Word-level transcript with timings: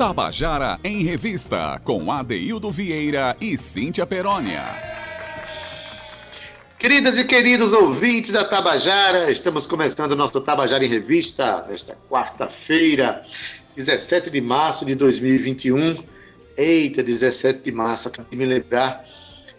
Tabajara 0.00 0.80
em 0.82 1.02
Revista, 1.02 1.78
com 1.84 2.10
Adeildo 2.10 2.70
Vieira 2.70 3.36
e 3.38 3.54
Cíntia 3.58 4.06
Perónia. 4.06 4.64
Queridas 6.78 7.18
e 7.18 7.24
queridos 7.24 7.74
ouvintes 7.74 8.32
da 8.32 8.42
Tabajara, 8.42 9.30
estamos 9.30 9.66
começando 9.66 10.12
o 10.12 10.16
nosso 10.16 10.40
Tabajara 10.40 10.82
em 10.82 10.88
Revista 10.88 11.66
nesta 11.68 11.98
quarta-feira, 12.08 13.22
17 13.76 14.30
de 14.30 14.40
março 14.40 14.86
de 14.86 14.94
2021. 14.94 16.02
Eita, 16.56 17.02
17 17.02 17.62
de 17.62 17.70
março, 17.70 18.08
acabei 18.08 18.30
de 18.30 18.36
me 18.38 18.46
lembrar 18.46 19.04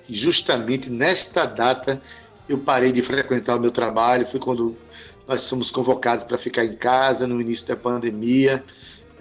que 0.03 0.15
justamente 0.15 0.89
nesta 0.89 1.45
data 1.45 2.01
eu 2.49 2.57
parei 2.57 2.91
de 2.91 3.03
frequentar 3.03 3.57
o 3.57 3.59
meu 3.59 3.69
trabalho, 3.69 4.25
foi 4.25 4.39
quando 4.39 4.75
nós 5.27 5.47
fomos 5.47 5.69
convocados 5.69 6.23
para 6.23 6.39
ficar 6.39 6.65
em 6.65 6.75
casa 6.75 7.27
no 7.27 7.39
início 7.39 7.67
da 7.67 7.75
pandemia. 7.75 8.63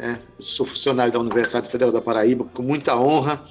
Eu 0.02 0.16
sou 0.42 0.64
funcionário 0.64 1.12
da 1.12 1.18
Universidade 1.18 1.68
Federal 1.68 1.92
da 1.92 2.00
Paraíba, 2.00 2.46
com 2.54 2.62
muita 2.62 2.96
honra. 2.96 3.44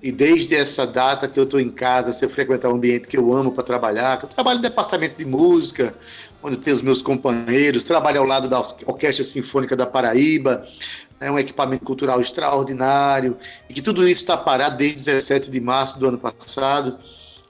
E 0.00 0.12
desde 0.12 0.54
essa 0.54 0.86
data 0.86 1.26
que 1.26 1.40
eu 1.40 1.42
estou 1.42 1.58
em 1.58 1.70
casa, 1.70 2.12
se 2.12 2.24
eu 2.24 2.30
frequentar 2.30 2.68
um 2.68 2.76
ambiente 2.76 3.08
que 3.08 3.18
eu 3.18 3.32
amo 3.32 3.50
para 3.50 3.64
trabalhar, 3.64 4.20
eu 4.22 4.28
trabalho 4.28 4.58
no 4.58 4.62
departamento 4.62 5.18
de 5.18 5.24
música, 5.24 5.92
onde 6.40 6.56
tenho 6.56 6.76
os 6.76 6.82
meus 6.82 7.02
companheiros, 7.02 7.82
trabalho 7.82 8.20
ao 8.20 8.24
lado 8.24 8.48
da 8.48 8.60
Orquestra 8.86 9.24
Sinfônica 9.24 9.74
da 9.74 9.86
Paraíba, 9.86 10.64
é 11.18 11.28
um 11.28 11.36
equipamento 11.36 11.84
cultural 11.84 12.20
extraordinário, 12.20 13.36
e 13.68 13.74
que 13.74 13.82
tudo 13.82 14.06
isso 14.06 14.22
está 14.22 14.36
parado 14.36 14.76
desde 14.76 15.04
17 15.04 15.50
de 15.50 15.60
março 15.60 15.98
do 15.98 16.06
ano 16.06 16.18
passado, 16.18 16.96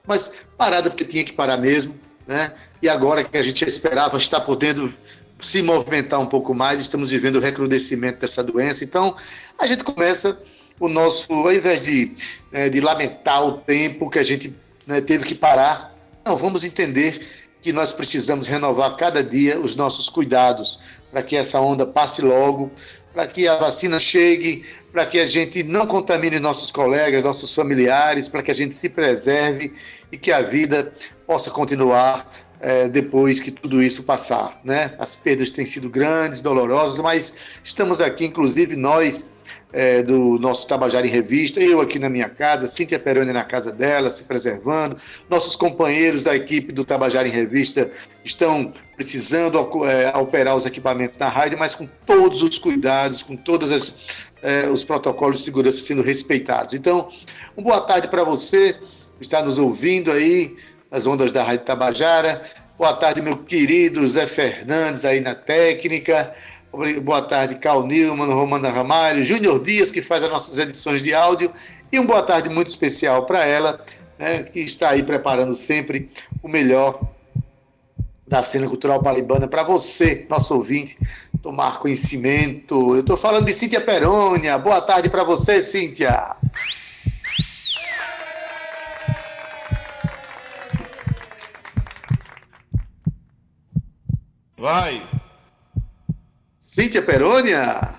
mas 0.07 0.31
parado 0.57 0.89
porque 0.89 1.05
tinha 1.05 1.23
que 1.23 1.33
parar 1.33 1.57
mesmo, 1.57 1.93
né? 2.25 2.51
E 2.81 2.89
agora 2.89 3.23
que 3.23 3.37
a 3.37 3.43
gente 3.43 3.63
esperava 3.63 4.17
estar 4.17 4.39
podendo 4.41 4.91
se 5.39 5.61
movimentar 5.61 6.19
um 6.19 6.25
pouco 6.25 6.53
mais, 6.53 6.79
estamos 6.79 7.09
vivendo 7.09 7.37
o 7.37 7.39
recrudescimento 7.39 8.19
dessa 8.19 8.43
doença. 8.43 8.83
Então, 8.83 9.15
a 9.57 9.65
gente 9.65 9.83
começa 9.83 10.41
o 10.79 10.87
nosso, 10.87 11.31
ao 11.31 11.53
invés 11.53 11.83
de, 11.83 12.15
né, 12.51 12.69
de 12.69 12.79
lamentar 12.79 13.45
o 13.45 13.57
tempo 13.57 14.09
que 14.09 14.19
a 14.19 14.23
gente 14.23 14.55
né, 14.85 15.01
teve 15.01 15.25
que 15.25 15.35
parar, 15.35 15.95
não, 16.25 16.37
vamos 16.37 16.63
entender 16.63 17.25
que 17.61 17.73
nós 17.73 17.91
precisamos 17.91 18.47
renovar 18.47 18.95
cada 18.95 19.23
dia 19.23 19.59
os 19.59 19.75
nossos 19.75 20.09
cuidados 20.09 20.79
para 21.11 21.21
que 21.21 21.35
essa 21.35 21.59
onda 21.59 21.85
passe 21.85 22.21
logo, 22.21 22.71
para 23.13 23.27
que 23.27 23.47
a 23.47 23.57
vacina 23.57 23.99
chegue, 23.99 24.65
para 24.91 25.05
que 25.05 25.19
a 25.19 25.25
gente 25.25 25.63
não 25.63 25.85
contamine 25.85 26.39
nossos 26.39 26.71
colegas, 26.71 27.23
nossos 27.23 27.53
familiares, 27.53 28.27
para 28.27 28.41
que 28.41 28.51
a 28.51 28.55
gente 28.55 28.73
se 28.73 28.89
preserve 28.89 29.73
e 30.11 30.17
que 30.17 30.31
a 30.31 30.41
vida 30.41 30.93
possa 31.27 31.51
continuar 31.51 32.27
é, 32.59 32.87
depois 32.87 33.39
que 33.39 33.51
tudo 33.51 33.81
isso 33.81 34.03
passar. 34.03 34.59
Né? 34.63 34.93
As 34.99 35.15
perdas 35.15 35.49
têm 35.49 35.65
sido 35.65 35.89
grandes, 35.89 36.41
dolorosas, 36.41 36.99
mas 36.99 37.33
estamos 37.63 38.01
aqui, 38.01 38.25
inclusive 38.25 38.75
nós 38.75 39.31
é, 39.71 40.01
do 40.01 40.39
nosso 40.39 40.67
Tabajara 40.67 41.05
em 41.05 41.09
Revista, 41.09 41.59
eu 41.59 41.79
aqui 41.79 41.99
na 41.99 42.09
minha 42.09 42.27
casa, 42.27 42.67
Cíntia 42.67 42.97
Peroni 42.97 43.31
na 43.31 43.43
casa 43.43 43.71
dela, 43.71 44.09
se 44.09 44.23
preservando, 44.23 44.95
nossos 45.29 45.55
companheiros 45.55 46.23
da 46.23 46.35
equipe 46.35 46.71
do 46.71 46.83
Tabajara 46.83 47.27
em 47.27 47.31
Revista 47.31 47.89
estão 48.25 48.73
precisando 48.95 49.57
é, 49.85 50.17
operar 50.17 50.55
os 50.55 50.65
equipamentos 50.65 51.19
na 51.19 51.29
rádio, 51.29 51.57
mas 51.57 51.75
com 51.75 51.87
todos 52.05 52.41
os 52.41 52.57
cuidados, 52.57 53.21
com 53.21 53.35
todos 53.35 54.13
é, 54.41 54.67
os 54.69 54.83
protocolos 54.83 55.37
de 55.37 55.43
segurança 55.43 55.81
sendo 55.81 56.01
respeitados. 56.01 56.73
Então, 56.73 57.09
uma 57.55 57.63
boa 57.63 57.81
tarde 57.81 58.07
para 58.07 58.23
você 58.23 58.73
que 58.73 59.25
está 59.25 59.41
nos 59.43 59.59
ouvindo 59.59 60.11
aí, 60.11 60.55
nas 60.91 61.05
ondas 61.05 61.31
da 61.31 61.43
Rádio 61.43 61.65
Tabajara. 61.65 62.41
Boa 62.77 62.93
tarde, 62.93 63.21
meu 63.21 63.37
querido 63.37 64.07
Zé 64.07 64.25
Fernandes 64.25 65.05
aí 65.05 65.19
na 65.19 65.35
técnica. 65.35 66.33
Boa 67.03 67.21
tarde, 67.21 67.55
Cal 67.55 67.85
Nilman, 67.85 68.33
Romana 68.33 68.69
Ramalho, 68.69 69.23
Júnior 69.23 69.61
Dias, 69.61 69.91
que 69.91 70.01
faz 70.01 70.23
as 70.23 70.29
nossas 70.29 70.57
edições 70.57 71.01
de 71.01 71.13
áudio. 71.13 71.51
E 71.91 71.99
uma 71.99 72.07
boa 72.07 72.23
tarde 72.23 72.49
muito 72.49 72.67
especial 72.67 73.25
para 73.25 73.45
ela, 73.45 73.83
né, 74.17 74.43
que 74.43 74.59
está 74.61 74.89
aí 74.89 75.03
preparando 75.03 75.55
sempre 75.55 76.09
o 76.41 76.47
melhor 76.47 77.01
da 78.27 78.43
cena 78.43 78.67
cultural 78.67 79.01
paraibana 79.01 79.47
para 79.47 79.63
você, 79.63 80.25
nosso 80.29 80.53
ouvinte, 80.53 80.95
tomar 81.41 81.79
conhecimento. 81.79 82.95
Eu 82.95 83.01
estou 83.01 83.17
falando 83.17 83.45
de 83.45 83.53
Cíntia 83.53 83.81
Perônia. 83.81 84.57
Boa 84.57 84.81
tarde 84.81 85.09
para 85.09 85.23
você, 85.23 85.63
Cíntia. 85.63 86.35
Vai. 94.59 95.01
Cíntia 96.59 97.01
Perônia, 97.01 97.95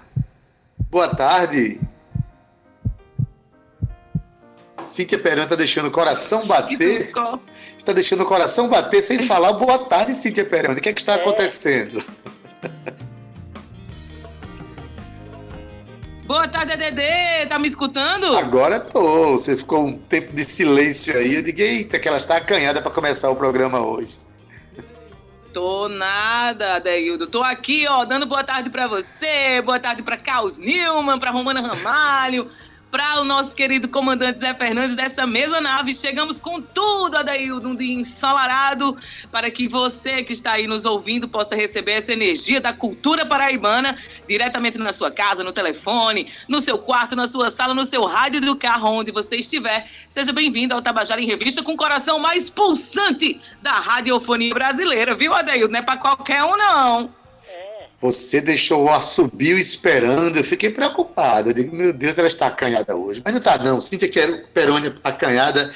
boa 0.90 1.08
tarde. 1.08 1.80
Cíntia 4.84 5.18
Perônia 5.18 5.44
está 5.44 5.56
deixando 5.56 5.86
o 5.86 5.90
coração 5.90 6.46
bater. 6.46 7.10
Está 7.78 7.94
deixando 7.94 8.24
o 8.24 8.26
coração 8.26 8.68
bater 8.68 9.00
sem 9.02 9.20
falar 9.20 9.54
boa 9.54 9.78
tarde, 9.86 10.12
Cíntia 10.12 10.44
Perônia. 10.44 10.76
O 10.76 10.82
que, 10.82 10.90
é 10.90 10.92
que 10.92 11.00
está 11.00 11.14
é. 11.14 11.16
acontecendo? 11.16 12.04
Boa 16.26 16.46
tarde, 16.46 16.76
Dedê. 16.76 17.46
Tá 17.48 17.58
me 17.58 17.68
escutando? 17.68 18.36
Agora 18.36 18.78
tô. 18.78 19.32
Você 19.32 19.56
ficou 19.56 19.86
um 19.86 19.96
tempo 19.96 20.34
de 20.34 20.44
silêncio 20.44 21.16
aí. 21.16 21.36
Eu 21.36 21.42
digo, 21.42 21.58
eita, 21.58 21.98
que 21.98 22.06
ela 22.06 22.18
está 22.18 22.36
acanhada 22.36 22.82
para 22.82 22.90
começar 22.90 23.30
o 23.30 23.36
programa 23.36 23.80
hoje. 23.80 24.29
Tô 25.52 25.88
nada, 25.88 26.74
Adeildo. 26.76 27.26
Tô 27.26 27.42
aqui, 27.42 27.84
ó, 27.88 28.04
dando 28.04 28.24
boa 28.24 28.44
tarde 28.44 28.70
para 28.70 28.86
você, 28.86 29.60
boa 29.62 29.80
tarde 29.80 30.02
para 30.02 30.16
Carlos 30.16 30.58
Newman, 30.58 31.18
para 31.18 31.32
Romana 31.32 31.60
Ramalho, 31.60 32.46
para 32.90 33.20
o 33.20 33.24
nosso 33.24 33.54
querido 33.54 33.88
comandante 33.88 34.40
Zé 34.40 34.52
Fernandes 34.52 34.96
dessa 34.96 35.26
mesa 35.26 35.60
nave. 35.60 35.94
Chegamos 35.94 36.40
com 36.40 36.60
tudo, 36.60 37.16
Adaildo, 37.16 37.68
um 37.68 37.76
dia 37.76 37.94
ensolarado, 37.94 38.96
para 39.30 39.50
que 39.50 39.68
você 39.68 40.22
que 40.22 40.32
está 40.32 40.52
aí 40.52 40.66
nos 40.66 40.84
ouvindo 40.84 41.28
possa 41.28 41.54
receber 41.54 41.92
essa 41.92 42.12
energia 42.12 42.60
da 42.60 42.72
cultura 42.72 43.24
paraibana 43.24 43.96
diretamente 44.28 44.78
na 44.78 44.92
sua 44.92 45.10
casa, 45.10 45.44
no 45.44 45.52
telefone, 45.52 46.32
no 46.48 46.60
seu 46.60 46.78
quarto, 46.78 47.14
na 47.14 47.26
sua 47.26 47.50
sala, 47.50 47.74
no 47.74 47.84
seu 47.84 48.04
rádio 48.04 48.40
do 48.40 48.56
carro, 48.56 48.90
onde 48.90 49.12
você 49.12 49.36
estiver. 49.36 49.88
Seja 50.08 50.32
bem-vindo 50.32 50.74
ao 50.74 50.82
Tabajara 50.82 51.20
em 51.20 51.26
Revista 51.26 51.62
com 51.62 51.72
o 51.72 51.76
coração 51.76 52.18
mais 52.18 52.50
pulsante 52.50 53.40
da 53.62 53.72
radiofonia 53.72 54.52
brasileira, 54.52 55.14
viu, 55.14 55.32
Adaildo? 55.32 55.72
Não 55.72 55.78
é 55.78 55.82
para 55.82 55.96
qualquer 55.96 56.42
um, 56.42 56.56
não. 56.56 57.19
Você 58.00 58.40
deixou 58.40 58.84
o 58.84 58.90
assobio 58.90 59.58
esperando. 59.58 60.36
Eu 60.36 60.44
fiquei 60.44 60.70
preocupado. 60.70 61.50
Eu 61.50 61.52
digo, 61.52 61.76
meu 61.76 61.92
Deus, 61.92 62.16
ela 62.16 62.26
está 62.26 62.46
acanhada 62.46 62.96
hoje. 62.96 63.20
Mas 63.24 63.34
não 63.34 63.38
está, 63.38 63.58
não. 63.58 63.80
Cíntia 63.80 64.10
Perônia 64.54 64.94
acanhada 65.04 65.70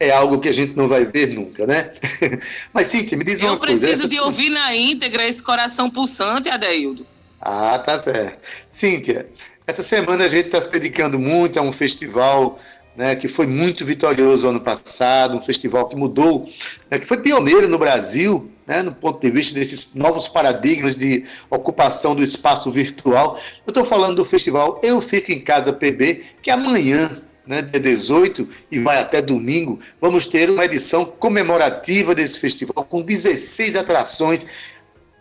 é 0.00 0.10
algo 0.10 0.40
que 0.40 0.48
a 0.48 0.52
gente 0.52 0.76
não 0.76 0.88
vai 0.88 1.04
ver 1.04 1.28
nunca, 1.28 1.66
né? 1.66 1.92
Mas, 2.72 2.88
Cíntia, 2.88 3.16
me 3.16 3.24
diz 3.24 3.40
Eu 3.40 3.50
uma 3.50 3.58
coisa. 3.58 3.74
Eu 3.74 3.90
preciso 3.90 4.08
de 4.08 4.20
ouvir 4.20 4.48
na 4.50 4.74
íntegra 4.74 5.26
esse 5.26 5.42
coração 5.42 5.88
pulsante, 5.90 6.48
Adeildo. 6.48 7.06
Ah, 7.40 7.78
tá 7.78 7.98
certo. 7.98 8.38
Cíntia, 8.68 9.26
essa 9.66 9.82
semana 9.82 10.24
a 10.24 10.28
gente 10.28 10.46
está 10.46 10.60
se 10.60 10.68
dedicando 10.68 11.18
muito 11.18 11.58
a 11.58 11.62
um 11.62 11.72
festival 11.72 12.58
né, 12.98 13.14
que 13.14 13.28
foi 13.28 13.46
muito 13.46 13.86
vitorioso 13.86 14.48
ano 14.48 14.60
passado, 14.60 15.36
um 15.36 15.40
festival 15.40 15.88
que 15.88 15.94
mudou, 15.94 16.50
né, 16.90 16.98
que 16.98 17.06
foi 17.06 17.18
pioneiro 17.18 17.68
no 17.68 17.78
Brasil, 17.78 18.50
né, 18.68 18.82
no 18.82 18.94
ponto 18.94 19.18
de 19.18 19.30
vista 19.30 19.58
desses 19.58 19.94
novos 19.94 20.28
paradigmas 20.28 20.96
de 20.96 21.24
ocupação 21.48 22.14
do 22.14 22.22
espaço 22.22 22.70
virtual. 22.70 23.40
Eu 23.66 23.70
estou 23.70 23.84
falando 23.84 24.16
do 24.16 24.24
festival 24.26 24.78
Eu 24.84 25.00
Fico 25.00 25.32
em 25.32 25.40
Casa 25.40 25.72
PB, 25.72 26.22
que 26.42 26.50
amanhã, 26.50 27.22
né, 27.46 27.62
dia 27.62 27.80
18 27.80 28.46
e 28.70 28.78
vai 28.78 29.00
até 29.00 29.22
domingo, 29.22 29.80
vamos 29.98 30.26
ter 30.26 30.50
uma 30.50 30.66
edição 30.66 31.06
comemorativa 31.06 32.14
desse 32.14 32.38
festival 32.38 32.84
com 32.84 33.00
16 33.00 33.74
atrações 33.74 34.46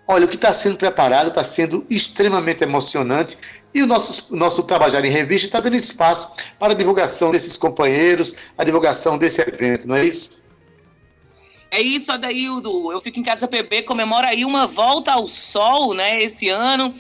Olha, 0.10 0.24
o 0.24 0.28
que 0.30 0.38
está 0.38 0.54
sendo 0.54 0.78
preparado 0.78 1.28
está 1.28 1.44
sendo 1.44 1.86
extremamente 1.90 2.64
emocionante 2.64 3.38
e 3.74 3.84
o 3.84 3.86
nosso, 3.86 4.34
nosso 4.34 4.64
Tabajara 4.64 5.06
em 5.06 5.12
Revista 5.12 5.48
está 5.48 5.60
dando 5.60 5.76
espaço 5.76 6.32
para 6.58 6.72
a 6.72 6.76
divulgação 6.76 7.30
desses 7.30 7.58
companheiros, 7.58 8.34
a 8.58 8.64
divulgação 8.64 9.18
desse 9.18 9.42
evento, 9.42 9.86
não 9.86 9.98
é 9.98 10.06
isso? 10.06 10.32
É 11.70 11.82
isso, 11.82 12.12
Adaildo. 12.12 12.92
Eu 12.92 13.02
fico 13.02 13.20
em 13.20 13.24
casa 13.24 13.48
PB, 13.48 13.84
comemora 13.84 14.30
aí 14.30 14.46
uma 14.46 14.66
volta 14.66 15.12
ao 15.12 15.28
sol, 15.28 15.94
né, 15.94 16.22
esse 16.22 16.50
ano. 16.50 16.94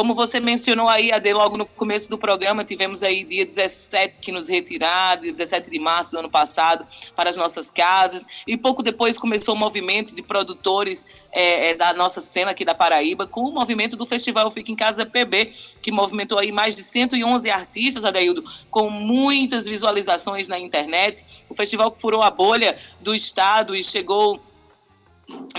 Como 0.00 0.14
você 0.14 0.40
mencionou 0.40 0.88
aí, 0.88 1.12
Ade, 1.12 1.30
logo 1.30 1.58
no 1.58 1.66
começo 1.66 2.08
do 2.08 2.16
programa, 2.16 2.64
tivemos 2.64 3.02
aí 3.02 3.22
dia 3.22 3.44
17 3.44 4.18
que 4.18 4.32
nos 4.32 4.48
retiraram, 4.48 5.20
dia 5.20 5.30
17 5.30 5.70
de 5.70 5.78
março 5.78 6.12
do 6.12 6.20
ano 6.20 6.30
passado, 6.30 6.86
para 7.14 7.28
as 7.28 7.36
nossas 7.36 7.70
casas. 7.70 8.26
E 8.46 8.56
pouco 8.56 8.82
depois 8.82 9.18
começou 9.18 9.54
o 9.54 9.58
movimento 9.58 10.14
de 10.14 10.22
produtores 10.22 11.06
é, 11.30 11.68
é, 11.68 11.74
da 11.74 11.92
nossa 11.92 12.18
cena 12.18 12.52
aqui 12.52 12.64
da 12.64 12.74
Paraíba, 12.74 13.26
com 13.26 13.42
o 13.42 13.52
movimento 13.52 13.94
do 13.94 14.06
Festival 14.06 14.50
Fica 14.50 14.72
em 14.72 14.74
Casa 14.74 15.04
PB, 15.04 15.52
que 15.82 15.92
movimentou 15.92 16.38
aí 16.38 16.50
mais 16.50 16.74
de 16.74 16.82
111 16.82 17.50
artistas, 17.50 18.02
Adeildo, 18.02 18.42
com 18.70 18.88
muitas 18.88 19.66
visualizações 19.66 20.48
na 20.48 20.58
internet. 20.58 21.44
O 21.46 21.54
festival 21.54 21.94
furou 21.94 22.22
a 22.22 22.30
bolha 22.30 22.74
do 23.02 23.14
estado 23.14 23.76
e 23.76 23.84
chegou 23.84 24.40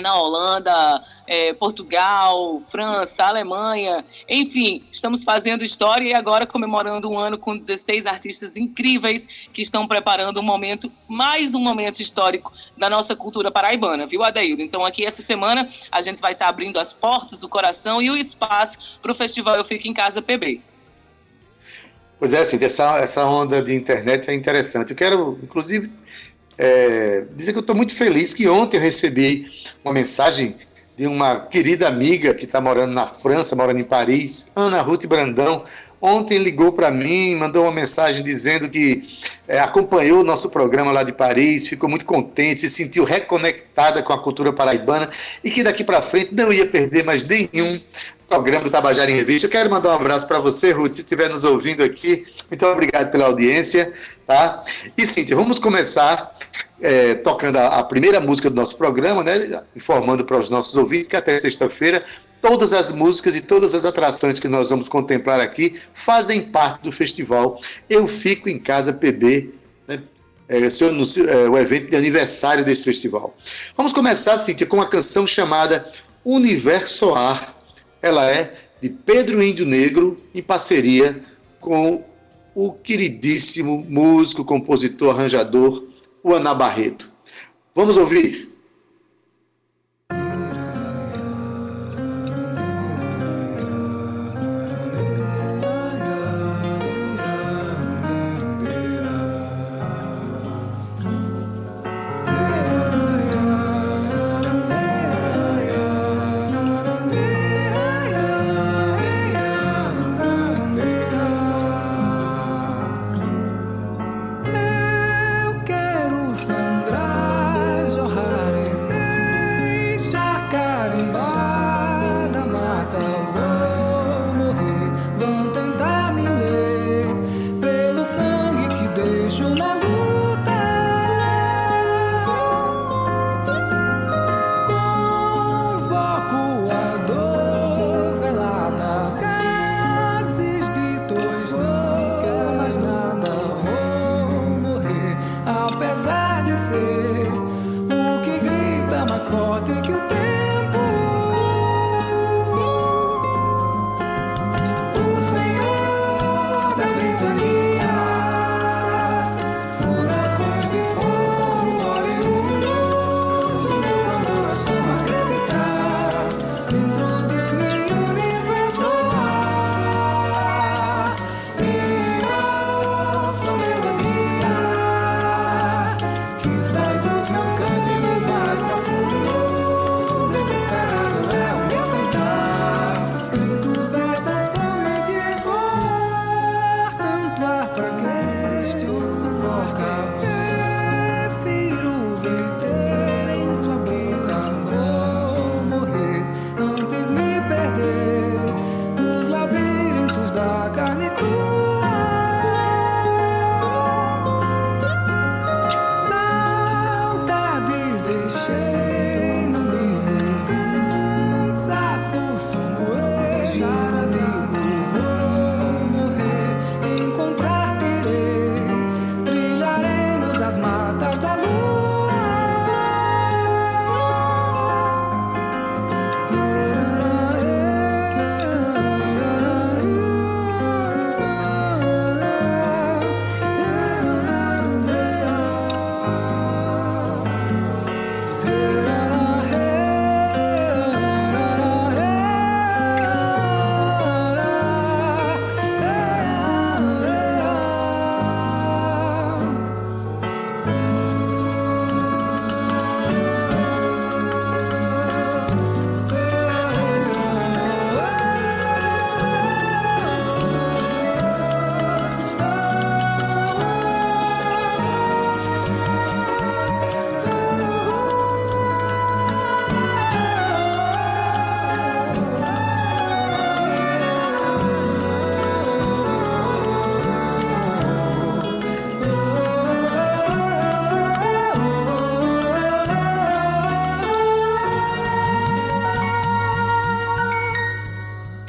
na 0.01 0.15
Holanda, 0.15 1.03
é, 1.27 1.53
Portugal, 1.53 2.59
França, 2.61 3.23
Alemanha, 3.23 4.03
enfim, 4.27 4.83
estamos 4.91 5.23
fazendo 5.23 5.63
história 5.63 6.03
e 6.03 6.13
agora 6.13 6.45
comemorando 6.45 7.09
um 7.09 7.17
ano 7.17 7.37
com 7.37 7.57
16 7.57 8.05
artistas 8.05 8.57
incríveis 8.57 9.27
que 9.53 9.61
estão 9.61 9.87
preparando 9.87 10.39
um 10.39 10.43
momento, 10.43 10.91
mais 11.07 11.53
um 11.53 11.59
momento 11.59 12.01
histórico 12.01 12.53
da 12.77 12.89
nossa 12.89 13.15
cultura 13.15 13.51
paraibana, 13.51 14.07
viu, 14.07 14.23
Adeildo? 14.23 14.61
Então, 14.61 14.85
aqui 14.85 15.05
essa 15.05 15.21
semana 15.21 15.67
a 15.91 16.01
gente 16.01 16.21
vai 16.21 16.33
estar 16.33 16.47
abrindo 16.47 16.79
as 16.79 16.93
portas, 16.93 17.43
o 17.43 17.49
coração 17.49 18.01
e 18.01 18.09
o 18.09 18.17
espaço 18.17 18.99
para 19.01 19.11
o 19.11 19.15
Festival 19.15 19.55
Eu 19.55 19.65
Fico 19.65 19.87
em 19.87 19.93
Casa 19.93 20.21
PB. 20.21 20.61
Pois 22.21 22.33
é, 22.33 22.45
Cíntia, 22.45 22.67
essa, 22.67 22.99
essa 22.99 23.25
onda 23.25 23.63
de 23.63 23.73
internet 23.73 24.29
é 24.29 24.33
interessante. 24.35 24.91
Eu 24.91 24.95
quero, 24.95 25.39
inclusive, 25.41 25.91
é, 26.63 27.25
dizer 27.35 27.53
que 27.53 27.57
eu 27.57 27.61
estou 27.61 27.75
muito 27.75 27.95
feliz 27.95 28.35
que 28.35 28.47
ontem 28.47 28.77
eu 28.77 28.81
recebi 28.81 29.47
uma 29.83 29.91
mensagem 29.91 30.55
de 30.95 31.07
uma 31.07 31.39
querida 31.39 31.87
amiga 31.87 32.35
que 32.35 32.45
está 32.45 32.61
morando 32.61 32.93
na 32.93 33.07
França, 33.07 33.55
morando 33.55 33.79
em 33.79 33.83
Paris, 33.83 34.45
Ana 34.55 34.79
Ruth 34.83 35.07
Brandão. 35.07 35.63
Ontem 35.99 36.37
ligou 36.37 36.71
para 36.71 36.91
mim, 36.91 37.33
mandou 37.33 37.63
uma 37.63 37.71
mensagem 37.71 38.23
dizendo 38.23 38.69
que 38.69 39.03
é, 39.47 39.59
acompanhou 39.59 40.21
o 40.21 40.23
nosso 40.23 40.51
programa 40.51 40.91
lá 40.91 41.01
de 41.01 41.11
Paris, 41.11 41.67
ficou 41.67 41.89
muito 41.89 42.05
contente, 42.05 42.61
se 42.61 42.69
sentiu 42.69 43.05
reconectada 43.05 44.03
com 44.03 44.13
a 44.13 44.21
cultura 44.21 44.53
paraibana 44.53 45.09
e 45.43 45.49
que 45.49 45.63
daqui 45.63 45.83
para 45.83 45.99
frente 45.99 46.31
não 46.31 46.53
ia 46.53 46.67
perder 46.67 47.03
mais 47.03 47.23
nenhum 47.23 47.79
programa 48.29 48.65
do 48.65 48.69
Tabajara 48.69 49.09
em 49.09 49.15
Revista. 49.15 49.47
Eu 49.47 49.51
quero 49.51 49.69
mandar 49.69 49.93
um 49.93 49.95
abraço 49.95 50.27
para 50.27 50.39
você, 50.39 50.71
Ruth, 50.71 50.93
se 50.93 51.01
estiver 51.01 51.27
nos 51.27 51.43
ouvindo 51.43 51.83
aqui. 51.83 52.23
Muito 52.49 52.65
obrigado 52.67 53.09
pela 53.09 53.25
audiência. 53.25 53.91
Tá? 54.27 54.63
E, 54.95 55.07
Cíntia, 55.07 55.35
vamos 55.35 55.57
começar 55.57 56.39
é, 56.81 57.15
tocando 57.15 57.57
a, 57.57 57.79
a, 57.79 57.83
primeira 57.83 58.19
música 58.19 58.49
do 58.49 58.55
nosso 58.55 58.75
programa, 58.77 59.23
né, 59.23 59.63
informando 59.75 60.25
para 60.25 60.37
os 60.37 60.49
nossos 60.49 60.75
ouvintes 60.75 61.07
que 61.07 61.15
até 61.15 61.39
sexta-feira 61.39 62.03
todas 62.41 62.73
as 62.73 62.91
músicas 62.91 63.35
e 63.35 63.41
todas 63.41 63.75
as 63.75 63.85
atrações 63.85 64.39
que 64.39 64.47
nós 64.47 64.69
vamos 64.71 64.89
contemplar 64.89 65.39
aqui 65.39 65.79
fazem 65.93 66.41
parte 66.41 66.81
do 66.81 66.91
festival 66.91 67.61
Eu 67.87 68.07
Fico 68.07 68.49
em 68.49 68.57
Casa 68.57 68.91
PB, 68.91 69.51
né, 69.87 70.01
é, 70.49 70.69
seu, 70.69 70.89
é, 70.89 71.49
o 71.49 71.57
evento 71.57 71.91
de 71.91 71.95
aniversário 71.95 72.65
desse 72.65 72.83
festival. 72.83 73.37
Vamos 73.77 73.93
começar, 73.93 74.37
Cíntia, 74.37 74.65
com 74.65 74.77
uma 74.77 74.87
canção 74.87 75.27
chamada 75.27 75.89
Universo 76.25 77.13
Ar. 77.13 77.55
Ela 78.01 78.29
é 78.29 78.53
de 78.81 78.89
Pedro 78.89 79.43
Índio 79.43 79.65
Negro, 79.65 80.19
em 80.33 80.41
parceria 80.41 81.21
com 81.59 82.03
o 82.55 82.73
queridíssimo 82.73 83.85
músico, 83.87 84.43
compositor, 84.43 85.11
arranjador 85.11 85.90
o 86.23 86.33
Ana 86.33 86.53
Barreto. 86.53 87.09
Vamos 87.73 87.97
ouvir. 87.97 88.50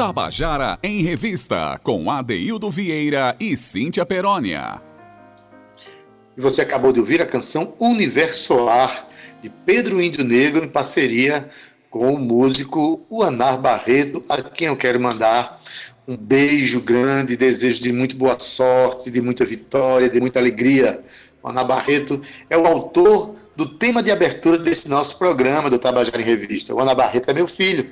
Tabajara 0.05 0.81
em 0.83 1.01
Revista, 1.01 1.79
com 1.81 2.11
Adeildo 2.11 2.69
Vieira 2.69 3.37
e 3.39 3.57
Cíntia 3.57 4.05
Perónia. 4.05 4.83
E 6.37 6.41
você 6.41 6.63
acabou 6.63 6.93
de 6.93 6.99
ouvir 6.99 7.23
a 7.23 7.27
canção 7.27 7.77
Universo 7.79 8.69
Ar, 8.69 9.09
de 9.41 9.49
Pedro 9.49 10.03
Índio 10.03 10.25
Negro, 10.25 10.65
em 10.65 10.69
parceria 10.69 11.49
com 11.89 12.13
o 12.13 12.19
músico 12.19 13.07
Uanar 13.09 13.61
Barreto, 13.61 14.25
a 14.29 14.43
quem 14.43 14.67
eu 14.67 14.77
quero 14.77 15.01
mandar 15.01 15.63
um 16.09 16.17
beijo 16.17 16.81
grande, 16.81 17.37
desejo 17.37 17.81
de 17.81 17.93
muito 17.93 18.17
boa 18.17 18.37
sorte, 18.41 19.09
de 19.09 19.23
muita 19.23 19.45
vitória, 19.45 20.09
de 20.09 20.21
muita 20.21 20.41
alegria. 20.41 21.01
Uanar 21.45 21.65
Barreto 21.65 22.21
é 22.51 22.59
o 22.59 22.67
autor 22.67 23.37
do 23.55 23.67
tema 23.67 24.03
de 24.03 24.11
abertura 24.11 24.59
desse 24.59 24.89
nosso 24.89 25.17
programa 25.17 25.71
do 25.71 25.79
Tabajara 25.79 26.21
em 26.21 26.25
Revista. 26.25 26.75
O 26.75 26.95
Barreto 26.97 27.31
é 27.31 27.35
meu 27.35 27.47
filho. 27.47 27.89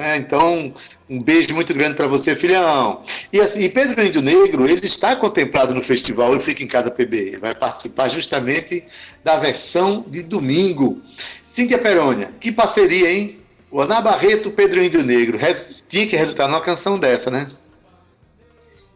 É, 0.00 0.16
então, 0.16 0.72
um 1.10 1.22
beijo 1.22 1.54
muito 1.54 1.74
grande 1.74 1.94
para 1.94 2.06
você, 2.06 2.34
filhão. 2.34 3.04
E, 3.30 3.38
assim, 3.38 3.60
e 3.60 3.68
Pedro 3.68 4.02
Índio 4.02 4.22
Negro, 4.22 4.66
ele 4.66 4.86
está 4.86 5.14
contemplado 5.14 5.74
no 5.74 5.82
festival 5.82 6.32
Eu 6.32 6.40
Fico 6.40 6.62
em 6.62 6.66
Casa 6.66 6.90
PB. 6.90 7.16
Ele 7.18 7.36
vai 7.36 7.54
participar 7.54 8.08
justamente 8.08 8.82
da 9.22 9.38
versão 9.38 10.02
de 10.08 10.22
domingo. 10.22 11.02
Cíntia 11.44 11.76
Perônia, 11.76 12.32
que 12.40 12.50
parceria, 12.50 13.12
hein? 13.12 13.40
O 13.70 13.78
Ana 13.78 14.00
Barreto, 14.00 14.50
Pedro 14.50 14.82
Índio 14.82 15.02
Negro. 15.02 15.38
Tinha 15.86 16.06
que 16.06 16.16
resultar 16.16 16.48
numa 16.48 16.62
canção 16.62 16.98
dessa, 16.98 17.30
né? 17.30 17.50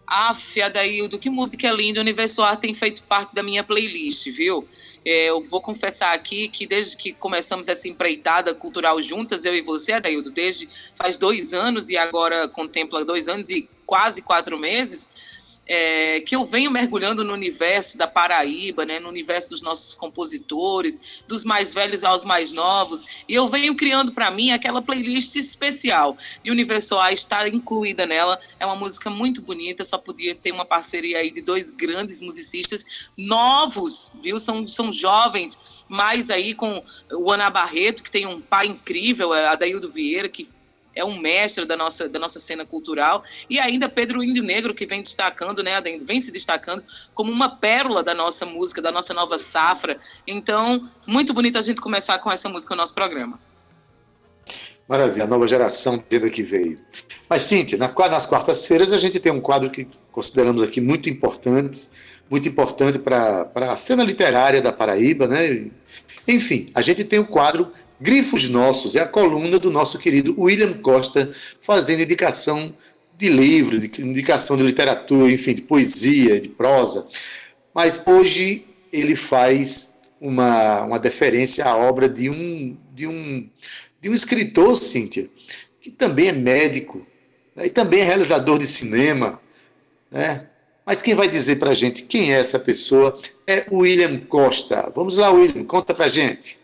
Aff, 0.06 0.62
Adaildo, 0.62 1.18
que 1.18 1.28
música 1.28 1.70
linda. 1.70 2.00
O 2.00 2.02
Universo 2.02 2.42
Ar 2.42 2.56
tem 2.56 2.73
feito 2.73 3.02
parte 3.02 3.34
da 3.34 3.42
minha 3.42 3.62
playlist, 3.62 4.30
viu? 4.30 4.66
É, 5.04 5.26
eu 5.28 5.44
vou 5.44 5.61
confessar 5.61 6.14
aqui 6.14 6.49
que 6.49 6.66
desde 6.66 6.96
que 6.96 7.12
começamos 7.12 7.68
essa 7.68 7.88
empreitada 7.88 8.54
cultural 8.54 9.00
juntas, 9.02 9.44
eu 9.44 9.54
e 9.54 9.61
você, 9.61 9.92
Adaildo, 9.92 10.30
desde 10.30 10.68
faz 10.94 11.16
dois 11.16 11.52
anos 11.52 11.90
e 11.90 11.96
agora 11.96 12.49
contempla 12.49 13.04
dois 13.04 13.28
anos 13.28 13.50
e 13.50 13.68
quase 13.84 14.23
quatro 14.23 14.58
meses, 14.58 15.08
é, 15.66 16.21
que 16.21 16.37
eu 16.37 16.44
venho 16.44 16.71
mergulhando 16.71 17.25
no 17.25 17.33
universo 17.33 17.97
da 17.97 18.06
Paraíba, 18.06 18.85
né, 18.85 18.99
no 18.99 19.09
universo 19.09 19.50
dos 19.50 19.62
nossos 19.62 19.94
compositores, 19.94 21.23
dos 21.26 21.44
mais 21.44 21.73
velhos 21.73 22.04
aos 22.04 22.25
mais 22.25 22.52
novos, 22.52 23.04
e 23.28 23.35
eu 23.35 23.49
venho 23.49 23.75
criando 23.75 24.12
para 24.12 24.30
mim 24.30 24.50
aquela 24.50 24.83
playlist 24.83 25.37
especial. 25.37 26.16
E 26.44 26.50
Universo 26.50 26.99
A 26.99 27.12
está 27.12 27.49
incluída 27.49 28.06
nela, 28.06 28.38
é 28.59 28.66
uma 28.66 28.76
música 28.76 29.09
muito 29.09 29.40
bonita, 29.40 29.85
só 29.85 29.99
podia 29.99 30.35
ter 30.35 30.52
uma 30.52 30.64
parceria 30.64 31.18
aí 31.18 31.30
de 31.30 31.40
dois 31.40 31.71
grandes 31.71 32.21
musicistas 32.21 33.09
novos, 33.16 34.12
viu? 34.23 34.38
São, 34.38 34.66
são 34.66 34.92
jovens, 34.92 35.85
mais 35.88 36.30
aí 36.30 36.54
com 36.54 36.83
o 37.12 37.30
Ana 37.30 37.49
Barreto, 37.50 38.02
que 38.02 38.11
tem 38.11 38.26
um 38.26 38.40
pai 38.40 38.66
incrível, 38.66 39.33
a 39.33 39.52
Adaildo 39.52 39.90
Vieira, 39.90 40.28
que 40.28 40.49
é 40.95 41.05
um 41.05 41.19
mestre 41.19 41.65
da 41.65 41.77
nossa, 41.77 42.09
da 42.09 42.19
nossa 42.19 42.39
cena 42.39 42.65
cultural, 42.65 43.25
e 43.49 43.59
ainda 43.59 43.89
Pedro 43.89 44.23
Índio 44.23 44.43
Negro, 44.43 44.75
que 44.75 44.87
vem 44.87 45.03
destacando, 45.03 45.63
né, 45.63 45.81
vem 46.03 46.21
se 46.21 46.31
destacando 46.31 46.85
como 47.15 47.31
uma 47.31 47.57
pérola 47.57 48.03
da 48.03 48.15
nossa 48.15 48.47
música, 48.47 48.81
da 48.81 48.93
nossa 48.93 49.13
nova 49.15 49.39
safra. 49.39 49.99
Então, 50.27 50.89
muito 51.07 51.33
bonito 51.33 51.59
a 51.59 51.63
gente 51.63 51.81
começar 51.81 52.19
com 52.19 52.31
essa 52.31 52.49
música 52.49 52.75
no 52.75 52.81
nosso 52.81 52.95
programa. 52.95 53.39
Maravilha, 54.87 55.25
a 55.25 55.27
nova 55.27 55.49
geração 55.49 56.03
dentro 56.11 56.31
que 56.31 56.43
veio. 56.43 56.79
Mas, 57.29 57.43
Cíntia, 57.43 57.79
nas 57.79 58.27
quartas-feiras 58.27 58.93
a 58.93 58.99
gente 58.99 59.19
tem 59.19 59.33
um 59.33 59.41
quadro 59.41 59.71
que 59.71 59.89
consideramos 60.13 60.63
aqui 60.63 60.79
muito 60.79 61.09
importante, 61.09 61.89
muito 62.29 62.49
importante 62.49 62.99
para 62.99 63.51
a 63.55 63.77
cena 63.77 64.05
literária 64.05 64.61
da 64.61 64.73
Paraíba, 64.73 65.27
né? 65.27 65.71
Enfim, 66.29 66.67
a 66.75 66.83
gente 66.83 67.03
tem 67.03 67.19
o 67.19 67.27
quadro 67.27 67.73
Grifos 68.04 68.50
Nossos 68.50 68.94
é 68.96 69.00
a 69.00 69.08
coluna 69.08 69.58
do 69.58 69.70
nosso 69.70 69.99
querido 69.99 70.38
William 70.38 70.75
Costa, 70.75 71.32
fazendo 71.62 72.02
indicação 72.02 72.70
de 73.16 73.30
livro, 73.30 73.80
de 73.80 74.02
indicação 74.02 74.58
de 74.58 74.62
literatura, 74.62 75.32
enfim, 75.32 75.54
de 75.54 75.62
poesia, 75.62 76.38
de 76.38 76.50
prosa. 76.50 77.06
Mas 77.75 77.99
hoje 78.04 78.66
ele 78.92 79.16
faz 79.16 79.94
uma, 80.20 80.82
uma 80.82 80.99
deferência 80.99 81.64
à 81.64 81.75
obra 81.78 82.06
de 82.06 82.28
um, 82.28 82.76
de 82.94 83.06
um, 83.06 83.49
de 84.02 84.11
um 84.11 84.12
escritor, 84.12 84.76
Cíntia, 84.76 85.26
que 85.80 85.90
também 85.90 86.28
é 86.28 86.32
médico 86.32 87.06
né, 87.56 87.68
e 87.68 87.70
também 87.70 88.00
é 88.00 88.04
realizador 88.04 88.58
de 88.58 88.66
cinema. 88.66 89.40
Né? 90.11 90.46
Mas 90.84 91.00
quem 91.00 91.14
vai 91.14 91.26
dizer 91.26 91.56
para 91.56 91.70
a 91.70 91.75
gente 91.75 92.02
quem 92.02 92.34
é 92.34 92.38
essa 92.38 92.58
pessoa 92.58 93.18
é 93.46 93.64
William 93.73 94.18
Costa. 94.26 94.92
Vamos 94.94 95.16
lá, 95.16 95.30
William, 95.30 95.64
conta 95.64 95.94
para 95.94 96.04
a 96.04 96.08
gente. 96.08 96.62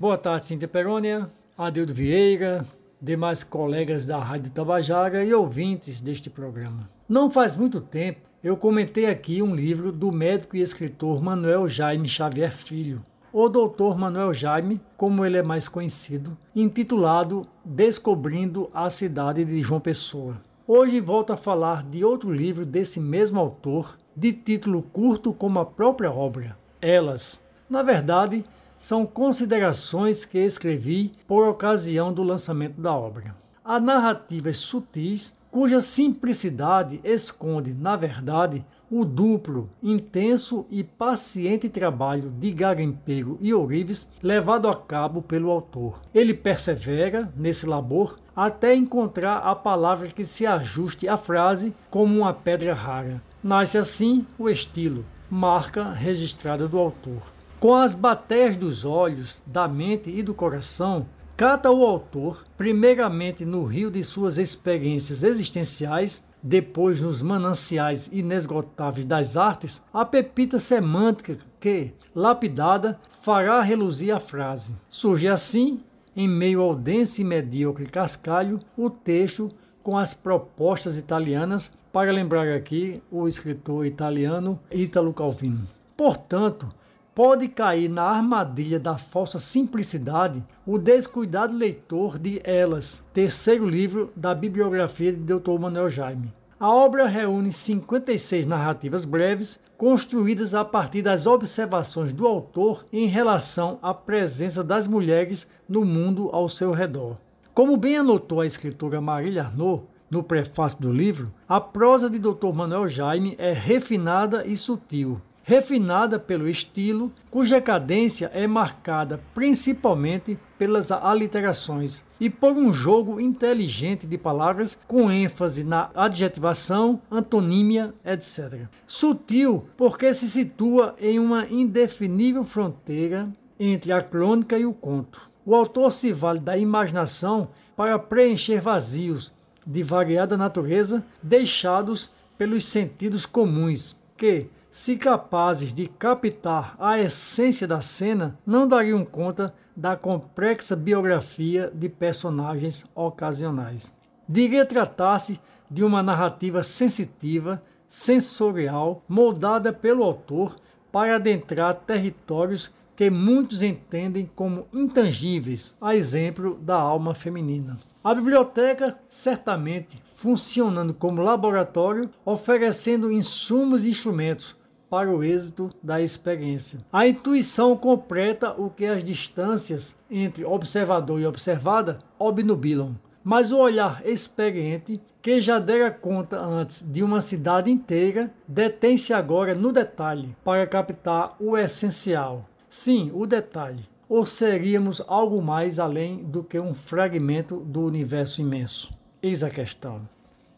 Boa 0.00 0.16
tarde, 0.16 0.46
Cíntia 0.46 0.66
Perônia, 0.66 1.30
Adildo 1.58 1.92
Vieira, 1.92 2.64
demais 2.98 3.44
colegas 3.44 4.06
da 4.06 4.18
Rádio 4.18 4.50
Tabajara 4.50 5.22
e 5.22 5.34
ouvintes 5.34 6.00
deste 6.00 6.30
programa. 6.30 6.88
Não 7.06 7.30
faz 7.30 7.54
muito 7.54 7.82
tempo 7.82 8.20
eu 8.42 8.56
comentei 8.56 9.04
aqui 9.04 9.42
um 9.42 9.54
livro 9.54 9.92
do 9.92 10.10
médico 10.10 10.56
e 10.56 10.62
escritor 10.62 11.22
Manuel 11.22 11.68
Jaime 11.68 12.08
Xavier 12.08 12.50
Filho, 12.50 13.04
o 13.30 13.46
doutor 13.46 13.98
Manuel 13.98 14.32
Jaime, 14.32 14.80
como 14.96 15.22
ele 15.22 15.36
é 15.36 15.42
mais 15.42 15.68
conhecido, 15.68 16.34
intitulado 16.56 17.46
Descobrindo 17.62 18.70
a 18.72 18.88
Cidade 18.88 19.44
de 19.44 19.60
João 19.60 19.82
Pessoa. 19.82 20.40
Hoje 20.66 20.98
volto 20.98 21.34
a 21.34 21.36
falar 21.36 21.82
de 21.82 22.02
outro 22.02 22.32
livro 22.32 22.64
desse 22.64 22.98
mesmo 22.98 23.38
autor, 23.38 23.98
de 24.16 24.32
título 24.32 24.80
curto 24.80 25.30
como 25.34 25.58
a 25.58 25.66
própria 25.66 26.10
obra, 26.10 26.56
Elas. 26.80 27.38
Na 27.68 27.82
verdade, 27.82 28.42
são 28.80 29.04
considerações 29.04 30.24
que 30.24 30.38
escrevi 30.38 31.12
por 31.28 31.46
ocasião 31.46 32.10
do 32.10 32.22
lançamento 32.22 32.80
da 32.80 32.92
obra. 32.94 33.36
Há 33.62 33.78
narrativas 33.78 34.56
sutis 34.56 35.36
cuja 35.50 35.82
simplicidade 35.82 36.98
esconde, 37.04 37.74
na 37.74 37.94
verdade, 37.94 38.64
o 38.90 39.04
duplo, 39.04 39.68
intenso 39.82 40.64
e 40.70 40.82
paciente 40.82 41.68
trabalho 41.68 42.30
de 42.30 42.50
garimpeiro 42.50 43.36
e 43.40 43.52
ourives 43.52 44.08
levado 44.22 44.66
a 44.66 44.74
cabo 44.74 45.20
pelo 45.20 45.50
autor. 45.50 46.00
Ele 46.14 46.32
persevera 46.32 47.30
nesse 47.36 47.66
labor 47.66 48.18
até 48.34 48.74
encontrar 48.74 49.38
a 49.38 49.54
palavra 49.54 50.08
que 50.08 50.24
se 50.24 50.46
ajuste 50.46 51.06
à 51.06 51.18
frase 51.18 51.74
como 51.90 52.18
uma 52.18 52.32
pedra 52.32 52.72
rara. 52.72 53.22
Nasce 53.44 53.76
assim 53.76 54.26
o 54.38 54.48
estilo, 54.48 55.04
marca 55.28 55.92
registrada 55.92 56.66
do 56.66 56.78
autor. 56.78 57.22
Com 57.60 57.74
as 57.74 57.94
bateias 57.94 58.56
dos 58.56 58.86
olhos, 58.86 59.42
da 59.44 59.68
mente 59.68 60.08
e 60.08 60.22
do 60.22 60.32
coração, 60.32 61.04
cata 61.36 61.70
o 61.70 61.84
autor, 61.84 62.42
primeiramente 62.56 63.44
no 63.44 63.64
rio 63.64 63.90
de 63.90 64.02
suas 64.02 64.38
experiências 64.38 65.22
existenciais, 65.22 66.24
depois 66.42 67.02
nos 67.02 67.20
mananciais 67.20 68.08
inesgotáveis 68.10 69.04
das 69.04 69.36
artes, 69.36 69.84
a 69.92 70.06
pepita 70.06 70.58
semântica 70.58 71.36
que, 71.60 71.92
lapidada, 72.14 72.98
fará 73.20 73.60
reluzir 73.60 74.16
a 74.16 74.18
frase. 74.18 74.74
Surge 74.88 75.28
assim, 75.28 75.80
em 76.16 76.26
meio 76.26 76.62
ao 76.62 76.74
denso 76.74 77.20
e 77.20 77.24
medíocre 77.24 77.84
cascalho, 77.84 78.58
o 78.74 78.88
texto 78.88 79.50
com 79.82 79.98
as 79.98 80.14
propostas 80.14 80.96
italianas, 80.96 81.70
para 81.92 82.10
lembrar 82.10 82.48
aqui 82.48 83.02
o 83.10 83.28
escritor 83.28 83.84
italiano 83.84 84.58
Ítalo 84.70 85.12
Calvino. 85.12 85.68
Portanto, 85.94 86.66
pode 87.14 87.48
cair 87.48 87.88
na 87.88 88.04
armadilha 88.04 88.78
da 88.78 88.96
falsa 88.96 89.38
simplicidade 89.38 90.42
o 90.66 90.78
descuidado 90.78 91.54
leitor 91.54 92.18
de 92.18 92.40
Elas, 92.44 93.04
terceiro 93.12 93.68
livro 93.68 94.12
da 94.14 94.34
bibliografia 94.34 95.12
de 95.12 95.18
Dr. 95.18 95.58
Manuel 95.58 95.90
Jaime. 95.90 96.32
A 96.58 96.68
obra 96.68 97.06
reúne 97.06 97.52
56 97.52 98.46
narrativas 98.46 99.04
breves, 99.04 99.58
construídas 99.78 100.54
a 100.54 100.64
partir 100.64 101.00
das 101.00 101.26
observações 101.26 102.12
do 102.12 102.26
autor 102.26 102.84
em 102.92 103.06
relação 103.06 103.78
à 103.80 103.94
presença 103.94 104.62
das 104.62 104.86
mulheres 104.86 105.48
no 105.66 105.84
mundo 105.86 106.28
ao 106.32 106.48
seu 106.50 106.70
redor. 106.70 107.16
Como 107.54 107.76
bem 107.76 107.96
anotou 107.96 108.42
a 108.42 108.46
escritora 108.46 109.00
Marília 109.00 109.44
Arnaud, 109.44 109.84
no 110.10 110.22
prefácio 110.22 110.80
do 110.80 110.92
livro, 110.92 111.32
a 111.48 111.60
prosa 111.60 112.10
de 112.10 112.18
Dr. 112.18 112.52
Manuel 112.52 112.88
Jaime 112.88 113.34
é 113.38 113.52
refinada 113.52 114.44
e 114.44 114.56
sutil, 114.56 115.20
refinada 115.42 116.18
pelo 116.18 116.48
estilo, 116.48 117.12
cuja 117.30 117.60
cadência 117.60 118.30
é 118.34 118.46
marcada 118.46 119.20
principalmente 119.34 120.38
pelas 120.58 120.90
aliterações 120.90 122.04
e 122.20 122.28
por 122.28 122.52
um 122.52 122.72
jogo 122.72 123.20
inteligente 123.20 124.06
de 124.06 124.18
palavras 124.18 124.78
com 124.86 125.10
ênfase 125.10 125.64
na 125.64 125.90
adjetivação, 125.94 127.00
antonímia, 127.10 127.94
etc. 128.04 128.66
Sutil 128.86 129.64
porque 129.76 130.12
se 130.12 130.28
situa 130.28 130.94
em 131.00 131.18
uma 131.18 131.46
indefinível 131.46 132.44
fronteira 132.44 133.28
entre 133.58 133.92
a 133.92 134.02
crônica 134.02 134.58
e 134.58 134.66
o 134.66 134.72
conto. 134.72 135.30
O 135.44 135.54
autor 135.54 135.90
se 135.90 136.12
vale 136.12 136.38
da 136.38 136.56
imaginação 136.56 137.48
para 137.74 137.98
preencher 137.98 138.60
vazios 138.60 139.34
de 139.66 139.82
variada 139.82 140.36
natureza 140.36 141.04
deixados 141.22 142.10
pelos 142.36 142.64
sentidos 142.64 143.26
comuns, 143.26 143.96
que, 144.16 144.48
se 144.70 144.96
capazes 144.96 145.74
de 145.74 145.86
captar 145.88 146.76
a 146.78 146.98
essência 146.98 147.66
da 147.66 147.80
cena, 147.80 148.38
não 148.46 148.68
dariam 148.68 149.04
conta 149.04 149.52
da 149.76 149.96
complexa 149.96 150.76
biografia 150.76 151.72
de 151.74 151.88
personagens 151.88 152.86
ocasionais. 152.94 153.92
Diria 154.28 154.64
tratar-se 154.64 155.40
de 155.68 155.82
uma 155.82 156.02
narrativa 156.02 156.62
sensitiva, 156.62 157.60
sensorial, 157.88 159.02
moldada 159.08 159.72
pelo 159.72 160.04
autor 160.04 160.54
para 160.92 161.16
adentrar 161.16 161.74
territórios 161.74 162.72
que 162.94 163.10
muitos 163.10 163.62
entendem 163.62 164.30
como 164.36 164.68
intangíveis, 164.72 165.76
a 165.80 165.96
exemplo 165.96 166.54
da 166.56 166.76
alma 166.76 167.14
feminina. 167.14 167.78
A 168.04 168.14
biblioteca, 168.14 168.98
certamente 169.08 170.00
funcionando 170.12 170.92
como 170.94 171.22
laboratório, 171.22 172.10
oferecendo 172.24 173.10
insumos 173.10 173.84
e 173.84 173.90
instrumentos 173.90 174.59
para 174.90 175.08
o 175.08 175.22
êxito 175.22 175.70
da 175.80 176.02
experiência. 176.02 176.80
A 176.92 177.06
intuição 177.06 177.76
completa 177.76 178.52
o 178.60 178.68
que 178.68 178.84
as 178.84 179.04
distâncias 179.04 179.96
entre 180.10 180.44
observador 180.44 181.20
e 181.20 181.26
observada 181.26 182.00
obnubilam, 182.18 182.98
mas 183.22 183.52
o 183.52 183.58
olhar 183.58 184.04
experiente, 184.04 185.00
que 185.22 185.40
já 185.40 185.58
dera 185.58 185.90
conta 185.90 186.40
antes 186.40 186.82
de 186.90 187.02
uma 187.02 187.20
cidade 187.20 187.70
inteira, 187.70 188.32
detém-se 188.48 189.12
agora 189.12 189.54
no 189.54 189.70
detalhe 189.70 190.34
para 190.42 190.66
captar 190.66 191.36
o 191.38 191.56
essencial. 191.56 192.48
Sim, 192.68 193.10
o 193.14 193.26
detalhe. 193.26 193.84
Ou 194.08 194.26
seríamos 194.26 195.00
algo 195.06 195.40
mais 195.40 195.78
além 195.78 196.24
do 196.24 196.42
que 196.42 196.58
um 196.58 196.74
fragmento 196.74 197.58
do 197.60 197.84
universo 197.84 198.40
imenso? 198.40 198.92
Eis 199.22 199.44
a 199.44 199.50
questão. 199.50 200.08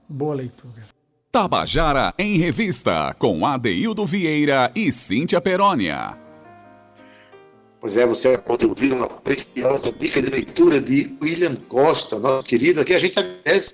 Boa 0.08 0.36
leitura. 0.36 1.01
Tabajara 1.32 2.12
em 2.18 2.36
Revista, 2.36 3.16
com 3.18 3.46
Adeildo 3.46 4.04
Vieira 4.04 4.70
e 4.76 4.92
Cíntia 4.92 5.40
Perónia. 5.40 6.14
Pois 7.80 7.96
é, 7.96 8.06
você 8.06 8.36
pode 8.36 8.66
ouvir 8.66 8.92
uma 8.92 9.08
preciosa 9.08 9.90
dica 9.90 10.20
de 10.20 10.28
leitura 10.28 10.78
de 10.78 11.16
William 11.22 11.56
Costa, 11.70 12.18
nosso 12.18 12.46
querido 12.46 12.82
aqui. 12.82 12.92
A 12.92 12.98
gente 12.98 13.18
agradece 13.18 13.72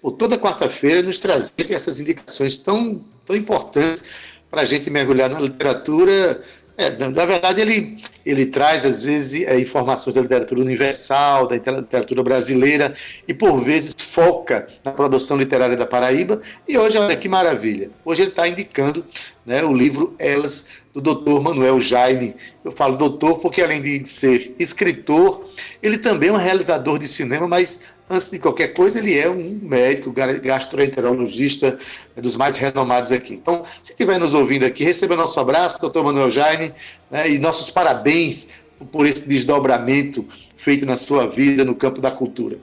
por 0.00 0.12
toda 0.12 0.38
quarta-feira 0.38 1.02
nos 1.02 1.18
trazer 1.18 1.72
essas 1.72 1.98
indicações 1.98 2.58
tão, 2.58 3.04
tão 3.26 3.34
importantes 3.34 4.04
para 4.48 4.62
a 4.62 4.64
gente 4.64 4.88
mergulhar 4.88 5.28
na 5.28 5.40
literatura 5.40 6.40
é, 6.80 7.08
na 7.08 7.26
verdade, 7.26 7.60
ele, 7.60 7.98
ele 8.24 8.46
traz, 8.46 8.84
às 8.84 9.02
vezes, 9.02 9.42
é, 9.46 9.58
informações 9.58 10.14
da 10.14 10.22
literatura 10.22 10.60
universal, 10.60 11.46
da 11.46 11.56
literatura 11.56 12.22
brasileira, 12.22 12.94
e, 13.28 13.34
por 13.34 13.60
vezes, 13.60 13.94
foca 13.98 14.66
na 14.84 14.92
produção 14.92 15.36
literária 15.36 15.76
da 15.76 15.86
Paraíba. 15.86 16.40
E 16.66 16.78
hoje, 16.78 16.96
olha 16.98 17.16
que 17.16 17.28
maravilha, 17.28 17.90
hoje 18.04 18.22
ele 18.22 18.30
está 18.30 18.48
indicando 18.48 19.04
né, 19.44 19.62
o 19.62 19.72
livro 19.72 20.14
Elas, 20.18 20.66
do 20.94 21.00
doutor 21.00 21.42
Manuel 21.42 21.78
Jaime. 21.78 22.34
Eu 22.64 22.72
falo 22.72 22.96
doutor 22.96 23.38
porque, 23.38 23.62
além 23.62 23.80
de 23.80 24.08
ser 24.08 24.54
escritor, 24.58 25.44
ele 25.82 25.98
também 25.98 26.30
é 26.30 26.32
um 26.32 26.36
realizador 26.36 26.98
de 26.98 27.06
cinema, 27.06 27.46
mas 27.46 27.82
antes 28.10 28.28
de 28.28 28.40
qualquer 28.40 28.68
coisa, 28.74 28.98
ele 28.98 29.16
é 29.16 29.30
um 29.30 29.60
médico, 29.62 30.12
gastroenterologista 30.12 31.78
dos 32.16 32.36
mais 32.36 32.56
renomados 32.56 33.12
aqui. 33.12 33.34
Então, 33.34 33.64
se 33.82 33.92
estiver 33.92 34.18
nos 34.18 34.34
ouvindo 34.34 34.66
aqui, 34.66 34.82
receba 34.82 35.16
nosso 35.16 35.38
abraço, 35.38 35.80
doutor 35.80 36.04
Manuel 36.04 36.28
Jaime, 36.28 36.74
né, 37.08 37.30
e 37.30 37.38
nossos 37.38 37.70
parabéns 37.70 38.48
por 38.90 39.06
esse 39.06 39.28
desdobramento 39.28 40.26
feito 40.56 40.84
na 40.84 40.96
sua 40.96 41.26
vida 41.26 41.64
no 41.64 41.74
campo 41.74 42.00
da 42.00 42.10
cultura. 42.10 42.58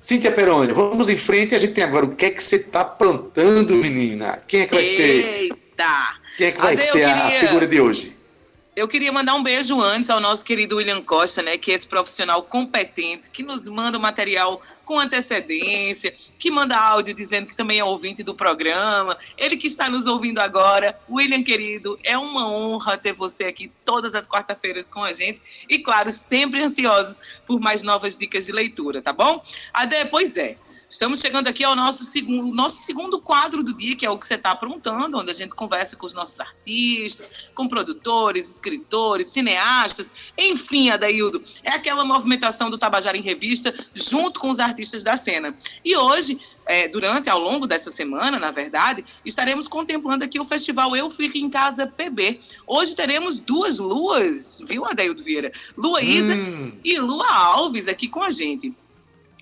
Cíntia 0.00 0.30
Peroni, 0.30 0.72
vamos 0.72 1.08
em 1.08 1.16
frente. 1.16 1.54
A 1.54 1.58
gente 1.58 1.74
tem 1.74 1.84
agora 1.84 2.06
o 2.06 2.14
que 2.14 2.26
é 2.26 2.30
que 2.30 2.42
você 2.42 2.56
está 2.56 2.84
plantando, 2.84 3.74
menina? 3.74 4.40
Quem 4.46 4.62
é 4.62 4.66
que 4.66 4.74
vai 4.74 4.84
Eita. 4.84 4.96
ser? 4.96 5.48
Quem 6.36 6.46
é 6.46 6.52
que 6.52 6.60
vai 6.60 6.76
ser 6.76 7.04
a, 7.04 7.26
a 7.26 7.30
figura 7.32 7.66
de 7.66 7.80
hoje? 7.80 8.16
Eu 8.74 8.88
queria 8.88 9.12
mandar 9.12 9.34
um 9.34 9.42
beijo 9.42 9.78
antes 9.82 10.08
ao 10.08 10.18
nosso 10.18 10.42
querido 10.42 10.76
William 10.76 11.02
Costa, 11.02 11.42
né, 11.42 11.58
que 11.58 11.70
é 11.70 11.74
esse 11.74 11.86
profissional 11.86 12.42
competente, 12.42 13.30
que 13.30 13.42
nos 13.42 13.68
manda 13.68 13.98
material 13.98 14.62
com 14.82 14.98
antecedência, 14.98 16.10
que 16.38 16.50
manda 16.50 16.74
áudio 16.74 17.12
dizendo 17.12 17.46
que 17.46 17.54
também 17.54 17.80
é 17.80 17.84
ouvinte 17.84 18.22
do 18.22 18.34
programa. 18.34 19.18
Ele 19.36 19.58
que 19.58 19.66
está 19.66 19.90
nos 19.90 20.06
ouvindo 20.06 20.38
agora. 20.38 20.98
William, 21.10 21.42
querido, 21.42 21.98
é 22.02 22.16
uma 22.16 22.48
honra 22.48 22.96
ter 22.96 23.12
você 23.12 23.44
aqui 23.44 23.70
todas 23.84 24.14
as 24.14 24.26
quarta-feiras 24.26 24.88
com 24.88 25.04
a 25.04 25.12
gente. 25.12 25.42
E, 25.68 25.78
claro, 25.80 26.10
sempre 26.10 26.64
ansiosos 26.64 27.20
por 27.46 27.60
mais 27.60 27.82
novas 27.82 28.16
dicas 28.16 28.46
de 28.46 28.52
leitura, 28.52 29.02
tá 29.02 29.12
bom? 29.12 29.44
Ade, 29.74 30.02
pois 30.06 30.38
é. 30.38 30.56
Estamos 30.92 31.20
chegando 31.20 31.48
aqui 31.48 31.64
ao 31.64 31.74
nosso 31.74 32.04
segundo, 32.04 32.54
nosso 32.54 32.82
segundo 32.82 33.18
quadro 33.18 33.62
do 33.62 33.74
dia, 33.74 33.96
que 33.96 34.04
é 34.04 34.10
o 34.10 34.18
que 34.18 34.26
você 34.26 34.34
está 34.34 34.50
aprontando, 34.50 35.16
onde 35.16 35.30
a 35.30 35.34
gente 35.34 35.54
conversa 35.54 35.96
com 35.96 36.04
os 36.04 36.12
nossos 36.12 36.38
artistas, 36.38 37.48
com 37.54 37.66
produtores, 37.66 38.46
escritores, 38.46 39.28
cineastas, 39.28 40.12
enfim, 40.36 40.90
Adaildo, 40.90 41.40
é 41.64 41.70
aquela 41.70 42.04
movimentação 42.04 42.68
do 42.68 42.76
Tabajara 42.76 43.16
em 43.16 43.22
Revista 43.22 43.72
junto 43.94 44.38
com 44.38 44.50
os 44.50 44.60
artistas 44.60 45.02
da 45.02 45.16
cena. 45.16 45.56
E 45.82 45.96
hoje, 45.96 46.38
é, 46.66 46.86
durante, 46.88 47.30
ao 47.30 47.40
longo 47.40 47.66
dessa 47.66 47.90
semana, 47.90 48.38
na 48.38 48.50
verdade, 48.50 49.02
estaremos 49.24 49.66
contemplando 49.66 50.24
aqui 50.24 50.38
o 50.38 50.44
festival 50.44 50.94
Eu 50.94 51.08
Fico 51.08 51.38
em 51.38 51.48
Casa 51.48 51.86
PB. 51.86 52.38
Hoje 52.66 52.94
teremos 52.94 53.40
duas 53.40 53.78
luas, 53.78 54.62
viu, 54.66 54.84
Adaildo 54.84 55.24
Vieira? 55.24 55.52
Lua 55.74 56.02
Isa 56.02 56.34
Hum. 56.34 56.78
e 56.84 56.98
Lua 56.98 57.32
Alves 57.32 57.88
aqui 57.88 58.08
com 58.08 58.22
a 58.22 58.30
gente. 58.30 58.74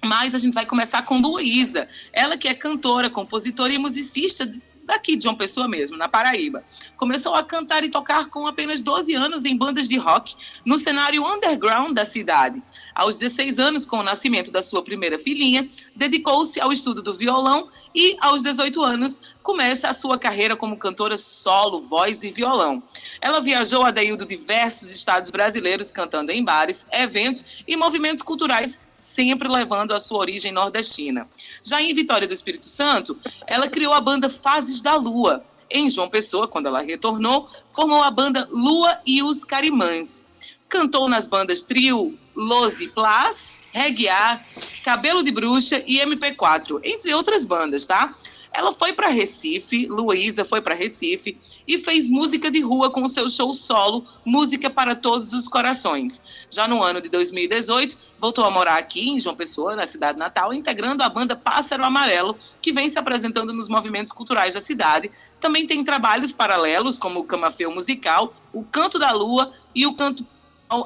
Mas 0.04 0.34
a 0.34 0.38
gente 0.38 0.54
vai 0.54 0.64
começar 0.64 1.02
com 1.02 1.20
Luísa, 1.20 1.88
ela 2.12 2.36
que 2.36 2.48
é 2.48 2.54
cantora, 2.54 3.10
compositora 3.10 3.72
e 3.72 3.78
musicista 3.78 4.50
daqui 4.90 5.14
de 5.14 5.22
João 5.22 5.36
Pessoa 5.36 5.68
mesmo, 5.68 5.96
na 5.96 6.08
Paraíba. 6.08 6.64
Começou 6.96 7.34
a 7.34 7.44
cantar 7.44 7.84
e 7.84 7.88
tocar 7.88 8.26
com 8.28 8.46
apenas 8.46 8.82
12 8.82 9.14
anos 9.14 9.44
em 9.44 9.56
bandas 9.56 9.88
de 9.88 9.96
rock 9.96 10.34
no 10.64 10.78
cenário 10.78 11.24
underground 11.24 11.94
da 11.94 12.04
cidade. 12.04 12.60
Aos 12.92 13.18
16 13.18 13.60
anos, 13.60 13.86
com 13.86 13.98
o 13.98 14.02
nascimento 14.02 14.50
da 14.50 14.60
sua 14.60 14.82
primeira 14.82 15.16
filhinha, 15.16 15.68
dedicou-se 15.94 16.60
ao 16.60 16.72
estudo 16.72 17.02
do 17.02 17.14
violão 17.14 17.68
e, 17.94 18.16
aos 18.20 18.42
18 18.42 18.82
anos, 18.82 19.32
começa 19.42 19.88
a 19.88 19.94
sua 19.94 20.18
carreira 20.18 20.56
como 20.56 20.76
cantora 20.76 21.16
solo, 21.16 21.82
voz 21.82 22.24
e 22.24 22.32
violão. 22.32 22.82
Ela 23.20 23.40
viajou 23.40 23.84
a 23.84 23.92
Deildo 23.92 24.26
diversos 24.26 24.90
estados 24.90 25.30
brasileiros, 25.30 25.90
cantando 25.90 26.32
em 26.32 26.44
bares, 26.44 26.84
eventos 26.90 27.62
e 27.66 27.76
movimentos 27.76 28.24
culturais, 28.24 28.80
sempre 29.00 29.48
levando 29.48 29.92
a 29.92 29.98
sua 29.98 30.18
origem 30.18 30.52
nordestina. 30.52 31.26
Já 31.62 31.80
em 31.80 31.94
Vitória 31.94 32.28
do 32.28 32.34
Espírito 32.34 32.66
Santo, 32.66 33.18
ela 33.46 33.68
criou 33.68 33.92
a 33.92 34.00
banda 34.00 34.28
Fases 34.28 34.82
da 34.82 34.94
Lua. 34.94 35.44
Em 35.70 35.88
João 35.88 36.08
Pessoa, 36.08 36.48
quando 36.48 36.66
ela 36.66 36.82
retornou, 36.82 37.48
formou 37.74 38.02
a 38.02 38.10
banda 38.10 38.48
Lua 38.50 38.98
e 39.06 39.22
os 39.22 39.44
Carimães. 39.44 40.24
Cantou 40.68 41.08
nas 41.08 41.26
bandas 41.26 41.62
Trio, 41.62 42.18
Los 42.34 42.80
e 42.80 42.88
Plas, 42.88 43.52
Reguear, 43.72 44.44
Cabelo 44.84 45.22
de 45.22 45.30
Bruxa 45.30 45.82
e 45.86 45.98
MP4, 45.98 46.80
entre 46.82 47.14
outras 47.14 47.44
bandas, 47.44 47.86
tá? 47.86 48.14
Ela 48.52 48.72
foi 48.72 48.92
para 48.92 49.08
Recife, 49.08 49.86
Luísa 49.86 50.44
foi 50.44 50.60
para 50.60 50.74
Recife 50.74 51.38
e 51.66 51.78
fez 51.78 52.08
música 52.08 52.50
de 52.50 52.60
rua 52.60 52.90
com 52.90 53.02
o 53.02 53.08
seu 53.08 53.28
show 53.28 53.52
solo, 53.52 54.04
Música 54.24 54.68
para 54.68 54.94
Todos 54.94 55.32
os 55.32 55.46
Corações. 55.46 56.22
Já 56.50 56.66
no 56.66 56.82
ano 56.82 57.00
de 57.00 57.08
2018, 57.08 57.96
voltou 58.18 58.44
a 58.44 58.50
morar 58.50 58.76
aqui 58.76 59.08
em 59.08 59.20
João 59.20 59.36
Pessoa, 59.36 59.76
na 59.76 59.86
cidade 59.86 60.18
natal, 60.18 60.52
integrando 60.52 61.02
a 61.02 61.08
banda 61.08 61.36
Pássaro 61.36 61.84
Amarelo, 61.84 62.36
que 62.60 62.72
vem 62.72 62.90
se 62.90 62.98
apresentando 62.98 63.52
nos 63.52 63.68
movimentos 63.68 64.12
culturais 64.12 64.54
da 64.54 64.60
cidade. 64.60 65.10
Também 65.38 65.66
tem 65.66 65.84
trabalhos 65.84 66.32
paralelos, 66.32 66.98
como 66.98 67.20
o 67.20 67.24
Camafeu 67.24 67.70
Musical, 67.70 68.34
o 68.52 68.64
Canto 68.64 68.98
da 68.98 69.12
Lua 69.12 69.52
e 69.74 69.86
o 69.86 69.94
Canto 69.94 70.26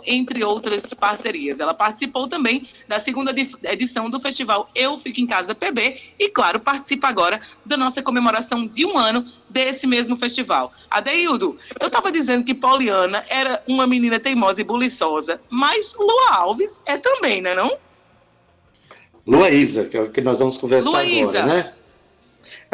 entre 0.07 0.45
outras 0.45 0.93
parcerias. 0.95 1.61
Ela 1.61 1.75
participou 1.75 2.29
também 2.29 2.67
da 2.89 2.99
segunda 2.99 3.35
edição 3.65 4.09
do 4.09 4.19
festival 4.19 4.69
Eu 4.75 4.97
Fico 4.99 5.21
em 5.21 5.27
Casa 5.27 5.55
PB 5.55 6.01
e, 6.19 6.29
claro, 6.29 6.59
participa 6.61 7.09
agora 7.09 7.41
da 7.65 7.77
nossa 7.77 8.03
comemoração 8.03 8.67
de 8.67 8.87
um 8.87 8.99
ano 8.99 9.25
desse 9.49 9.87
mesmo 9.87 10.17
festival. 10.17 10.73
Adeildo, 10.91 11.57
eu 11.81 11.87
estava 11.87 12.11
dizendo 12.11 12.45
que 12.45 12.55
Poliana 12.55 13.23
era 13.29 13.63
uma 13.69 13.87
menina 13.87 14.19
teimosa 14.19 14.61
e 14.61 14.65
buliçosa, 14.65 15.41
mas 15.51 15.95
Lua 15.99 16.35
Alves 16.37 16.81
é 16.87 16.97
também, 16.97 17.43
não 17.43 17.51
é 17.51 17.55
não? 17.55 17.79
Luísa, 19.27 19.85
que 19.85 19.97
é 19.97 20.03
o 20.03 20.11
que 20.11 20.21
nós 20.21 20.39
vamos 20.39 20.57
conversar 20.57 20.91
Luísa. 20.91 21.41
agora, 21.41 21.63
né? 21.63 21.73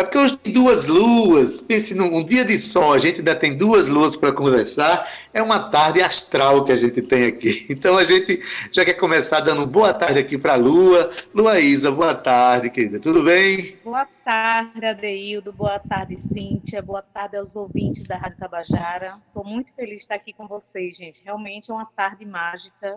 É 0.00 0.02
porque 0.02 0.16
hoje 0.16 0.34
tem 0.38 0.50
duas 0.54 0.86
luas. 0.86 1.60
Pense 1.60 1.94
num 1.94 2.16
um 2.16 2.24
dia 2.24 2.42
de 2.42 2.58
sol, 2.58 2.94
a 2.94 2.98
gente 2.98 3.18
ainda 3.18 3.34
tem 3.34 3.54
duas 3.54 3.86
luas 3.86 4.16
para 4.16 4.32
conversar. 4.32 5.06
É 5.30 5.42
uma 5.42 5.68
tarde 5.68 6.00
astral 6.00 6.64
que 6.64 6.72
a 6.72 6.76
gente 6.76 7.02
tem 7.02 7.26
aqui. 7.26 7.66
Então 7.80 7.98
a 7.98 8.04
gente 8.04 8.40
já 8.72 8.84
quer 8.84 8.94
começar 8.94 9.40
dando 9.40 9.66
boa 9.66 9.92
tarde 9.92 10.20
aqui 10.20 10.38
para 10.38 10.54
a 10.54 10.56
Lua. 10.56 11.10
Luísa, 11.34 11.90
boa 11.90 12.14
tarde, 12.14 12.70
querida. 12.70 12.98
Tudo 12.98 13.22
bem? 13.22 13.76
Boa 13.84 14.06
tarde, 14.24 14.86
Adeildo. 14.86 15.52
Boa 15.52 15.78
tarde, 15.78 16.18
Cíntia. 16.18 16.80
Boa 16.80 17.02
tarde 17.02 17.36
aos 17.36 17.54
ouvintes 17.54 18.04
da 18.04 18.16
Rádio 18.16 18.38
Tabajara. 18.38 19.18
Estou 19.26 19.44
muito 19.44 19.70
feliz 19.74 19.96
de 19.96 20.02
estar 20.02 20.14
aqui 20.14 20.32
com 20.32 20.46
vocês, 20.46 20.96
gente. 20.96 21.22
Realmente 21.22 21.70
é 21.70 21.74
uma 21.74 21.86
tarde 21.86 22.24
mágica 22.24 22.96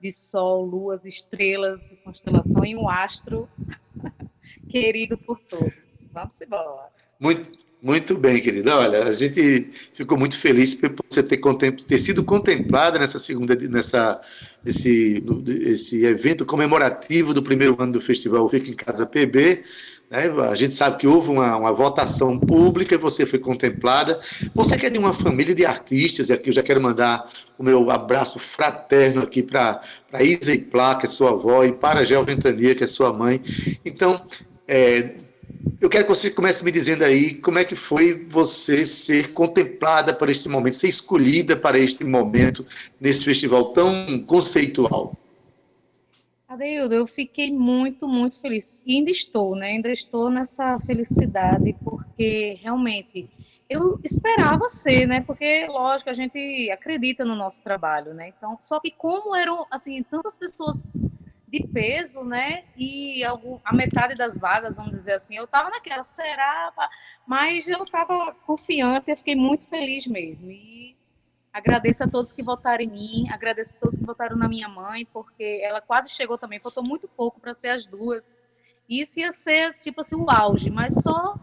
de 0.00 0.12
sol, 0.12 0.64
luas, 0.64 1.04
estrelas, 1.04 1.94
constelação 2.04 2.64
e 2.64 2.76
um 2.76 2.88
astro 2.88 3.48
querido 4.68 5.16
por 5.16 5.38
todos. 5.40 6.08
Vamos 6.12 6.40
embora. 6.40 6.90
Muito, 7.18 7.58
muito 7.82 8.16
bem, 8.18 8.40
querida. 8.40 8.76
Olha, 8.76 9.04
a 9.04 9.12
gente 9.12 9.70
ficou 9.94 10.18
muito 10.18 10.36
feliz 10.36 10.74
por 10.74 10.94
você 11.08 11.22
ter, 11.22 11.38
ter 11.86 11.98
sido 11.98 12.24
contemplada 12.24 12.98
nessa 12.98 13.18
segunda, 13.18 13.54
nessa, 13.54 14.20
esse, 14.64 15.22
esse 15.62 16.04
evento 16.04 16.44
comemorativo 16.44 17.32
do 17.32 17.42
primeiro 17.42 17.76
ano 17.80 17.92
do 17.92 18.00
Festival 18.00 18.48
Fica 18.48 18.70
em 18.70 18.74
Casa 18.74 19.06
PB. 19.06 19.62
Né? 20.10 20.30
A 20.50 20.54
gente 20.54 20.74
sabe 20.74 20.98
que 20.98 21.06
houve 21.06 21.30
uma, 21.30 21.56
uma 21.56 21.72
votação 21.72 22.38
pública 22.38 22.96
você 22.96 23.26
foi 23.26 23.38
contemplada. 23.38 24.20
Você 24.54 24.76
que 24.76 24.86
é 24.86 24.90
de 24.90 24.98
uma 24.98 25.14
família 25.14 25.54
de 25.54 25.64
artistas, 25.64 26.28
e 26.28 26.32
aqui 26.32 26.48
eu 26.50 26.54
já 26.54 26.62
quero 26.62 26.80
mandar 26.80 27.30
o 27.58 27.62
meu 27.62 27.90
abraço 27.90 28.38
fraterno 28.38 29.22
aqui 29.22 29.42
para 29.42 29.80
Isa 30.20 30.52
e 30.52 30.58
Plá, 30.58 30.94
que 30.96 31.06
é 31.06 31.08
sua 31.08 31.30
avó, 31.30 31.64
e 31.64 31.72
para 31.72 32.00
a 32.00 32.04
Gel 32.04 32.24
Ventania, 32.24 32.74
que 32.74 32.84
é 32.84 32.86
sua 32.86 33.12
mãe. 33.12 33.40
Então, 33.84 34.26
é, 34.68 35.16
eu 35.80 35.88
quero 35.88 36.04
que 36.04 36.10
você 36.10 36.30
comece 36.30 36.64
me 36.64 36.70
dizendo 36.70 37.04
aí 37.04 37.34
como 37.34 37.58
é 37.58 37.64
que 37.64 37.74
foi 37.74 38.24
você 38.28 38.86
ser 38.86 39.32
contemplada 39.32 40.14
para 40.14 40.30
este 40.30 40.48
momento, 40.48 40.76
ser 40.76 40.88
escolhida 40.88 41.56
para 41.56 41.78
este 41.78 42.04
momento 42.04 42.66
nesse 43.00 43.24
festival 43.24 43.72
tão 43.72 44.22
conceitual. 44.22 45.14
Adeildo, 46.48 46.94
eu 46.94 47.06
fiquei 47.06 47.52
muito, 47.52 48.06
muito 48.06 48.40
feliz. 48.40 48.82
E 48.86 48.96
ainda 48.96 49.10
estou, 49.10 49.56
né? 49.56 49.72
Ainda 49.72 49.92
estou 49.92 50.30
nessa 50.30 50.78
felicidade, 50.80 51.74
porque 51.84 52.58
realmente 52.62 53.28
eu 53.68 53.98
esperava 54.04 54.68
ser, 54.68 55.06
né? 55.06 55.20
Porque, 55.22 55.66
lógico, 55.66 56.08
a 56.08 56.14
gente 56.14 56.70
acredita 56.70 57.24
no 57.24 57.34
nosso 57.34 57.62
trabalho, 57.62 58.14
né? 58.14 58.32
Então, 58.36 58.56
só 58.60 58.78
que 58.78 58.92
como 58.92 59.34
eram, 59.34 59.66
assim, 59.70 60.02
tantas 60.04 60.36
pessoas 60.36 60.84
de 61.48 61.66
peso, 61.66 62.24
né? 62.24 62.64
E 62.76 63.22
a 63.24 63.72
metade 63.72 64.14
das 64.14 64.36
vagas, 64.38 64.74
vamos 64.74 64.90
dizer 64.92 65.12
assim, 65.12 65.36
eu 65.36 65.44
estava 65.44 65.70
naquela, 65.70 66.02
será? 66.02 66.72
Mas 67.26 67.68
eu 67.68 67.84
estava 67.84 68.34
confiante, 68.46 69.10
eu 69.10 69.16
fiquei 69.16 69.36
muito 69.36 69.68
feliz 69.68 70.06
mesmo. 70.06 70.50
E 70.50 70.96
agradeço 71.52 72.04
a 72.04 72.08
todos 72.08 72.32
que 72.32 72.42
votaram 72.42 72.82
em 72.82 72.88
mim, 72.88 73.28
agradeço 73.30 73.76
a 73.76 73.80
todos 73.80 73.96
que 73.96 74.04
votaram 74.04 74.36
na 74.36 74.48
minha 74.48 74.68
mãe, 74.68 75.06
porque 75.12 75.60
ela 75.62 75.80
quase 75.80 76.10
chegou 76.10 76.36
também, 76.36 76.60
faltou 76.60 76.82
muito 76.82 77.08
pouco 77.08 77.40
para 77.40 77.54
ser 77.54 77.68
as 77.68 77.86
duas. 77.86 78.40
Isso 78.88 79.20
ia 79.20 79.32
ser, 79.32 79.74
tipo 79.82 80.00
assim, 80.00 80.16
o 80.16 80.30
auge, 80.30 80.70
mas 80.70 80.94
só 80.94 81.36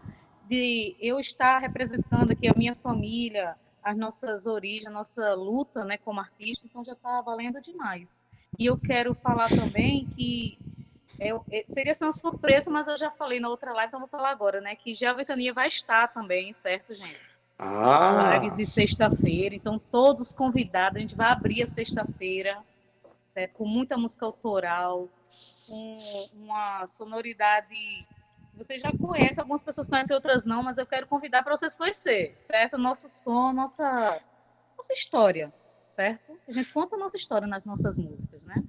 de 0.48 0.94
eu 1.00 1.18
estar 1.18 1.58
representando 1.58 2.32
aqui 2.32 2.46
a 2.48 2.54
minha 2.54 2.74
família, 2.74 3.56
as 3.82 3.96
nossas 3.96 4.46
origens, 4.46 4.86
a 4.86 4.90
nossa 4.90 5.34
luta 5.34 5.84
né, 5.84 5.98
como 5.98 6.20
artista, 6.20 6.66
então 6.66 6.84
já 6.84 6.92
está 6.92 7.20
valendo 7.20 7.60
demais. 7.60 8.24
E 8.58 8.66
eu 8.66 8.76
quero 8.76 9.14
falar 9.14 9.48
também 9.48 10.06
que 10.16 10.58
é, 11.18 11.30
é, 11.50 11.64
seria 11.66 11.92
uma 12.00 12.12
surpresa, 12.12 12.70
mas 12.70 12.88
eu 12.88 12.98
já 12.98 13.10
falei 13.10 13.40
na 13.40 13.48
outra 13.48 13.72
live, 13.72 13.88
então 13.88 14.00
vou 14.00 14.08
falar 14.08 14.30
agora, 14.30 14.60
né? 14.60 14.74
Que 14.74 14.94
já 14.94 15.10
a 15.10 15.14
Ventania 15.14 15.52
vai 15.52 15.68
estar 15.68 16.08
também, 16.08 16.52
certo, 16.54 16.94
gente? 16.94 17.20
Ah! 17.58 18.38
Live 18.40 18.56
de 18.56 18.66
sexta-feira, 18.66 19.54
então 19.54 19.78
todos 19.78 20.32
convidados, 20.32 20.96
a 20.96 21.00
gente 21.00 21.14
vai 21.14 21.28
abrir 21.28 21.62
a 21.62 21.66
sexta-feira, 21.66 22.58
certo? 23.26 23.52
Com 23.54 23.66
muita 23.66 23.96
música 23.96 24.26
autoral, 24.26 25.08
com 25.66 25.96
uma 26.34 26.86
sonoridade 26.88 28.06
vocês 28.56 28.80
já 28.80 28.92
conhecem, 28.92 29.40
algumas 29.40 29.62
pessoas 29.62 29.88
conhecem, 29.88 30.14
outras 30.14 30.44
não, 30.44 30.62
mas 30.62 30.78
eu 30.78 30.86
quero 30.86 31.06
convidar 31.06 31.42
para 31.42 31.56
vocês 31.56 31.74
conhecer, 31.74 32.36
certo? 32.38 32.78
Nosso 32.78 33.08
som, 33.08 33.52
nossa, 33.52 34.20
nossa 34.76 34.92
história, 34.92 35.52
certo? 35.94 36.32
A 36.48 36.52
gente 36.52 36.72
conta 36.72 36.96
a 36.96 36.98
nossa 36.98 37.16
história 37.16 37.46
nas 37.46 37.64
nossas 37.64 37.96
músicas, 37.96 38.44
né? 38.44 38.62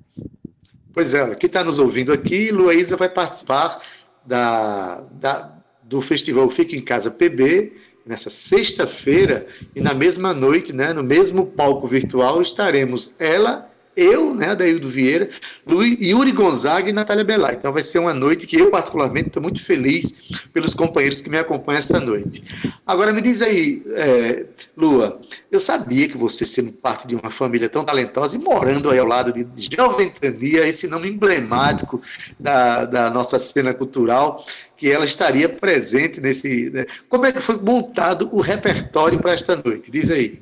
Pois 0.93 1.13
é, 1.13 1.35
quem 1.35 1.47
está 1.47 1.63
nos 1.63 1.79
ouvindo 1.79 2.13
aqui, 2.13 2.51
Luísa 2.51 2.95
vai 2.95 3.09
participar 3.09 3.81
da, 4.25 5.01
da, 5.11 5.57
do 5.83 6.01
festival 6.01 6.49
Fica 6.49 6.75
em 6.75 6.81
Casa 6.81 7.11
PB, 7.11 7.73
nessa 8.05 8.29
sexta-feira, 8.29 9.45
e 9.75 9.81
na 9.81 9.93
mesma 9.93 10.33
noite, 10.33 10.71
né, 10.71 10.93
no 10.93 11.03
mesmo 11.03 11.47
palco 11.47 11.87
virtual, 11.87 12.41
estaremos 12.41 13.13
ela 13.19 13.69
eu, 13.95 14.33
né, 14.35 14.49
Adaildo 14.49 14.89
Vieira, 14.89 15.29
Luiz, 15.65 15.97
Yuri 15.99 16.31
Gonzaga 16.31 16.89
e 16.89 16.93
Natália 16.93 17.23
Belá. 17.23 17.53
Então 17.53 17.71
vai 17.71 17.83
ser 17.83 17.99
uma 17.99 18.13
noite 18.13 18.45
que 18.45 18.57
eu, 18.57 18.69
particularmente, 18.69 19.27
estou 19.27 19.41
muito 19.41 19.63
feliz 19.63 20.13
pelos 20.53 20.73
companheiros 20.73 21.21
que 21.21 21.29
me 21.29 21.37
acompanham 21.37 21.79
esta 21.79 21.99
noite. 21.99 22.43
Agora 22.85 23.13
me 23.13 23.21
diz 23.21 23.41
aí, 23.41 23.83
é, 23.95 24.45
Lua, 24.75 25.19
eu 25.51 25.59
sabia 25.59 26.07
que 26.09 26.17
você, 26.17 26.43
sendo 26.45 26.71
parte 26.73 27.07
de 27.07 27.15
uma 27.15 27.29
família 27.29 27.69
tão 27.69 27.85
talentosa 27.85 28.35
e 28.35 28.39
morando 28.39 28.89
aí 28.89 28.99
ao 28.99 29.07
lado 29.07 29.31
de 29.31 29.45
Joventania, 29.55 30.67
esse 30.67 30.87
nome 30.87 31.09
emblemático 31.09 32.01
da, 32.39 32.85
da 32.85 33.09
nossa 33.09 33.39
cena 33.39 33.73
cultural, 33.73 34.45
que 34.75 34.91
ela 34.91 35.05
estaria 35.05 35.47
presente 35.47 36.19
nesse. 36.19 36.69
Né? 36.69 36.85
Como 37.07 37.25
é 37.25 37.31
que 37.31 37.39
foi 37.39 37.57
montado 37.57 38.29
o 38.31 38.41
repertório 38.41 39.19
para 39.19 39.33
esta 39.33 39.55
noite? 39.55 39.89
Diz 39.89 40.11
aí. 40.11 40.41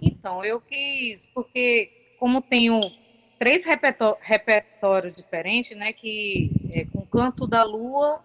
Então, 0.00 0.44
eu 0.44 0.60
quis, 0.60 1.28
porque 1.34 1.90
como 2.24 2.40
tenho 2.40 2.80
três 3.38 3.62
repertórios 4.22 5.14
diferentes, 5.14 5.76
né, 5.76 5.92
que 5.92 6.50
é, 6.72 6.86
com 6.86 7.04
Canto 7.04 7.46
da 7.46 7.62
Lua, 7.62 8.24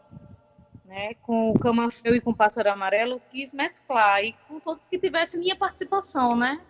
né, 0.85 1.15
com 1.15 1.51
o 1.51 1.59
Camafeu 1.59 2.15
e 2.15 2.21
com 2.21 2.31
o 2.31 2.33
Pássaro 2.33 2.71
Amarelo, 2.71 3.21
quis 3.29 3.53
mesclar 3.53 4.23
e 4.23 4.31
com 4.47 4.57
todos 4.57 4.85
que 4.85 4.97
tivesse 4.97 5.37
minha 5.37 5.53
participação, 5.53 6.33
né? 6.33 6.61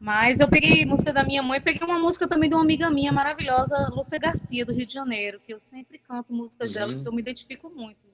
Mas 0.00 0.40
eu 0.40 0.48
peguei 0.48 0.84
música 0.84 1.12
da 1.12 1.22
minha 1.22 1.40
mãe, 1.40 1.60
peguei 1.60 1.86
uma 1.86 2.00
música 2.00 2.26
também 2.26 2.48
de 2.48 2.56
uma 2.56 2.64
amiga 2.64 2.90
minha 2.90 3.12
maravilhosa, 3.12 3.88
Lúcia 3.94 4.18
Garcia, 4.18 4.66
do 4.66 4.72
Rio 4.72 4.86
de 4.86 4.92
Janeiro, 4.92 5.40
que 5.46 5.54
eu 5.54 5.60
sempre 5.60 6.00
canto 6.00 6.32
músicas 6.32 6.70
uhum. 6.70 6.74
dela, 6.74 6.92
porque 6.94 7.08
eu 7.08 7.12
me 7.12 7.22
identifico 7.22 7.70
muito 7.70 8.08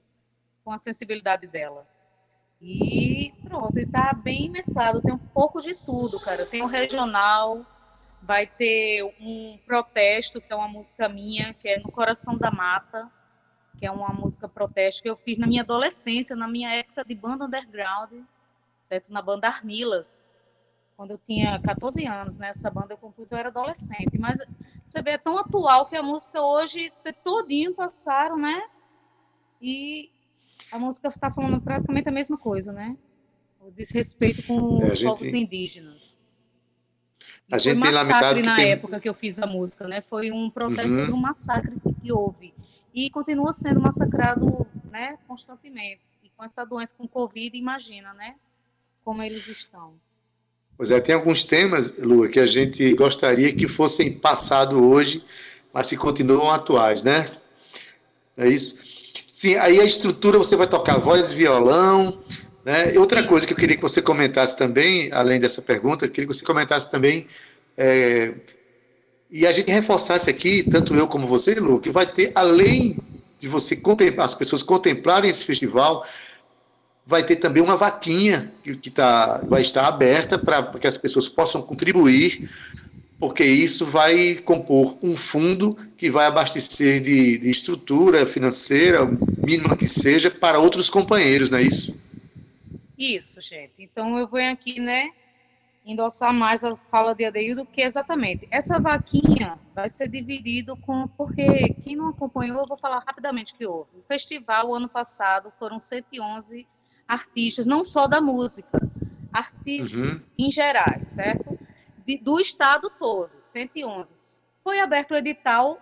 com 0.63 0.71
a 0.71 0.77
sensibilidade 0.77 1.47
dela. 1.47 1.87
E 2.61 3.33
pronto, 3.43 3.75
ele 3.75 3.87
tá 3.87 4.13
bem 4.13 4.47
mesclado, 4.47 5.01
tem 5.01 5.11
um 5.11 5.17
pouco 5.17 5.59
de 5.59 5.73
tudo, 5.73 6.19
cara. 6.19 6.45
Tem 6.45 6.61
o 6.61 6.67
regional, 6.67 7.65
vai 8.21 8.45
ter 8.45 9.03
um 9.19 9.57
protesto, 9.65 10.39
que 10.39 10.53
é 10.53 10.55
uma 10.55 10.67
música 10.67 11.09
minha, 11.09 11.53
que 11.53 11.67
é 11.67 11.79
No 11.79 11.91
Coração 11.91 12.37
da 12.37 12.51
Mata, 12.51 13.11
que 13.77 13.85
é 13.85 13.91
uma 13.91 14.09
música 14.09 14.47
protesto 14.47 15.01
que 15.01 15.09
eu 15.09 15.17
fiz 15.17 15.37
na 15.37 15.47
minha 15.47 15.63
adolescência, 15.63 16.35
na 16.35 16.47
minha 16.47 16.73
época 16.73 17.03
de 17.03 17.15
banda 17.15 17.45
underground, 17.45 18.11
certo? 18.81 19.11
Na 19.11 19.21
banda 19.21 19.47
Armilas, 19.47 20.29
quando 20.95 21.11
eu 21.11 21.17
tinha 21.17 21.59
14 21.59 22.05
anos, 22.05 22.37
né? 22.37 22.49
Essa 22.49 22.69
banda 22.69 22.93
eu 22.93 22.97
compus, 22.97 23.31
eu 23.31 23.37
era 23.37 23.49
adolescente, 23.49 24.19
mas 24.19 24.39
você 24.85 25.01
vê, 25.01 25.11
é 25.11 25.17
tão 25.17 25.37
atual 25.37 25.87
que 25.87 25.95
a 25.95 26.03
música 26.03 26.41
hoje, 26.41 26.91
todinho 27.23 27.73
passaram, 27.73 28.37
né? 28.37 28.61
E 29.59 30.11
a 30.71 30.77
música 30.77 31.07
está 31.07 31.31
falando 31.31 31.59
praticamente 31.59 32.07
a 32.07 32.11
mesma 32.11 32.37
coisa, 32.37 32.71
né? 32.71 32.95
O 33.59 33.71
desrespeito 33.71 34.45
com 34.45 34.81
é, 34.83 34.91
os 34.91 34.99
gente... 34.99 35.09
povos 35.09 35.23
indígenas. 35.23 36.25
A 37.51 37.57
gente 37.57 37.81
tem 37.81 37.91
lamentado 37.91 38.35
que 38.35 38.41
na 38.41 38.55
tem... 38.55 38.71
época 38.71 38.99
que 38.99 39.09
eu 39.09 39.13
fiz 39.13 39.37
a 39.39 39.45
música, 39.45 39.87
né? 39.87 40.01
Foi 40.01 40.31
um 40.31 40.49
protesto 40.49 40.97
uhum. 40.97 41.15
um 41.15 41.17
massacre 41.17 41.73
que 42.01 42.11
houve 42.11 42.53
e 42.93 43.09
continua 43.09 43.51
sendo 43.51 43.81
massacrado, 43.81 44.65
né? 44.89 45.17
Constantemente 45.27 46.01
e 46.23 46.29
com 46.29 46.43
essa 46.43 46.65
doença 46.65 46.95
com 46.97 47.07
Covid, 47.07 47.57
imagina, 47.57 48.13
né? 48.13 48.35
Como 49.03 49.21
eles 49.21 49.47
estão. 49.47 49.93
Pois 50.77 50.91
é, 50.91 50.99
tem 50.99 51.13
alguns 51.13 51.43
temas, 51.43 51.95
Lua, 51.97 52.27
que 52.27 52.39
a 52.39 52.45
gente 52.45 52.93
gostaria 52.93 53.53
que 53.53 53.67
fossem 53.67 54.13
passados 54.13 54.79
hoje, 54.79 55.23
mas 55.73 55.89
que 55.89 55.97
continuam 55.97 56.49
atuais, 56.49 57.03
né? 57.03 57.29
É 58.37 58.47
isso. 58.47 58.79
Sim, 59.31 59.55
aí 59.55 59.79
a 59.79 59.85
estrutura 59.85 60.37
você 60.37 60.55
vai 60.55 60.67
tocar 60.67 60.97
voz, 60.97 61.31
violão, 61.31 62.21
né? 62.63 62.97
Outra 62.97 63.23
coisa 63.23 63.45
que 63.45 63.53
eu 63.53 63.57
queria 63.57 63.75
que 63.75 63.81
você 63.81 64.01
comentasse 64.01 64.57
também, 64.57 65.11
além 65.11 65.39
dessa 65.39 65.61
pergunta, 65.61 66.05
eu 66.05 66.09
queria 66.09 66.27
que 66.27 66.33
você 66.33 66.45
comentasse 66.45 66.89
também, 66.89 67.27
é, 67.77 68.33
e 69.29 69.47
a 69.47 69.53
gente 69.53 69.71
reforçasse 69.71 70.29
aqui, 70.29 70.63
tanto 70.69 70.93
eu 70.93 71.07
como 71.07 71.25
você, 71.25 71.55
Lu, 71.55 71.79
que 71.79 71.89
vai 71.89 72.05
ter, 72.05 72.31
além 72.35 72.97
de 73.39 73.47
você 73.47 73.75
contemplar, 73.75 74.25
as 74.25 74.35
pessoas 74.35 74.61
contemplarem 74.61 75.29
esse 75.29 75.45
festival, 75.45 76.05
vai 77.07 77.23
ter 77.23 77.37
também 77.37 77.63
uma 77.63 77.75
vaquinha 77.75 78.51
que, 78.63 78.75
que 78.75 78.89
tá, 78.89 79.43
vai 79.47 79.61
estar 79.61 79.87
aberta 79.87 80.37
para 80.37 80.63
que 80.79 80.85
as 80.85 80.97
pessoas 80.97 81.27
possam 81.27 81.61
contribuir, 81.61 82.49
porque 83.19 83.43
isso 83.43 83.85
vai 83.85 84.35
compor 84.35 84.97
um 85.01 85.15
fundo 85.15 85.77
que 85.97 86.09
vai 86.09 86.25
abastecer 86.25 87.01
de, 87.01 87.37
de 87.37 87.49
estrutura 87.49 88.25
financeira, 88.25 89.09
mínima 89.37 89.77
que 89.77 89.87
seja, 89.87 90.29
para 90.29 90.59
outros 90.59 90.89
companheiros, 90.89 91.49
não 91.49 91.57
é 91.57 91.63
isso? 91.63 91.95
Isso, 93.01 93.41
gente. 93.41 93.73
Então 93.79 94.15
eu 94.19 94.27
venho 94.27 94.53
aqui, 94.53 94.79
né, 94.79 95.11
endossar 95.83 96.31
mais 96.31 96.63
a 96.63 96.75
fala 96.75 97.15
de 97.15 97.25
Adeildo, 97.25 97.65
que 97.65 97.81
é 97.81 97.85
exatamente 97.85 98.47
essa 98.51 98.79
vaquinha 98.79 99.57
vai 99.73 99.89
ser 99.89 100.07
dividido 100.07 100.77
com, 100.77 101.07
porque 101.07 101.73
quem 101.83 101.95
não 101.95 102.09
acompanhou, 102.09 102.59
eu 102.59 102.67
vou 102.67 102.77
falar 102.77 102.99
rapidamente 102.99 103.55
que 103.55 103.65
houve. 103.65 103.89
O 103.97 104.03
festival, 104.03 104.69
o 104.69 104.75
ano 104.75 104.87
passado, 104.87 105.51
foram 105.57 105.79
111 105.79 106.67
artistas, 107.07 107.65
não 107.65 107.83
só 107.83 108.07
da 108.07 108.21
música, 108.21 108.79
artistas 109.33 109.93
uhum. 109.93 110.21
em 110.37 110.51
geral, 110.51 111.01
certo? 111.07 111.57
De, 112.05 112.19
do 112.19 112.39
estado 112.39 112.87
todo, 112.99 113.31
111. 113.41 114.43
Foi 114.63 114.79
aberto 114.79 115.11
o 115.11 115.17
edital, 115.17 115.81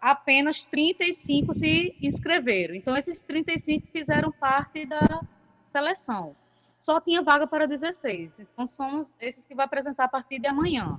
apenas 0.00 0.62
35 0.62 1.52
se 1.52 1.96
inscreveram. 2.00 2.76
Então, 2.76 2.96
esses 2.96 3.24
35 3.24 3.88
fizeram 3.90 4.30
parte 4.30 4.86
da 4.86 5.20
seleção 5.64 6.36
só 6.76 7.00
tinha 7.00 7.22
vaga 7.22 7.46
para 7.46 7.66
16. 7.66 8.40
Então, 8.40 8.66
somos 8.66 9.08
esses 9.20 9.46
que 9.46 9.54
vai 9.54 9.66
apresentar 9.66 10.04
a 10.04 10.08
partir 10.08 10.38
de 10.38 10.46
amanhã. 10.46 10.98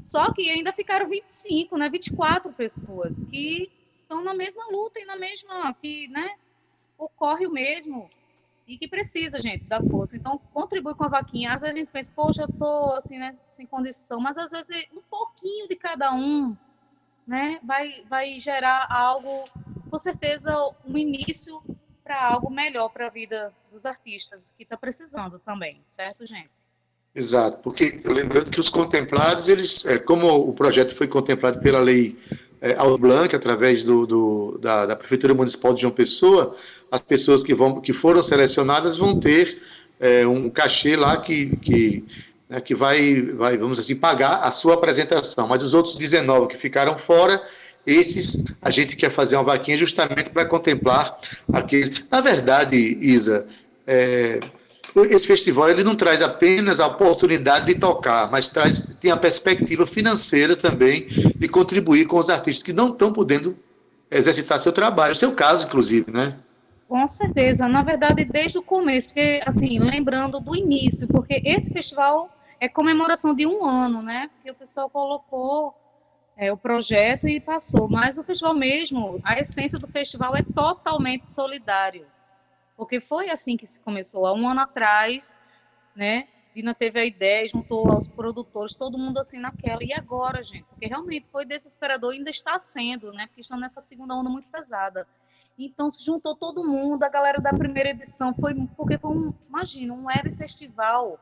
Só 0.00 0.32
que 0.32 0.50
ainda 0.50 0.72
ficaram 0.72 1.08
25, 1.08 1.76
né, 1.76 1.88
24 1.88 2.52
pessoas 2.52 3.22
que 3.24 3.70
estão 4.02 4.22
na 4.22 4.34
mesma 4.34 4.66
luta 4.70 5.00
e 5.00 5.04
na 5.04 5.16
mesma 5.16 5.72
que, 5.74 6.08
né, 6.08 6.36
ocorre 6.98 7.46
o 7.46 7.50
mesmo 7.50 8.08
e 8.66 8.78
que 8.78 8.88
precisa, 8.88 9.40
gente, 9.40 9.64
da 9.64 9.82
força. 9.82 10.16
Então, 10.16 10.38
contribui 10.52 10.94
com 10.94 11.04
a 11.04 11.08
vaquinha. 11.08 11.52
Às 11.52 11.62
vezes 11.62 11.76
a 11.76 11.78
gente 11.78 11.90
pensa, 11.90 12.12
poxa, 12.14 12.42
eu 12.42 12.48
tô 12.58 12.92
assim, 12.92 13.18
né, 13.18 13.32
sem 13.46 13.66
condição, 13.66 14.20
mas 14.20 14.38
às 14.38 14.50
vezes 14.50 14.84
um 14.92 15.02
pouquinho 15.02 15.68
de 15.68 15.76
cada 15.76 16.14
um, 16.14 16.56
né, 17.26 17.58
vai, 17.62 18.04
vai 18.08 18.38
gerar 18.38 18.86
algo, 18.90 19.44
com 19.90 19.98
certeza, 19.98 20.52
um 20.84 20.96
início 20.96 21.62
para 22.04 22.22
algo 22.22 22.50
melhor 22.50 22.90
para 22.90 23.06
a 23.06 23.10
vida 23.10 23.52
dos 23.72 23.86
artistas 23.86 24.54
que 24.56 24.62
está 24.62 24.76
precisando 24.76 25.38
também, 25.38 25.82
certo, 25.88 26.26
gente? 26.26 26.50
Exato, 27.14 27.58
porque 27.62 28.00
lembrando 28.04 28.50
que 28.50 28.60
os 28.60 28.68
contemplados, 28.68 29.48
eles, 29.48 29.86
é, 29.86 29.98
como 29.98 30.28
o 30.28 30.52
projeto 30.52 30.94
foi 30.94 31.06
contemplado 31.08 31.60
pela 31.60 31.78
lei 31.78 32.18
é, 32.60 32.74
Aldo 32.76 32.98
Blanc, 32.98 33.34
através 33.34 33.84
do, 33.84 34.06
do 34.06 34.58
da, 34.58 34.86
da, 34.86 34.96
Prefeitura 34.96 35.32
Municipal 35.32 35.72
de 35.72 35.82
João 35.82 35.92
Pessoa, 35.92 36.56
as 36.90 37.00
pessoas 37.00 37.44
que, 37.44 37.54
vão, 37.54 37.80
que 37.80 37.92
foram 37.92 38.22
selecionadas 38.22 38.96
vão 38.96 39.20
ter 39.20 39.62
é, 40.00 40.26
um 40.26 40.50
cachê 40.50 40.96
lá 40.96 41.16
que, 41.18 41.54
que, 41.56 42.04
né, 42.48 42.60
que 42.60 42.74
vai, 42.74 43.22
vai, 43.22 43.56
vamos 43.56 43.78
assim, 43.78 43.94
pagar 43.94 44.42
a 44.42 44.50
sua 44.50 44.74
apresentação. 44.74 45.46
Mas 45.46 45.62
os 45.62 45.72
outros 45.72 45.94
19 45.94 46.48
que 46.48 46.56
ficaram 46.56 46.98
fora, 46.98 47.40
esses 47.86 48.42
a 48.62 48.70
gente 48.70 48.96
quer 48.96 49.10
fazer 49.10 49.36
uma 49.36 49.44
vaquinha 49.44 49.76
justamente 49.76 50.30
para 50.30 50.46
contemplar 50.46 51.18
aquele. 51.52 51.92
Na 52.10 52.20
verdade, 52.20 52.76
Isa, 52.76 53.46
é, 53.86 54.40
esse 55.10 55.26
festival 55.26 55.68
ele 55.68 55.82
não 55.82 55.96
traz 55.96 56.22
apenas 56.22 56.78
a 56.80 56.86
oportunidade 56.86 57.66
de 57.66 57.74
tocar, 57.74 58.30
mas 58.30 58.48
traz 58.48 58.82
tem 59.00 59.10
a 59.10 59.16
perspectiva 59.16 59.84
financeira 59.86 60.54
também 60.54 61.06
de 61.36 61.48
contribuir 61.48 62.06
com 62.06 62.18
os 62.18 62.30
artistas 62.30 62.62
que 62.62 62.72
não 62.72 62.90
estão 62.90 63.12
podendo 63.12 63.56
exercitar 64.10 64.58
seu 64.58 64.72
trabalho, 64.72 65.12
o 65.12 65.16
seu 65.16 65.32
caso, 65.32 65.66
inclusive, 65.66 66.10
né? 66.10 66.36
Com 66.88 67.06
certeza, 67.08 67.66
na 67.66 67.82
verdade, 67.82 68.24
desde 68.24 68.58
o 68.58 68.62
começo, 68.62 69.08
porque, 69.08 69.42
assim, 69.44 69.78
lembrando 69.78 70.38
do 70.38 70.54
início, 70.54 71.08
porque 71.08 71.42
esse 71.44 71.70
festival 71.72 72.30
é 72.60 72.68
comemoração 72.68 73.34
de 73.34 73.46
um 73.46 73.64
ano, 73.64 74.00
né? 74.02 74.30
Porque 74.34 74.50
o 74.50 74.54
pessoal 74.54 74.88
colocou 74.88 75.74
é, 76.36 76.52
o 76.52 76.56
projeto 76.56 77.28
e 77.28 77.40
passou, 77.40 77.88
mas 77.88 78.18
o 78.18 78.24
festival 78.24 78.54
mesmo, 78.54 79.20
a 79.24 79.38
essência 79.38 79.78
do 79.78 79.86
festival 79.88 80.34
é 80.36 80.42
totalmente 80.42 81.28
solidário 81.28 82.06
porque 82.76 83.00
foi 83.00 83.30
assim 83.30 83.56
que 83.56 83.66
se 83.66 83.80
começou. 83.80 84.26
Há 84.26 84.34
um 84.34 84.48
ano 84.48 84.60
atrás, 84.60 85.40
né? 85.94 86.28
Dina 86.54 86.74
teve 86.74 87.00
a 87.00 87.04
ideia, 87.04 87.46
juntou 87.48 87.90
aos 87.90 88.06
produtores, 88.06 88.74
todo 88.74 88.98
mundo 88.98 89.18
assim 89.18 89.38
naquela. 89.38 89.82
E 89.82 89.92
agora, 89.92 90.42
gente? 90.42 90.64
Porque 90.64 90.86
realmente 90.86 91.26
foi 91.28 91.44
desesperador, 91.44 92.12
ainda 92.12 92.30
está 92.30 92.58
sendo, 92.58 93.12
né? 93.12 93.26
Porque 93.26 93.40
estão 93.40 93.58
nessa 93.58 93.80
segunda 93.80 94.14
onda 94.14 94.30
muito 94.30 94.48
pesada. 94.48 95.06
Então 95.58 95.90
se 95.90 96.04
juntou 96.04 96.34
todo 96.34 96.64
mundo, 96.64 97.02
a 97.04 97.08
galera 97.08 97.40
da 97.40 97.52
primeira 97.52 97.90
edição 97.90 98.34
foi 98.34 98.54
porque 98.76 98.98
foi 98.98 99.10
um, 99.10 99.32
imagina, 99.48 99.94
um 99.94 100.06
web 100.06 100.36
festival 100.36 101.18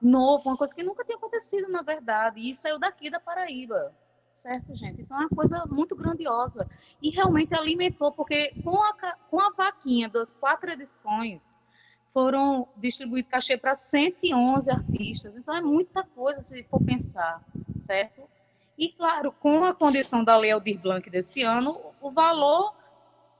novo, 0.00 0.48
uma 0.48 0.56
coisa 0.56 0.74
que 0.74 0.82
nunca 0.82 1.04
tinha 1.04 1.16
acontecido 1.16 1.68
na 1.68 1.82
verdade, 1.82 2.40
e 2.40 2.54
saiu 2.54 2.78
daqui 2.78 3.08
da 3.08 3.20
Paraíba 3.20 3.92
certo, 4.38 4.74
gente? 4.74 5.02
Então 5.02 5.16
é 5.16 5.20
uma 5.20 5.28
coisa 5.28 5.64
muito 5.68 5.96
grandiosa 5.96 6.68
e 7.02 7.10
realmente 7.10 7.54
alimentou, 7.54 8.12
porque 8.12 8.54
com 8.62 8.80
a, 8.82 8.94
com 9.28 9.40
a 9.40 9.50
vaquinha 9.50 10.08
das 10.08 10.36
quatro 10.36 10.70
edições 10.70 11.58
foram 12.12 12.68
distribuídos 12.76 13.30
cachê 13.30 13.56
para 13.56 13.76
111 13.76 14.70
artistas, 14.70 15.36
então 15.36 15.54
é 15.54 15.60
muita 15.60 16.04
coisa 16.04 16.40
se 16.40 16.62
for 16.64 16.82
pensar, 16.82 17.42
certo? 17.76 18.22
E 18.78 18.90
claro, 18.90 19.32
com 19.32 19.64
a 19.64 19.74
condição 19.74 20.22
da 20.22 20.36
Lei 20.36 20.52
Aldir 20.52 20.78
Blanc 20.78 21.10
desse 21.10 21.42
ano, 21.42 21.76
o 22.00 22.10
valor 22.10 22.74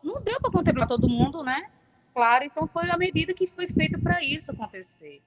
não 0.03 0.21
deu 0.21 0.41
para 0.41 0.51
contemplar 0.51 0.89
todo 0.89 1.09
mundo, 1.09 1.45
né? 1.45 1.71
Claro, 2.13 2.45
então 2.45 2.67
foi 2.67 2.91
a 2.91 2.97
medida 2.99 3.33
que 3.33 3.47
foi 3.47 3.69
feita 3.69 3.99
para 3.99 4.23
isso 4.23 4.51
acontecer. 4.51 5.23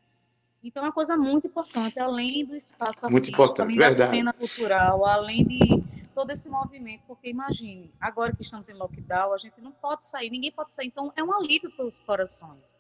Então, 0.64 0.84
é 0.84 0.88
uma 0.88 0.92
coisa 0.92 1.18
muito 1.18 1.48
importante, 1.48 2.00
além 2.00 2.46
do 2.46 2.56
espaço 2.56 3.10
muito 3.10 3.16
artístico, 3.16 3.44
importante, 3.44 3.68
além 3.68 3.80
verdade. 3.80 4.00
da 4.00 4.08
cena 4.08 4.34
cultural, 4.34 5.06
além 5.06 5.44
de 5.46 5.84
todo 6.14 6.32
esse 6.32 6.50
movimento, 6.50 7.02
porque 7.08 7.30
imagine, 7.30 7.92
agora 8.00 8.36
que 8.36 8.44
estamos 8.44 8.70
em 8.70 8.74
lockdown, 8.74 9.34
a 9.34 9.38
gente 9.38 9.60
não 9.60 9.72
pode 9.72 10.06
sair, 10.06 10.30
ninguém 10.30 10.52
pode 10.52 10.74
sair, 10.74 10.88
então 10.88 11.12
é 11.16 11.24
um 11.24 11.34
alívio 11.34 11.72
para 11.72 11.86
os 11.86 12.00
corações. 12.00 12.74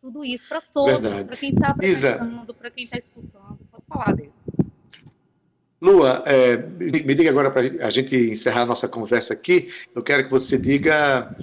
Tudo 0.00 0.24
isso 0.24 0.48
para 0.48 0.60
todos, 0.60 1.22
para 1.24 1.36
quem 1.36 1.50
está 1.50 1.68
apresentando, 1.68 2.54
para 2.54 2.70
quem 2.70 2.84
está 2.84 2.96
escutando, 2.96 3.58
pode 3.70 3.84
falar 3.86 4.14
dele. 4.14 4.32
Lua, 5.80 6.22
é, 6.24 6.56
me 6.56 7.14
diga 7.14 7.28
agora 7.28 7.50
para 7.50 7.60
a 7.60 7.90
gente 7.90 8.16
encerrar 8.16 8.62
a 8.62 8.66
nossa 8.66 8.88
conversa 8.88 9.34
aqui, 9.34 9.70
eu 9.94 10.02
quero 10.02 10.24
que 10.24 10.30
você 10.30 10.56
diga, 10.56 11.36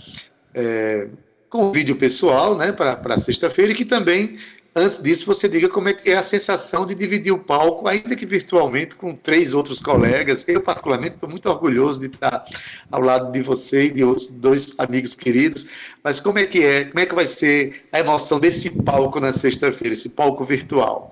é, 0.53 1.09
convide 1.49 1.91
o 1.91 1.97
pessoal 1.97 2.57
né, 2.57 2.71
para 2.71 3.17
sexta-feira 3.17 3.71
e 3.71 3.75
que 3.75 3.85
também 3.85 4.39
Antes 4.73 5.03
disso, 5.03 5.25
você 5.25 5.49
diga 5.49 5.67
como 5.67 5.89
é, 5.89 5.97
é 6.05 6.15
a 6.15 6.23
sensação 6.23 6.85
de 6.85 6.95
dividir 6.95 7.33
o 7.33 7.43
palco, 7.43 7.89
ainda 7.89 8.15
que 8.15 8.25
virtualmente, 8.25 8.95
com 8.95 9.13
três 9.13 9.53
outros 9.53 9.81
colegas. 9.81 10.47
Eu, 10.47 10.61
particularmente, 10.61 11.15
estou 11.15 11.29
muito 11.29 11.49
orgulhoso 11.49 11.99
de 11.99 12.05
estar 12.05 12.45
ao 12.89 13.01
lado 13.01 13.33
de 13.33 13.41
você 13.41 13.87
e 13.87 13.91
de 13.91 14.03
outros 14.03 14.29
dois 14.29 14.73
amigos 14.77 15.13
queridos. 15.13 15.67
Mas 16.01 16.21
como 16.21 16.39
é 16.39 16.45
que 16.45 16.63
é? 16.63 16.85
Como 16.85 16.99
é 17.01 17.05
que 17.05 17.13
vai 17.13 17.27
ser 17.27 17.85
a 17.91 17.99
emoção 17.99 18.39
desse 18.39 18.69
palco 18.83 19.19
na 19.19 19.33
sexta-feira, 19.33 19.93
esse 19.93 20.11
palco 20.11 20.45
virtual? 20.45 21.11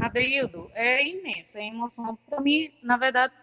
Adeildo, 0.00 0.70
é 0.72 1.04
imensa 1.04 1.58
a 1.58 1.64
emoção. 1.64 2.16
Para 2.28 2.40
mim, 2.40 2.70
na 2.84 2.96
verdade, 2.96 3.34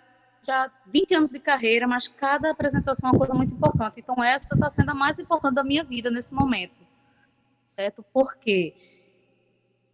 já 0.47 0.71
20 0.85 1.15
anos 1.15 1.31
de 1.31 1.39
carreira, 1.39 1.85
mas 1.85 2.07
cada 2.07 2.51
apresentação 2.51 3.09
é 3.09 3.11
uma 3.11 3.19
coisa 3.19 3.33
muito 3.33 3.53
importante. 3.53 3.95
Então, 3.97 4.23
essa 4.23 4.55
está 4.55 4.69
sendo 4.69 4.91
a 4.91 4.95
mais 4.95 5.19
importante 5.19 5.55
da 5.55 5.65
minha 5.65 5.83
vida 5.83 6.09
nesse 6.09 6.33
momento. 6.33 6.87
Certo? 7.67 8.01
Por 8.13 8.37
quê? 8.37 8.73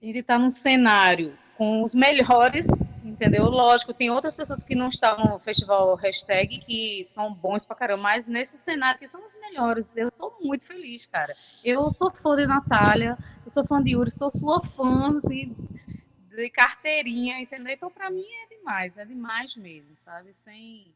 A 0.04 0.06
gente 0.06 0.20
está 0.20 0.38
num 0.38 0.52
cenário 0.52 1.38
com 1.58 1.82
os 1.82 1.96
melhores, 1.96 2.68
entendeu? 3.06 3.46
Lógico, 3.46 3.94
tem 3.94 4.10
outras 4.10 4.36
pessoas 4.36 4.62
que 4.62 4.76
não 4.76 4.90
estavam 4.90 5.32
no 5.32 5.40
festival 5.40 5.96
hashtag 5.96 6.60
que 6.60 7.06
são 7.06 7.34
bons 7.34 7.66
pra 7.66 7.74
caramba, 7.74 8.04
mas 8.04 8.26
nesse 8.26 8.58
cenário 8.58 9.00
que 9.00 9.08
são 9.08 9.26
os 9.26 9.40
melhores. 9.40 9.96
Eu 9.96 10.10
estou 10.10 10.38
muito 10.42 10.66
feliz, 10.66 11.06
cara. 11.06 11.34
Eu 11.64 11.90
sou 11.90 12.12
fã 12.12 12.36
de 12.36 12.46
Natália, 12.46 13.18
eu 13.46 13.50
sou 13.50 13.66
fã 13.66 13.82
de 13.82 13.92
Yuri, 13.92 14.12
sou 14.12 14.30
sua 14.30 14.62
fã 14.62 15.18
assim, 15.18 15.56
de 16.30 16.50
carteirinha, 16.50 17.40
entendeu? 17.40 17.74
Então, 17.74 17.90
para 17.90 18.10
mim 18.10 18.26
é 18.44 18.58
demais, 18.58 18.98
é 18.98 19.06
demais 19.06 19.56
mesmo, 19.56 19.92
sabe? 19.96 20.34
Sem 20.34 20.94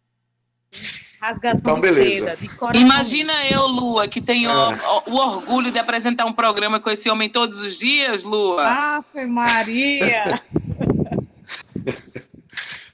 Rasgação 1.20 1.60
então, 1.60 1.82
beleza. 1.82 2.36
de 2.36 2.48
Imagina 2.80 3.34
eu, 3.52 3.66
Lua, 3.66 4.08
que 4.08 4.22
tenho 4.22 4.52
é. 4.52 4.54
o, 4.54 5.12
o, 5.12 5.16
orgulho 5.16 5.72
de 5.72 5.80
apresentar 5.80 6.26
um 6.26 6.34
programa 6.34 6.80
com 6.80 6.92
esse 6.92 7.10
homem 7.10 7.28
todos 7.28 7.60
os 7.62 7.80
dias, 7.80 8.24
Lua. 8.24 8.64
Ave 8.64 9.26
Maria! 9.26 10.40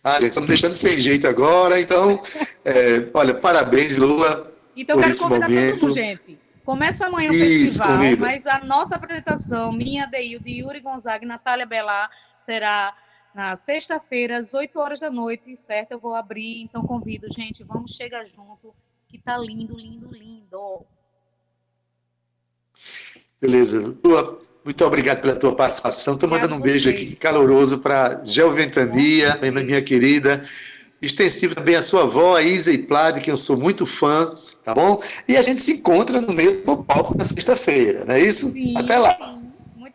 ah, 0.03 0.13
gente, 0.13 0.27
estamos 0.27 0.47
deixando 0.47 0.73
sem 0.73 0.97
jeito 0.97 1.27
agora, 1.27 1.81
então, 1.81 2.21
é, 2.63 3.05
olha, 3.13 3.33
parabéns, 3.33 3.97
Lua. 3.97 4.53
Então, 4.75 4.95
eu 4.95 5.03
quero 5.03 5.17
convidar 5.17 5.49
momento. 5.49 5.79
todo 5.79 5.89
mundo, 5.89 5.95
gente. 5.95 6.39
Começa 6.63 7.07
amanhã 7.07 7.29
o 7.29 7.33
festival, 7.33 7.97
mas 8.19 8.47
a 8.47 8.63
nossa 8.63 8.95
apresentação, 8.95 9.73
minha, 9.73 10.05
Deil, 10.05 10.39
de 10.39 10.61
Yuri 10.61 10.79
Gonzaga 10.79 11.25
e 11.25 11.27
Natália 11.27 11.65
Belar, 11.65 12.09
será 12.39 12.95
na 13.33 13.55
sexta-feira, 13.55 14.37
às 14.37 14.53
8 14.53 14.79
horas 14.79 14.99
da 14.99 15.09
noite, 15.09 15.55
certo? 15.57 15.91
Eu 15.91 15.99
vou 15.99 16.13
abrir, 16.15 16.61
então 16.61 16.83
convido, 16.85 17.27
gente, 17.31 17.63
vamos 17.63 17.95
chegar 17.95 18.25
junto, 18.25 18.73
que 19.07 19.17
tá 19.17 19.37
lindo, 19.37 19.77
lindo, 19.77 20.13
lindo. 20.13 20.85
Beleza. 23.41 23.95
Muito 24.63 24.85
obrigado 24.85 25.21
pela 25.21 25.35
tua 25.35 25.55
participação. 25.55 26.13
Estou 26.13 26.29
mandando 26.29 26.55
um 26.55 26.61
beijo 26.61 26.89
aqui 26.89 27.15
caloroso 27.15 27.79
para 27.79 28.23
Gel 28.23 28.51
Ventania, 28.51 29.37
minha 29.41 29.81
querida. 29.81 30.43
Extensivo 31.01 31.53
também 31.53 31.75
a 31.75 31.81
sua 31.81 32.03
avó, 32.03 32.37
a 32.37 32.41
Isa 32.41 32.71
e 32.71 32.77
Plade, 32.77 33.19
que 33.19 33.29
eu 33.29 33.35
sou 33.35 33.57
muito 33.57 33.85
fã, 33.85 34.37
tá 34.63 34.73
bom? 34.73 35.03
E 35.27 35.35
a 35.35 35.41
gente 35.41 35.61
se 35.61 35.73
encontra 35.73 36.21
no 36.21 36.33
mesmo 36.33 36.81
palco 36.85 37.17
na 37.17 37.25
sexta-feira, 37.25 38.05
não 38.05 38.15
é 38.15 38.21
isso? 38.21 38.51
Sim. 38.53 38.77
Até 38.77 38.97
lá 38.97 39.42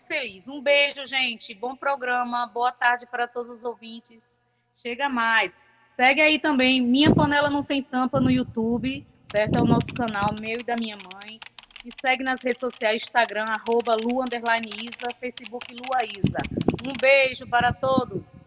feliz. 0.08 0.48
Um 0.48 0.60
beijo, 0.60 1.04
gente. 1.04 1.54
Bom 1.54 1.76
programa. 1.76 2.46
Boa 2.46 2.72
tarde 2.72 3.06
para 3.06 3.28
todos 3.28 3.50
os 3.50 3.64
ouvintes. 3.64 4.40
Chega 4.74 5.08
mais. 5.08 5.56
Segue 5.86 6.22
aí 6.22 6.38
também. 6.38 6.80
Minha 6.80 7.14
Panela 7.14 7.50
Não 7.50 7.62
Tem 7.62 7.82
Tampa 7.82 8.18
no 8.18 8.30
YouTube, 8.30 9.06
certo? 9.30 9.58
É 9.58 9.62
o 9.62 9.66
nosso 9.66 9.92
canal, 9.92 10.34
meu 10.40 10.58
e 10.58 10.64
da 10.64 10.76
minha 10.76 10.96
mãe. 10.96 11.38
E 11.84 11.90
segue 12.00 12.24
nas 12.24 12.42
redes 12.42 12.60
sociais, 12.60 13.02
Instagram, 13.02 13.44
arroba 13.44 13.94
Lu, 13.94 14.24
Isa, 14.24 15.14
Facebook 15.20 15.66
Luaísa. 15.70 16.38
Um 16.84 16.92
beijo 17.00 17.46
para 17.46 17.72
todos. 17.72 18.40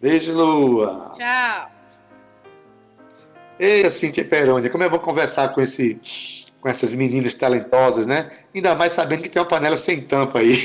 Beijo, 0.00 0.32
Lua. 0.32 1.14
Tchau. 1.16 1.70
Ei, 3.58 3.88
Cintia 3.88 4.24
Perônia, 4.24 4.70
como 4.70 4.84
é 4.84 4.88
bom 4.88 4.98
conversar 4.98 5.48
com 5.50 5.60
esse 5.60 5.94
com 6.64 6.70
essas 6.70 6.94
meninas 6.94 7.34
talentosas, 7.34 8.06
né? 8.06 8.30
Ainda 8.54 8.74
mais 8.74 8.94
sabendo 8.94 9.20
que 9.20 9.28
tem 9.28 9.42
uma 9.42 9.46
panela 9.46 9.76
sem 9.76 10.00
tampa 10.00 10.38
aí. 10.38 10.56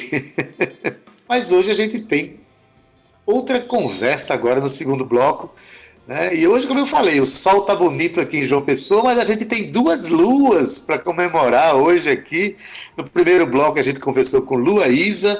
Mas 1.28 1.52
hoje 1.52 1.70
a 1.70 1.74
gente 1.74 2.00
tem 2.00 2.40
outra 3.26 3.60
conversa 3.60 4.34
agora 4.34 4.62
no 4.62 4.70
segundo 4.70 5.04
bloco. 5.04 5.54
Né? 6.08 6.38
E 6.38 6.48
hoje, 6.48 6.68
como 6.68 6.80
eu 6.80 6.86
falei, 6.86 7.20
o 7.20 7.26
sol 7.26 7.64
tá 7.64 7.76
bonito 7.76 8.22
aqui 8.22 8.38
em 8.38 8.46
João 8.46 8.62
Pessoa, 8.62 9.04
mas 9.04 9.20
a 9.20 9.26
gente 9.26 9.44
tem 9.44 9.72
duas 9.72 10.08
luas 10.08 10.80
para 10.80 10.98
comemorar 10.98 11.76
hoje 11.76 12.10
aqui. 12.10 12.56
No 12.96 13.04
primeiro 13.04 13.46
bloco 13.46 13.78
a 13.78 13.84
gente 13.84 14.00
conversou 14.00 14.44
com 14.44 14.56
Lua 14.56 14.88
Isa 14.88 15.40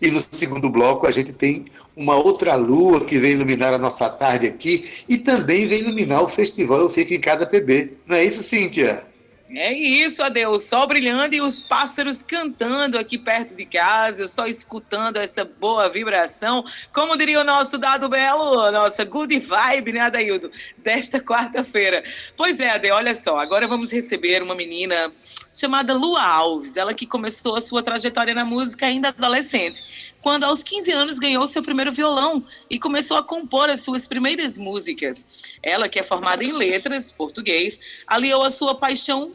e 0.00 0.08
no 0.08 0.20
segundo 0.30 0.70
bloco 0.70 1.08
a 1.08 1.10
gente 1.10 1.32
tem 1.32 1.66
uma 1.96 2.14
outra 2.14 2.54
lua 2.54 3.04
que 3.04 3.18
vem 3.18 3.32
iluminar 3.32 3.74
a 3.74 3.78
nossa 3.78 4.08
tarde 4.08 4.46
aqui 4.46 4.84
e 5.08 5.18
também 5.18 5.66
vem 5.66 5.80
iluminar 5.80 6.22
o 6.22 6.28
festival 6.28 6.78
Eu 6.78 6.90
Fico 6.90 7.12
em 7.12 7.20
Casa 7.20 7.44
PB. 7.44 7.94
Não 8.06 8.14
é 8.14 8.24
isso, 8.24 8.42
Cíntia? 8.42 9.04
É 9.50 9.72
isso, 9.72 10.22
Adeus. 10.22 10.64
Sol 10.64 10.86
brilhando 10.86 11.34
e 11.34 11.40
os 11.40 11.62
pássaros 11.62 12.22
cantando 12.22 12.98
aqui 12.98 13.16
perto 13.16 13.56
de 13.56 13.64
casa, 13.64 14.22
eu 14.22 14.28
só 14.28 14.46
escutando 14.46 15.18
essa 15.18 15.44
boa 15.44 15.88
vibração. 15.88 16.64
Como 16.92 17.16
diria 17.16 17.40
o 17.40 17.44
nosso 17.44 17.78
Dado 17.78 18.08
Belo, 18.08 18.70
nossa 18.72 19.04
good 19.04 19.38
vibe, 19.38 19.92
né, 19.92 20.00
Adaildo? 20.00 20.50
Desta 20.78 21.20
quarta-feira. 21.20 22.02
Pois 22.36 22.58
é, 22.60 22.70
Ade, 22.70 22.90
olha 22.90 23.14
só, 23.14 23.38
agora 23.38 23.68
vamos 23.68 23.92
receber 23.92 24.42
uma 24.42 24.54
menina 24.54 25.12
chamada 25.54 25.94
Lua 25.94 26.22
Alves, 26.22 26.76
ela 26.76 26.92
que 26.92 27.06
começou 27.06 27.56
a 27.56 27.60
sua 27.60 27.82
trajetória 27.82 28.34
na 28.34 28.44
música 28.44 28.86
ainda 28.86 29.08
adolescente 29.08 29.82
quando 30.26 30.42
aos 30.42 30.60
15 30.60 30.90
anos 30.90 31.18
ganhou 31.20 31.46
seu 31.46 31.62
primeiro 31.62 31.92
violão 31.92 32.44
e 32.68 32.80
começou 32.80 33.16
a 33.16 33.22
compor 33.22 33.70
as 33.70 33.82
suas 33.82 34.08
primeiras 34.08 34.58
músicas. 34.58 35.24
Ela, 35.62 35.88
que 35.88 36.00
é 36.00 36.02
formada 36.02 36.42
em 36.42 36.50
letras, 36.50 37.12
português, 37.12 37.78
aliou 38.08 38.42
a 38.42 38.50
sua 38.50 38.74
paixão 38.74 39.30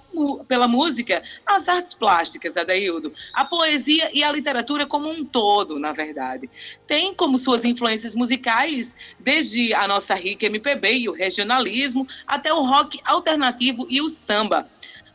pela 0.48 0.68
música 0.68 1.24
às 1.46 1.68
artes 1.68 1.94
plásticas, 1.94 2.58
Adaildo, 2.58 3.14
a 3.34 3.46
poesia 3.46 4.10
e 4.14 4.24
a 4.24 4.32
literatura 4.32 4.86
como 4.86 5.10
um 5.10 5.24
todo, 5.24 5.80
na 5.80 5.94
verdade. 5.94 6.50
Tem 6.86 7.14
como 7.14 7.38
suas 7.38 7.66
influências 7.66 8.16
musicais 8.16 8.96
desde 9.20 9.74
a 9.74 9.88
nossa 9.88 10.14
rica 10.14 10.46
MPB 10.46 10.94
e 10.94 11.10
o 11.10 11.14
regionalismo 11.14 12.08
até 12.28 12.54
o 12.54 12.64
rock 12.64 13.00
alternativo 13.06 13.88
e 13.90 14.02
o 14.02 14.10
samba. 14.10 14.68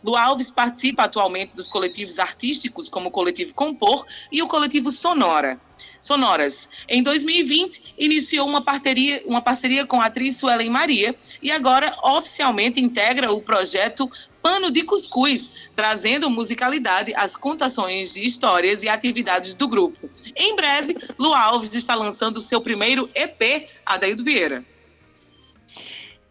Lu 0.06 0.14
Alves 0.14 0.52
participa 0.52 1.02
atualmente 1.02 1.56
dos 1.56 1.68
coletivos 1.68 2.20
artísticos, 2.20 2.88
como 2.88 3.08
o 3.08 3.10
Coletivo 3.10 3.52
Compor 3.52 4.06
e 4.30 4.40
o 4.40 4.46
Coletivo 4.46 4.92
Sonora. 4.92 5.60
Sonoras. 6.00 6.68
Em 6.88 7.02
2020, 7.02 7.94
iniciou 7.98 8.46
uma 8.46 8.62
parceria, 8.62 9.20
uma 9.26 9.42
parceria 9.42 9.84
com 9.84 10.00
a 10.00 10.06
atriz 10.06 10.36
Suelen 10.36 10.70
Maria 10.70 11.16
e 11.42 11.50
agora 11.50 11.92
oficialmente 12.04 12.80
integra 12.80 13.32
o 13.32 13.42
projeto 13.42 14.08
Pano 14.40 14.70
de 14.70 14.84
Cuscuz, 14.84 15.50
trazendo 15.74 16.30
musicalidade 16.30 17.12
às 17.16 17.34
contações 17.34 18.14
de 18.14 18.24
histórias 18.24 18.84
e 18.84 18.88
atividades 18.88 19.54
do 19.54 19.66
grupo. 19.66 20.08
Em 20.36 20.54
breve, 20.54 20.96
Lu 21.18 21.34
Alves 21.34 21.74
está 21.74 21.96
lançando 21.96 22.40
seu 22.40 22.60
primeiro 22.60 23.10
EP, 23.12 23.68
Adaildo 23.84 24.22
Vieira. 24.22 24.64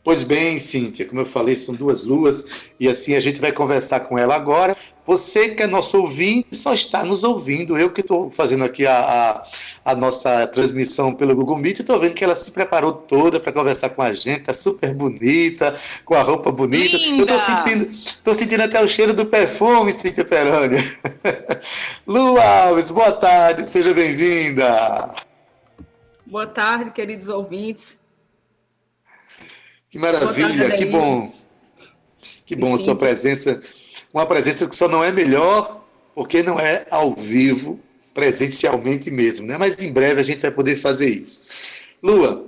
Pois 0.06 0.24
bem, 0.24 0.60
Cíntia, 0.60 1.04
como 1.04 1.22
eu 1.22 1.26
falei, 1.26 1.56
são 1.56 1.74
duas 1.74 2.06
luas 2.06 2.46
e 2.80 2.88
assim 2.88 3.16
a 3.16 3.20
gente 3.20 3.42
vai 3.42 3.52
conversar 3.52 4.02
com 4.02 4.20
ela 4.20 4.36
agora. 4.36 4.78
Você 5.04 5.50
que 5.50 5.64
é 5.64 5.68
nosso 5.68 6.00
ouvinte 6.00 6.56
só 6.56 6.76
está 6.76 7.04
nos 7.04 7.24
ouvindo. 7.24 7.76
Eu 7.76 7.92
que 7.92 8.02
estou 8.02 8.30
fazendo 8.30 8.64
aqui 8.64 8.86
a, 8.86 9.00
a, 9.00 9.92
a, 9.92 9.96
nossa 9.96 10.46
transmissão 10.46 11.12
pelo 11.12 11.36
Google 11.36 11.58
Meet, 11.58 11.80
estou 11.80 12.00
vendo 12.00 12.14
que 12.14 12.24
ela 12.24 12.36
se 12.36 12.52
preparou 12.52 12.92
toda 12.94 13.40
para 13.40 13.52
conversar 13.52 13.90
com 13.90 14.04
a 14.04 14.14
gente, 14.14 14.42
está 14.42 14.54
super 14.54 14.94
bonita, 14.94 15.76
com 16.06 16.14
a 16.14 16.22
roupa 16.22 16.52
bonita. 16.52 16.98
Linda. 16.98 17.24
Eu 17.24 17.36
estou 17.36 17.40
sentindo, 17.40 18.36
sentindo 18.36 18.62
até 18.62 18.84
o 18.84 18.88
cheiro 18.88 19.12
do 19.12 19.26
perfume, 19.26 19.92
Cíntia 19.92 20.24
Perânia. 20.24 20.84
Lu 22.06 22.40
Alves, 22.40 22.92
boa 22.92 23.12
tarde, 23.12 23.68
seja 23.68 23.92
bem-vinda. 23.92 25.16
Boa 26.28 26.46
tarde, 26.46 26.92
queridos 26.92 27.28
ouvintes. 27.28 28.05
Que 29.96 30.00
maravilha, 30.00 30.72
que 30.72 30.86
bom. 30.88 31.34
Que 32.46 32.54
bom 32.54 32.76
a 32.76 32.78
sua 32.78 32.98
presença. 32.98 33.62
Uma 34.14 34.26
presença 34.26 34.68
que 34.68 34.76
só 34.76 34.90
não 34.90 35.02
é 35.02 35.10
melhor 35.10 35.88
porque 36.14 36.44
não 36.44 36.60
é 36.60 36.86
ao 36.92 37.14
vivo, 37.14 37.80
presencialmente 38.14 39.10
mesmo, 39.10 39.48
né? 39.48 39.58
Mas 39.58 39.82
em 39.82 39.94
breve 39.94 40.20
a 40.20 40.24
gente 40.24 40.42
vai 40.42 40.52
poder 40.52 40.82
fazer 40.82 41.10
isso. 41.10 41.44
Lua, 42.04 42.46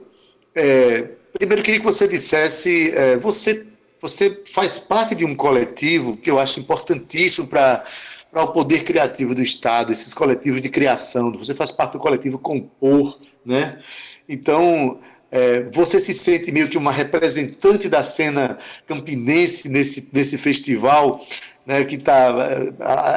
é, 0.53 1.07
primeiro 1.31 1.63
queria 1.63 1.79
que 1.79 1.86
você 1.86 2.05
dissesse, 2.05 2.91
é, 2.91 3.15
você, 3.15 3.65
você 4.01 4.43
faz 4.51 4.77
parte 4.77 5.15
de 5.15 5.23
um 5.23 5.33
coletivo 5.33 6.17
que 6.17 6.29
eu 6.29 6.39
acho 6.39 6.60
importantíssimo 6.60 7.47
para 7.47 7.81
para 8.29 8.43
o 8.43 8.51
poder 8.51 8.83
criativo 8.83 9.33
do 9.33 9.41
Estado, 9.41 9.93
esses 9.93 10.13
coletivos 10.13 10.60
de 10.60 10.67
criação. 10.67 11.31
Você 11.31 11.55
faz 11.55 11.71
parte 11.71 11.93
do 11.93 11.99
coletivo 11.99 12.38
Compor, 12.38 13.17
né? 13.45 13.79
Então, 14.27 14.99
é, 15.31 15.63
você 15.71 15.99
se 15.99 16.13
sente 16.13 16.51
meio 16.51 16.69
que 16.69 16.77
uma 16.77 16.91
representante 16.91 17.89
da 17.89 18.01
cena 18.01 18.57
campinense 18.87 19.69
nesse, 19.69 20.09
nesse 20.13 20.37
festival, 20.37 21.25
né, 21.65 21.83
que 21.83 21.97
tá, 21.97 22.33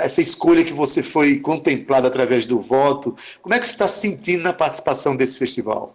essa 0.02 0.20
escolha 0.20 0.64
que 0.64 0.72
você 0.72 1.02
foi 1.02 1.38
contemplada 1.38 2.08
através 2.08 2.46
do 2.46 2.58
voto. 2.58 3.16
Como 3.40 3.54
é 3.54 3.58
que 3.58 3.66
você 3.66 3.72
está 3.72 3.86
se 3.86 4.00
sentindo 4.00 4.42
na 4.42 4.52
participação 4.52 5.16
desse 5.16 5.38
festival? 5.38 5.94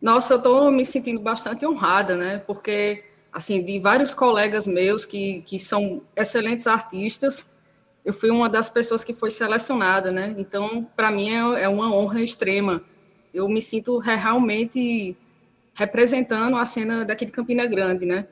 Nossa, 0.00 0.34
eu 0.34 0.38
estou 0.38 0.70
me 0.70 0.84
sentindo 0.84 1.20
bastante 1.20 1.66
honrada, 1.66 2.16
né? 2.16 2.38
Porque, 2.46 3.02
assim, 3.32 3.64
de 3.64 3.80
vários 3.80 4.14
colegas 4.14 4.66
meus 4.66 5.04
que, 5.04 5.42
que 5.46 5.58
são 5.58 6.02
excelentes 6.14 6.66
artistas, 6.68 7.44
eu 8.04 8.12
fui 8.12 8.30
uma 8.30 8.48
das 8.48 8.70
pessoas 8.70 9.02
que 9.02 9.12
foi 9.12 9.32
selecionada, 9.32 10.12
né? 10.12 10.36
Então, 10.38 10.86
para 10.94 11.10
mim 11.10 11.30
é, 11.30 11.64
é 11.64 11.68
uma 11.68 11.92
honra 11.92 12.22
extrema 12.22 12.80
eu 13.36 13.48
me 13.48 13.60
sinto 13.60 13.98
realmente 13.98 15.16
representando 15.74 16.56
a 16.56 16.64
cena 16.64 17.04
daqui 17.04 17.26
de 17.26 17.32
Campina 17.32 17.66
Grande, 17.66 18.06
né? 18.06 18.26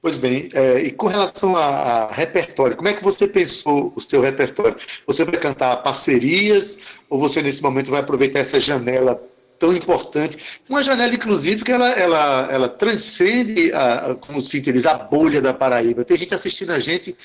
Pois 0.00 0.18
bem, 0.18 0.48
é, 0.54 0.80
e 0.80 0.92
com 0.92 1.08
relação 1.08 1.56
a, 1.56 2.12
repertório, 2.12 2.76
como 2.76 2.88
é 2.88 2.94
que 2.94 3.02
você 3.02 3.26
pensou 3.26 3.92
o 3.96 4.00
seu 4.00 4.20
repertório? 4.20 4.76
Você 5.06 5.24
vai 5.24 5.36
cantar 5.36 5.76
parcerias 5.78 7.00
ou 7.10 7.18
você 7.18 7.42
nesse 7.42 7.62
momento 7.62 7.90
vai 7.90 8.00
aproveitar 8.00 8.38
essa 8.38 8.60
janela 8.60 9.20
tão 9.58 9.74
importante? 9.74 10.60
Uma 10.68 10.82
janela, 10.82 11.14
inclusive, 11.14 11.64
que 11.64 11.72
ela, 11.72 11.88
ela, 11.88 12.48
ela 12.50 12.68
transcende, 12.68 13.72
a, 13.72 14.14
como 14.20 14.40
se 14.40 14.60
diz, 14.60 14.86
a 14.86 14.94
bolha 14.94 15.42
da 15.42 15.52
Paraíba. 15.52 16.04
Tem 16.04 16.16
gente 16.16 16.34
assistindo 16.34 16.70
a 16.70 16.78
gente 16.78 17.16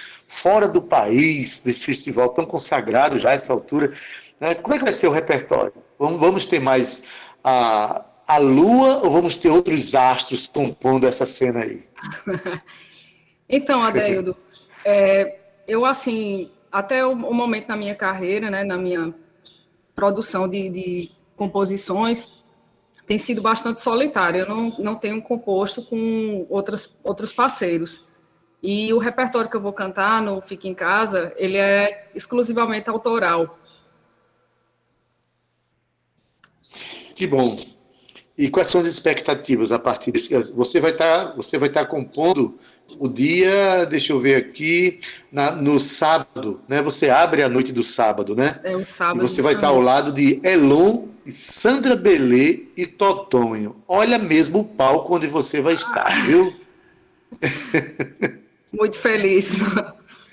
fora 0.42 0.68
do 0.68 0.82
país, 0.82 1.60
desse 1.64 1.86
festival 1.86 2.30
tão 2.30 2.46
consagrado 2.46 3.20
já 3.20 3.30
a 3.30 3.34
essa 3.34 3.54
altura. 3.54 3.94
Né? 4.42 4.56
Como 4.56 4.74
é 4.74 4.80
que 4.80 4.84
vai 4.84 4.96
ser 4.96 5.08
o 5.08 5.12
repertório? 5.12 5.74
Vamos, 6.00 6.20
vamos 6.20 6.46
ter 6.46 6.60
mais 6.60 7.04
a, 7.44 8.04
a 8.28 8.38
Lua 8.40 9.04
ou 9.04 9.12
vamos 9.12 9.38
ter 9.38 9.50
outros 9.50 9.94
astros 9.94 10.48
compondo 10.48 11.06
essa 11.06 11.28
cena 11.28 11.60
aí? 11.60 11.84
então, 13.48 13.80
Adeildo, 13.84 14.36
é, 14.84 15.38
eu 15.68 15.86
assim, 15.86 16.50
até 16.72 17.06
o, 17.06 17.12
o, 17.12 17.34
momento 17.34 17.68
na 17.68 17.78
minha 17.78 17.94
carreira, 17.94 18.50
né, 18.50 18.64
na 18.64 18.78
minha 18.78 19.14
produção 19.94 20.48
de, 20.48 20.70
de 20.70 21.12
composições, 21.36 22.42
tem 23.06 23.20
sido 23.20 23.44
bastante 23.44 23.80
solitário. 23.80 24.42
Eu 24.42 24.50
não, 24.50 24.76
não 24.80 24.96
tenho 24.96 25.22
composto 25.22 25.84
com 25.84 26.48
outras, 26.50 26.92
outros 27.04 27.32
parceiros. 27.32 28.04
E 28.64 28.92
o 28.92 28.98
repertório 28.98 29.50
que 29.50 29.56
eu 29.56 29.62
vou 29.62 29.74
cantar 29.74 30.22
no 30.22 30.42
Fique 30.42 30.68
em 30.68 30.74
Casa, 30.74 31.32
ele 31.36 31.58
é 31.58 32.10
exclusivamente 32.16 32.90
autoral. 32.90 33.58
Que 37.14 37.28
bom. 37.28 37.58
E 38.38 38.50
quais 38.50 38.70
são 38.70 38.82
as 38.82 38.88
expectativas 38.88 39.72
a 39.72 39.80
partir 39.80 40.12
desse? 40.12 40.34
Você 40.54 40.80
vai 40.80 40.92
estar, 40.92 41.28
tá, 41.28 41.36
você 41.36 41.58
vai 41.58 41.68
estar 41.68 41.82
tá 41.82 41.86
compondo 41.86 42.58
o 43.00 43.08
dia, 43.08 43.86
deixa 43.86 44.14
eu 44.14 44.20
ver 44.20 44.36
aqui, 44.36 45.00
na, 45.32 45.52
no 45.52 45.80
sábado, 45.80 46.60
né? 46.68 46.82
Você 46.82 47.10
abre 47.10 47.44
a 47.44 47.50
noite 47.50 47.72
do 47.72 47.84
sábado, 47.84 48.36
né? 48.36 48.60
É 48.64 48.76
o 48.76 48.86
sábado. 48.86 49.24
E 49.24 49.30
você 49.30 49.42
vai 49.42 49.54
estar 49.54 49.68
tá 49.68 49.74
ao 49.74 49.80
lado 49.80 50.12
de 50.12 50.40
Elon, 50.44 51.08
Sandra 51.28 51.96
Belê 51.96 52.66
e 52.76 52.86
Totonho. 52.86 53.76
Olha 53.88 54.18
mesmo 54.18 54.60
o 54.60 54.64
palco 54.66 55.16
onde 55.16 55.28
você 55.28 55.62
vai 55.62 55.74
estar, 55.74 56.08
ah. 56.08 56.26
viu? 56.26 56.54
Muito 58.74 58.98
feliz. 58.98 59.52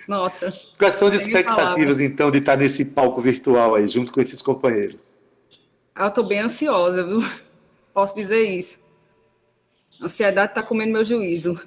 Nossa. 0.06 0.52
Quais 0.78 0.94
são 0.94 1.08
as 1.08 1.14
expectativas, 1.14 2.00
então, 2.00 2.30
de 2.30 2.38
estar 2.38 2.56
nesse 2.56 2.86
palco 2.86 3.20
virtual 3.20 3.74
aí, 3.74 3.86
junto 3.88 4.12
com 4.12 4.20
esses 4.20 4.40
companheiros? 4.40 5.17
Eu 5.98 6.10
tô 6.12 6.22
bem 6.22 6.40
ansiosa, 6.40 7.04
viu? 7.04 7.20
Posso 7.92 8.14
dizer 8.14 8.44
isso. 8.44 8.78
A 10.00 10.04
ansiedade 10.04 10.54
tá 10.54 10.62
comendo 10.62 10.92
meu 10.92 11.04
juízo. 11.04 11.60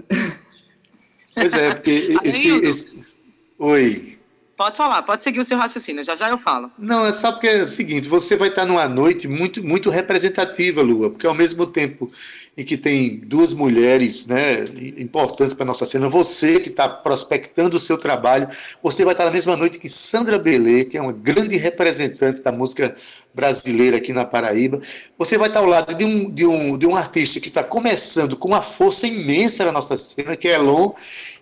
Pois 1.36 1.54
é, 1.54 1.74
porque 1.74 2.16
esse, 2.24 2.48
esse... 2.48 3.06
Oi. 3.60 4.11
Pode 4.62 4.78
falar, 4.78 5.02
pode 5.02 5.24
seguir 5.24 5.40
o 5.40 5.44
seu 5.44 5.58
raciocínio, 5.58 6.04
já 6.04 6.16
já 6.16 6.30
eu 6.30 6.38
falo. 6.38 6.70
Não, 6.78 7.04
é 7.04 7.12
só 7.12 7.32
porque 7.32 7.48
é 7.48 7.64
o 7.64 7.68
seguinte, 7.68 8.08
você 8.08 8.36
vai 8.36 8.50
estar 8.50 8.64
numa 8.64 8.88
noite 8.88 9.28
muito, 9.28 9.64
muito 9.64 9.90
representativa, 9.90 10.84
Lua, 10.84 11.10
porque 11.10 11.26
ao 11.26 11.34
mesmo 11.34 11.66
tempo 11.66 12.12
em 12.56 12.64
que 12.64 12.78
tem 12.78 13.18
duas 13.22 13.56
mulheres 13.56 14.28
né, 14.28 14.66
importantes 14.98 15.56
para 15.56 15.66
nossa 15.66 15.84
cena, 15.88 16.08
você 16.08 16.60
que 16.60 16.70
está 16.70 16.88
prospectando 16.88 17.76
o 17.76 17.80
seu 17.80 17.98
trabalho, 17.98 18.48
você 18.84 19.04
vai 19.04 19.16
estar 19.16 19.26
na 19.26 19.32
mesma 19.32 19.58
noite 19.58 19.80
que 19.80 19.90
Sandra 19.90 20.38
Belê, 20.38 20.86
que 20.86 20.96
é 20.96 21.02
uma 21.02 21.12
grande 21.12 21.58
representante 21.58 22.44
da 22.44 22.52
música 22.52 22.96
brasileira 23.34 23.98
aqui 23.98 24.14
na 24.14 24.26
Paraíba, 24.26 24.80
você 25.18 25.40
vai 25.40 25.48
estar 25.48 25.62
ao 25.62 25.66
lado 25.66 25.96
de 25.96 26.06
um, 26.06 26.30
de 26.30 26.46
um, 26.46 26.78
de 26.78 26.86
um 26.86 26.96
artista 26.96 27.40
que 27.40 27.48
está 27.48 27.64
começando 27.64 28.38
com 28.38 28.50
uma 28.50 28.62
força 28.62 29.08
imensa 29.08 29.66
na 29.66 29.72
nossa 29.72 29.98
cena, 29.98 30.36
que 30.36 30.48
é 30.48 30.54
Elon, 30.54 30.92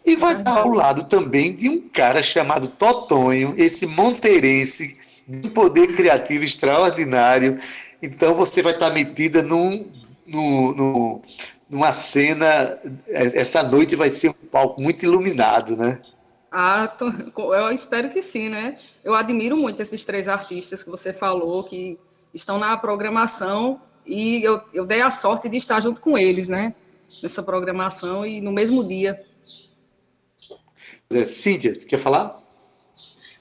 e 0.05 0.15
vai 0.15 0.35
estar 0.35 0.59
ao 0.59 0.69
lado 0.69 1.03
também 1.05 1.55
de 1.55 1.69
um 1.69 1.81
cara 1.89 2.21
chamado 2.21 2.67
Totonho, 2.67 3.53
esse 3.57 3.85
monteirense 3.85 4.97
de 5.27 5.47
um 5.47 5.51
poder 5.51 5.95
criativo 5.95 6.43
extraordinário. 6.43 7.57
Então 8.01 8.33
você 8.33 8.61
vai 8.61 8.73
estar 8.73 8.89
metida 8.91 9.43
num, 9.43 9.91
num, 10.25 10.73
num, 10.73 11.21
numa 11.69 11.91
cena. 11.91 12.79
Essa 13.07 13.61
noite 13.61 13.95
vai 13.95 14.09
ser 14.09 14.29
um 14.29 14.47
palco 14.49 14.81
muito 14.81 15.03
iluminado, 15.03 15.77
né? 15.77 15.99
Ah, 16.51 16.91
eu 17.37 17.71
espero 17.71 18.09
que 18.09 18.21
sim, 18.21 18.49
né? 18.49 18.75
Eu 19.03 19.13
admiro 19.13 19.55
muito 19.55 19.81
esses 19.81 20.03
três 20.03 20.27
artistas 20.27 20.83
que 20.83 20.89
você 20.89 21.13
falou, 21.13 21.63
que 21.63 21.99
estão 22.33 22.57
na 22.57 22.75
programação, 22.75 23.79
e 24.05 24.43
eu, 24.43 24.61
eu 24.73 24.85
dei 24.85 25.01
a 25.01 25.11
sorte 25.11 25.47
de 25.47 25.57
estar 25.57 25.79
junto 25.79 26.01
com 26.01 26.17
eles, 26.17 26.49
né? 26.49 26.73
Nessa 27.21 27.43
programação 27.43 28.25
e 28.25 28.41
no 28.41 28.51
mesmo 28.51 28.83
dia. 28.83 29.23
É, 31.11 31.25
Cíntia, 31.25 31.73
quer 31.75 31.99
falar? 31.99 32.39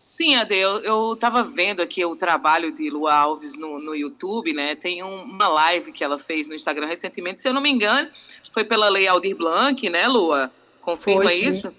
Sim, 0.03 0.37
Ade, 0.37 0.55
eu 0.57 1.13
estava 1.13 1.45
vendo 1.45 1.83
aqui 1.83 2.03
o 2.03 2.17
trabalho 2.17 2.73
de 2.73 2.89
Lu 2.89 3.07
Alves 3.07 3.59
no, 3.59 3.79
no 3.79 3.95
YouTube, 3.95 4.55
né? 4.55 4.75
Tem 4.75 5.05
um, 5.05 5.25
uma 5.25 5.49
live 5.49 5.93
que 5.93 6.03
ela 6.03 6.17
fez 6.17 6.49
no 6.49 6.55
Instagram 6.55 6.87
recentemente, 6.87 7.43
se 7.43 7.49
eu 7.49 7.53
não 7.53 7.61
me 7.61 7.69
engano, 7.69 8.09
foi 8.55 8.65
pela 8.65 8.89
Lei 8.89 9.07
Aldir 9.07 9.37
Blanc, 9.37 9.91
né, 9.91 10.09
Lua? 10.09 10.51
Confirma 10.81 11.25
foi, 11.25 11.35
isso? 11.35 11.71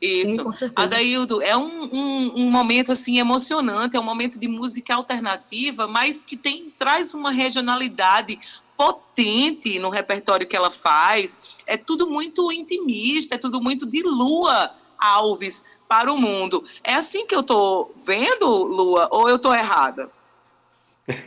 Isso. 0.00 0.52
Sim, 0.52 0.70
Adaildo, 0.76 1.42
é 1.42 1.56
um, 1.56 1.84
um, 1.92 2.32
um, 2.42 2.50
momento 2.50 2.92
assim 2.92 3.18
emocionante, 3.18 3.96
é 3.96 4.00
um 4.00 4.04
momento 4.04 4.38
de 4.38 4.46
música 4.46 4.94
alternativa, 4.94 5.88
mas 5.88 6.24
que 6.24 6.36
tem 6.36 6.72
traz 6.78 7.14
uma 7.14 7.32
regionalidade 7.32 8.38
potente 8.76 9.80
no 9.80 9.90
repertório 9.90 10.46
que 10.46 10.56
ela 10.56 10.70
faz. 10.70 11.58
É 11.66 11.76
tudo 11.76 12.08
muito 12.08 12.52
intimista, 12.52 13.34
é 13.34 13.38
tudo 13.38 13.60
muito 13.60 13.86
de 13.86 14.02
lua 14.04 14.72
Alves 15.02 15.64
para 15.88 16.12
o 16.12 16.16
mundo. 16.16 16.64
É 16.82 16.94
assim 16.94 17.26
que 17.26 17.34
eu 17.34 17.40
estou 17.40 17.94
vendo, 18.06 18.46
Lua, 18.46 19.08
ou 19.10 19.28
eu 19.28 19.36
estou 19.36 19.54
errada? 19.54 20.10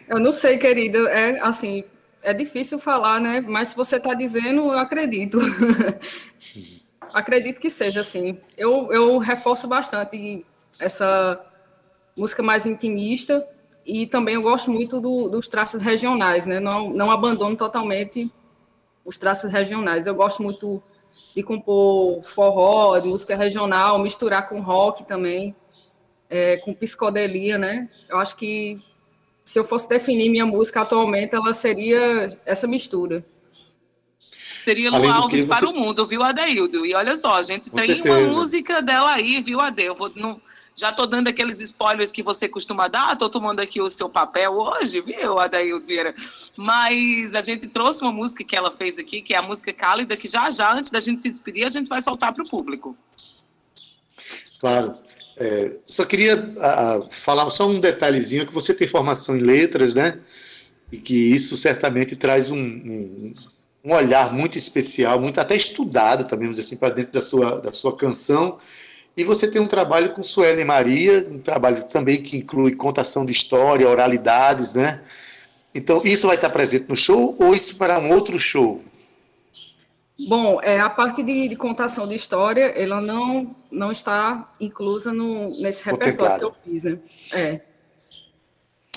Eu 0.07 0.19
não 0.19 0.31
sei, 0.31 0.57
querida. 0.57 0.97
É 1.09 1.39
assim, 1.41 1.83
é 2.23 2.33
difícil 2.33 2.79
falar, 2.79 3.19
né? 3.19 3.41
Mas 3.41 3.69
se 3.69 3.75
você 3.75 3.97
está 3.97 4.13
dizendo, 4.13 4.71
eu 4.71 4.79
acredito. 4.79 5.39
acredito 7.13 7.59
que 7.59 7.69
seja 7.69 8.01
assim. 8.01 8.37
Eu, 8.57 8.91
eu 8.91 9.17
reforço 9.17 9.67
bastante 9.67 10.45
essa 10.79 11.39
música 12.15 12.41
mais 12.41 12.65
intimista 12.65 13.47
e 13.85 14.07
também 14.07 14.35
eu 14.35 14.41
gosto 14.41 14.71
muito 14.71 14.99
do, 14.99 15.29
dos 15.29 15.47
traços 15.47 15.81
regionais, 15.81 16.47
né? 16.47 16.59
Não, 16.59 16.89
não 16.89 17.11
abandono 17.11 17.55
totalmente 17.55 18.31
os 19.03 19.17
traços 19.17 19.51
regionais. 19.51 20.07
Eu 20.07 20.15
gosto 20.15 20.41
muito 20.41 20.81
de 21.35 21.43
compor 21.43 22.23
forró, 22.23 22.97
de 22.97 23.09
música 23.09 23.35
regional, 23.35 23.99
misturar 23.99 24.47
com 24.47 24.61
rock 24.61 25.03
também, 25.03 25.55
é, 26.29 26.57
com 26.57 26.73
psicodelia, 26.73 27.57
né? 27.57 27.87
Eu 28.07 28.17
acho 28.17 28.35
que 28.37 28.81
se 29.43 29.59
eu 29.59 29.65
fosse 29.65 29.87
definir 29.87 30.29
minha 30.29 30.45
música 30.45 30.81
atualmente, 30.81 31.35
ela 31.35 31.51
seria 31.51 32.35
essa 32.45 32.65
mistura. 32.65 33.23
Seria 34.57 34.89
Lu 34.89 35.07
Alves 35.07 35.41
você... 35.41 35.47
para 35.47 35.69
o 35.69 35.73
mundo, 35.73 36.07
viu, 36.07 36.23
Adeildo? 36.23 36.85
E 36.85 36.95
olha 36.95 37.15
só, 37.17 37.35
a 37.35 37.43
gente 37.43 37.69
com 37.69 37.77
tem 37.77 37.87
certeza. 37.87 38.17
uma 38.17 38.33
música 38.33 38.81
dela 38.81 39.11
aí, 39.11 39.41
viu, 39.41 39.59
Ade? 39.59 39.83
Eu 39.83 39.93
vou, 39.93 40.11
não, 40.15 40.41
já 40.75 40.89
estou 40.89 41.07
dando 41.07 41.29
aqueles 41.29 41.61
spoilers 41.61 42.11
que 42.11 42.21
você 42.21 42.49
costuma 42.49 42.89
dar, 42.89 43.13
estou 43.13 43.29
tomando 43.29 43.61
aqui 43.61 43.81
o 43.81 43.89
seu 43.89 44.09
papel 44.09 44.57
hoje, 44.57 44.99
viu, 44.99 45.39
Adaildo 45.39 45.87
Vieira? 45.87 46.13
Mas 46.57 47.33
a 47.33 47.41
gente 47.41 47.67
trouxe 47.67 48.01
uma 48.01 48.11
música 48.11 48.43
que 48.43 48.57
ela 48.57 48.69
fez 48.69 48.99
aqui, 48.99 49.21
que 49.21 49.33
é 49.33 49.37
a 49.37 49.41
música 49.41 49.71
Cálida, 49.71 50.17
que 50.17 50.27
já 50.27 50.51
já, 50.51 50.73
antes 50.73 50.91
da 50.91 50.99
gente 50.99 51.21
se 51.21 51.29
despedir, 51.29 51.65
a 51.65 51.69
gente 51.69 51.87
vai 51.87 52.01
soltar 52.01 52.33
para 52.33 52.43
o 52.43 52.49
público. 52.49 52.95
Claro. 54.59 54.95
É, 55.37 55.77
só 55.85 56.03
queria 56.03 56.53
a, 56.59 57.01
falar 57.09 57.49
só 57.51 57.67
um 57.67 57.79
detalhezinho, 57.79 58.45
que 58.45 58.53
você 58.53 58.73
tem 58.73 58.87
formação 58.87 59.37
em 59.37 59.41
letras, 59.41 59.95
né? 59.95 60.19
E 60.91 60.97
que 60.97 61.15
isso 61.15 61.55
certamente 61.55 62.17
traz 62.17 62.51
um, 62.51 62.57
um, 62.57 63.33
um 63.83 63.93
olhar 63.93 64.33
muito 64.33 64.57
especial, 64.57 65.21
muito 65.21 65.39
até 65.39 65.55
estudado 65.55 66.27
também, 66.27 66.49
assim, 66.49 66.75
para 66.75 66.93
dentro 66.93 67.13
da 67.13 67.21
sua, 67.21 67.59
da 67.59 67.71
sua 67.71 67.95
canção 67.95 68.59
e 69.17 69.23
você 69.23 69.49
tem 69.49 69.61
um 69.61 69.67
trabalho 69.67 70.13
com 70.13 70.21
Sueli 70.21 70.63
Maria, 70.65 71.25
um 71.31 71.39
trabalho 71.39 71.83
também 71.85 72.21
que 72.21 72.37
inclui 72.37 72.75
contação 72.75 73.25
de 73.25 73.31
história, 73.31 73.87
oralidades, 73.87 74.73
né? 74.73 75.01
Então, 75.73 76.01
isso 76.03 76.27
vai 76.27 76.35
estar 76.35 76.49
presente 76.49 76.87
no 76.89 76.95
show 76.95 77.35
ou 77.39 77.53
isso 77.53 77.77
para 77.77 77.99
um 77.99 78.11
outro 78.13 78.37
show? 78.37 78.81
Bom, 80.27 80.61
é, 80.61 80.79
a 80.79 80.89
parte 80.89 81.21
de, 81.21 81.49
de 81.49 81.55
contação 81.55 82.07
de 82.07 82.15
história, 82.15 82.65
ela 82.67 83.01
não, 83.01 83.53
não 83.69 83.91
está 83.91 84.53
inclusa 84.59 85.11
no, 85.11 85.49
nesse 85.61 85.83
repertório 85.83 86.39
que 86.39 86.45
eu 86.45 86.55
fiz, 86.63 86.83
né? 86.83 86.99
É. 87.33 87.61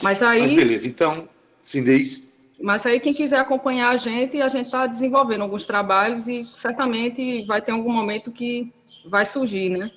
Mas 0.02 0.22
aí... 0.22 0.40
Mas 0.40 0.52
beleza, 0.52 0.88
então, 0.88 1.28
Cindez... 1.60 2.28
Mas 2.60 2.84
aí 2.86 2.98
quem 2.98 3.14
quiser 3.14 3.38
acompanhar 3.38 3.90
a 3.90 3.96
gente, 3.96 4.40
a 4.40 4.48
gente 4.48 4.66
está 4.66 4.84
desenvolvendo 4.84 5.42
alguns 5.42 5.64
trabalhos 5.64 6.26
e 6.26 6.44
certamente 6.54 7.44
vai 7.44 7.62
ter 7.62 7.70
algum 7.70 7.92
momento 7.92 8.32
que 8.32 8.72
vai 9.06 9.24
surgir, 9.24 9.68
né? 9.68 9.92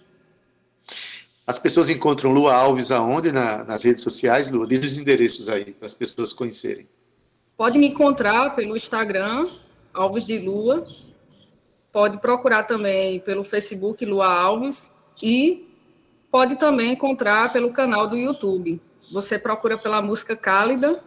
As 1.45 1.59
pessoas 1.59 1.89
encontram 1.89 2.31
Lua 2.31 2.53
Alves 2.53 2.91
aonde 2.91 3.31
na, 3.31 3.63
nas 3.63 3.83
redes 3.83 4.01
sociais, 4.01 4.51
Lua? 4.51 4.67
Diz 4.67 4.83
os 4.83 4.97
endereços 4.97 5.49
aí, 5.49 5.73
para 5.73 5.85
as 5.85 5.95
pessoas 5.95 6.31
conhecerem. 6.31 6.87
Pode 7.57 7.77
me 7.77 7.87
encontrar 7.87 8.55
pelo 8.55 8.77
Instagram, 8.77 9.49
Alves 9.93 10.25
de 10.25 10.37
Lua. 10.39 10.85
Pode 11.91 12.19
procurar 12.19 12.63
também 12.63 13.19
pelo 13.19 13.43
Facebook 13.43 14.05
Lua 14.05 14.27
Alves 14.27 14.93
e 15.21 15.67
pode 16.31 16.55
também 16.55 16.93
encontrar 16.93 17.51
pelo 17.51 17.73
canal 17.73 18.07
do 18.07 18.15
YouTube. 18.15 18.81
Você 19.11 19.37
procura 19.37 19.77
pela 19.77 20.01
música 20.01 20.35
Cálida 20.35 21.03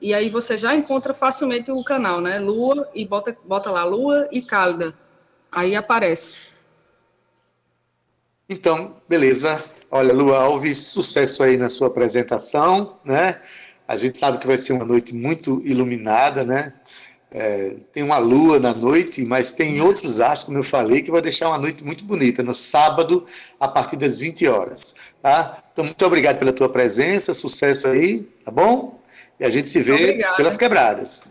e 0.00 0.14
aí 0.14 0.28
você 0.30 0.56
já 0.56 0.74
encontra 0.74 1.12
facilmente 1.12 1.70
o 1.70 1.82
canal, 1.82 2.20
né? 2.20 2.38
Lua 2.38 2.88
e 2.94 3.04
bota, 3.04 3.36
bota 3.44 3.70
lá 3.70 3.84
Lua 3.84 4.28
e 4.30 4.42
Cálida. 4.42 4.94
Aí 5.50 5.74
aparece. 5.74 6.34
Então, 8.48 8.96
beleza. 9.08 9.62
Olha, 9.90 10.12
Lu 10.12 10.34
Alves, 10.34 10.78
sucesso 10.86 11.42
aí 11.42 11.56
na 11.56 11.68
sua 11.68 11.88
apresentação, 11.88 12.98
né? 13.04 13.40
A 13.86 13.96
gente 13.96 14.16
sabe 14.16 14.38
que 14.38 14.46
vai 14.46 14.56
ser 14.56 14.72
uma 14.72 14.84
noite 14.84 15.14
muito 15.14 15.60
iluminada, 15.64 16.44
né? 16.44 16.72
É, 17.34 17.76
tem 17.92 18.02
uma 18.02 18.18
lua 18.18 18.58
na 18.58 18.74
noite, 18.74 19.24
mas 19.24 19.52
tem 19.52 19.80
outros 19.80 20.20
astros, 20.20 20.44
como 20.44 20.58
eu 20.58 20.62
falei, 20.62 21.02
que 21.02 21.10
vai 21.10 21.22
deixar 21.22 21.48
uma 21.48 21.58
noite 21.58 21.82
muito 21.82 22.04
bonita, 22.04 22.42
no 22.42 22.54
sábado, 22.54 23.26
a 23.58 23.66
partir 23.66 23.96
das 23.96 24.18
20 24.18 24.46
horas. 24.48 24.94
Tá? 25.22 25.62
Então, 25.72 25.84
muito 25.84 26.04
obrigado 26.04 26.38
pela 26.38 26.52
tua 26.52 26.68
presença, 26.68 27.32
sucesso 27.32 27.88
aí, 27.88 28.22
tá 28.44 28.50
bom? 28.50 29.00
E 29.40 29.44
a 29.44 29.50
gente 29.50 29.70
se 29.70 29.80
vê 29.80 29.92
Obrigada. 29.92 30.36
pelas 30.36 30.56
quebradas. 30.58 31.24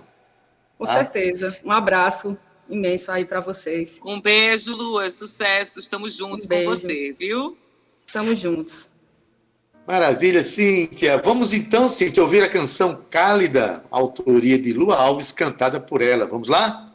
Com 0.77 0.85
tá? 0.85 0.93
certeza. 0.93 1.55
Um 1.63 1.71
abraço 1.71 2.35
imenso 2.71 3.11
aí 3.11 3.25
para 3.25 3.39
vocês. 3.39 3.99
Um 4.05 4.21
beijo, 4.21 4.75
Lua, 4.75 5.09
sucesso, 5.09 5.79
estamos 5.79 6.15
juntos 6.15 6.45
um 6.45 6.49
com 6.49 6.63
você, 6.65 7.11
viu? 7.17 7.57
Estamos 8.05 8.39
juntos. 8.39 8.89
Maravilha, 9.87 10.43
Cíntia. 10.43 11.17
Vamos 11.17 11.53
então, 11.53 11.89
Cíntia, 11.89 12.23
ouvir 12.23 12.43
a 12.43 12.49
canção 12.49 13.03
Cálida, 13.09 13.83
autoria 13.89 14.57
de 14.57 14.73
Lua 14.73 14.95
Alves, 14.95 15.31
cantada 15.31 15.79
por 15.79 16.01
ela. 16.01 16.25
Vamos 16.25 16.47
lá? 16.47 16.90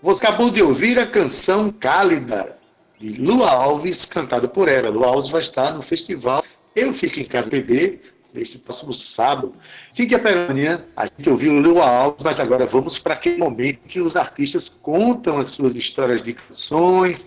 Você 0.00 0.24
acabou 0.24 0.48
de 0.48 0.62
ouvir 0.62 0.96
a 0.96 1.06
canção 1.06 1.72
Cálida, 1.72 2.56
de 3.00 3.20
Lua 3.20 3.50
Alves, 3.50 4.04
cantada 4.04 4.46
por 4.46 4.68
ela. 4.68 4.90
Lua 4.90 5.08
Alves 5.08 5.28
vai 5.28 5.40
estar 5.40 5.72
no 5.72 5.82
festival 5.82 6.44
Eu 6.76 6.94
Fico 6.94 7.18
em 7.18 7.24
Casa 7.24 7.50
Bebê, 7.50 7.98
neste 8.32 8.58
próximo 8.58 8.94
sábado. 8.94 9.56
Fique 9.96 10.16
Perônia, 10.16 10.84
a 10.96 11.06
gente 11.06 11.28
ouviu 11.28 11.52
Lua 11.52 11.84
Alves, 11.84 12.22
mas 12.22 12.38
agora 12.38 12.64
vamos 12.64 12.96
para 13.00 13.14
aquele 13.14 13.38
momento 13.38 13.80
que 13.88 14.00
os 14.00 14.14
artistas 14.14 14.68
contam 14.68 15.38
as 15.38 15.50
suas 15.50 15.74
histórias 15.74 16.22
de 16.22 16.32
canções. 16.34 17.26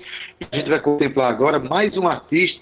A 0.49 0.55
gente 0.55 0.69
vai 0.69 0.79
contemplar 0.79 1.29
agora 1.29 1.59
mais 1.59 1.97
um 1.97 2.07
artista 2.07 2.61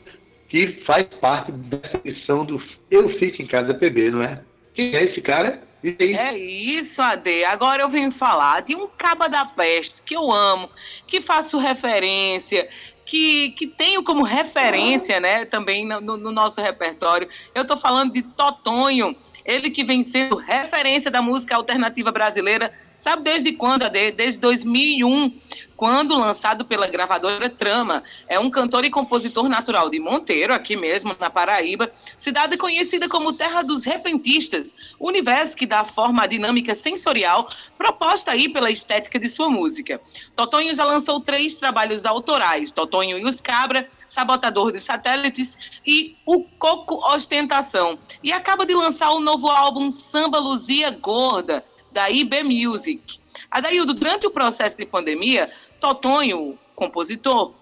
que 0.49 0.84
faz 0.88 1.05
parte 1.22 1.51
dessa 1.51 2.01
edição 2.03 2.43
do 2.43 2.60
Eu 2.89 3.10
Fico 3.20 3.43
em 3.43 3.47
Casa 3.47 3.74
Bebê, 3.74 4.10
não 4.10 4.24
é? 4.24 4.41
Quem 4.74 4.95
é 4.95 5.03
esse 5.03 5.22
cara? 5.22 5.69
É 5.84 6.38
isso, 6.38 7.02
Ade. 7.02 7.44
Agora 7.46 7.84
eu 7.84 7.90
venho 7.90 8.12
falar 8.12 8.62
de 8.62 8.76
um 8.76 8.88
caba 8.88 9.30
da 9.30 9.46
peste 9.46 10.02
que 10.02 10.16
eu 10.16 10.32
amo, 10.32 10.70
que 11.08 11.22
faço 11.22 11.58
referência, 11.58 12.68
que, 13.10 13.49
que 13.49 13.66
tenho 13.66 14.03
como 14.03 14.22
referência, 14.22 15.20
né, 15.20 15.43
também 15.43 15.84
no, 15.84 15.99
no 15.99 16.32
nosso 16.32 16.62
repertório. 16.62 17.28
Eu 17.55 17.64
estou 17.64 17.76
falando 17.76 18.14
de 18.14 18.22
Totonho, 18.22 19.16
ele 19.43 19.72
que 19.72 19.84
vem 19.84 20.03
sendo 20.03 20.36
referência 20.36 21.10
da 21.10 21.20
música 21.20 21.55
alternativa 21.55 22.12
brasileira, 22.12 22.72
sabe 22.91 23.24
desde 23.24 23.51
quando? 23.51 23.89
Desde 23.89 24.39
2001, 24.39 25.34
quando 25.80 26.20
lançado 26.20 26.66
pela 26.66 26.88
gravadora 26.88 27.49
Trama. 27.49 28.03
É 28.28 28.38
um 28.38 28.49
cantor 28.49 28.84
e 28.84 28.89
compositor 28.89 29.47
natural 29.47 29.89
de 29.89 29.97
Monteiro, 29.97 30.53
aqui 30.53 30.76
mesmo 30.76 31.16
na 31.18 31.30
Paraíba, 31.30 31.89
cidade 32.18 32.57
conhecida 32.57 33.07
como 33.07 33.32
Terra 33.32 33.62
dos 33.62 33.86
Repentistas, 33.86 34.76
universo 34.99 35.55
que 35.55 35.66
dá 35.66 35.86
forma 35.86 36.24
à 36.24 36.28
dinâmica 36.28 36.76
sensorial 36.76 37.47
proposta 37.78 38.32
aí 38.32 38.49
pela 38.49 38.70
estética 38.70 39.18
de 39.18 39.30
sua 39.30 39.49
música. 39.49 40.01
Totonho 40.36 40.74
já 40.74 40.84
lançou 40.84 41.22
três 41.22 41.55
trabalhos 41.55 42.05
autorais, 42.05 42.74
Totonho 42.74 42.99
e 43.04 43.26
os 43.26 43.39
Cabra, 43.39 43.88
Sabotador 44.06 44.72
de 44.72 44.80
Satélites 44.80 45.58
e 45.86 46.16
O 46.26 46.43
Coco 46.43 46.95
Ostentação. 47.14 47.97
E 48.24 48.32
acaba 48.32 48.66
de 48.66 48.74
lançar 48.74 49.12
o 49.12 49.20
novo 49.20 49.50
álbum 49.50 49.91
Samba 49.91 50.39
Luzia 50.39 50.91
Gorda, 50.91 51.64
da 51.91 52.10
IB 52.10 52.43
Music. 52.43 53.20
Adaildo, 53.50 53.93
durante 53.93 54.28
o 54.28 54.32
processo 54.32 54.78
de 54.78 54.86
pandemia, 54.86 55.52
Totonho, 55.80 56.58
compositor, 56.76 57.54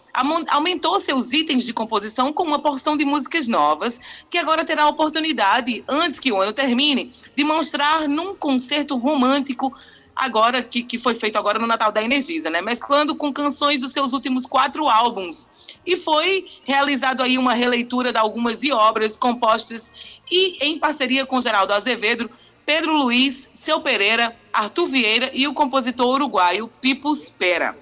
aumentou 0.50 1.00
seus 1.00 1.34
itens 1.34 1.66
de 1.66 1.74
composição 1.74 2.32
com 2.32 2.44
uma 2.44 2.60
porção 2.60 2.96
de 2.96 3.04
músicas 3.04 3.48
novas, 3.48 4.00
que 4.30 4.38
agora 4.38 4.64
terá 4.64 4.84
a 4.84 4.90
oportunidade, 4.90 5.84
antes 5.88 6.20
que 6.20 6.32
o 6.32 6.40
ano 6.40 6.54
termine, 6.54 7.12
de 7.36 7.44
mostrar 7.44 8.08
num 8.08 8.36
concerto 8.36 8.96
romântico 8.96 9.74
agora 10.18 10.64
que, 10.64 10.82
que 10.84 10.98
foi 10.98 11.16
feito 11.16 11.38
agora 11.38 11.60
no 11.60 11.68
Natal 11.68 11.92
da 11.92 12.02
Energisa, 12.02 12.50
né? 12.50 12.62
Mesclando 12.62 13.16
com 13.16 13.32
canções 13.32 13.82
dos 13.82 13.94
seus 13.94 14.14
últimos 14.14 14.46
quatro 14.46 14.88
álbuns. 14.90 15.78
E 15.86 15.96
foi 15.96 16.46
realizado 16.64 17.22
aí 17.22 17.38
uma 17.38 17.54
releitura 17.54 18.12
de 18.12 18.18
algumas 18.18 18.62
obras 18.72 19.16
compostas 19.16 19.94
e 20.30 20.58
em 20.66 20.80
parceria 20.80 21.26
com 21.26 21.40
Geraldo 21.40 21.74
Azevedo, 21.74 22.30
Pedro 22.66 22.98
Luiz, 22.98 23.50
Seu 23.54 23.80
Pereira, 23.80 24.36
Arthur 24.52 24.88
Vieira 24.88 25.32
e 25.34 25.48
o 25.48 25.54
compositor 25.54 26.16
uruguaio 26.16 26.68
Pipo 26.82 27.14
Spera. 27.16 27.78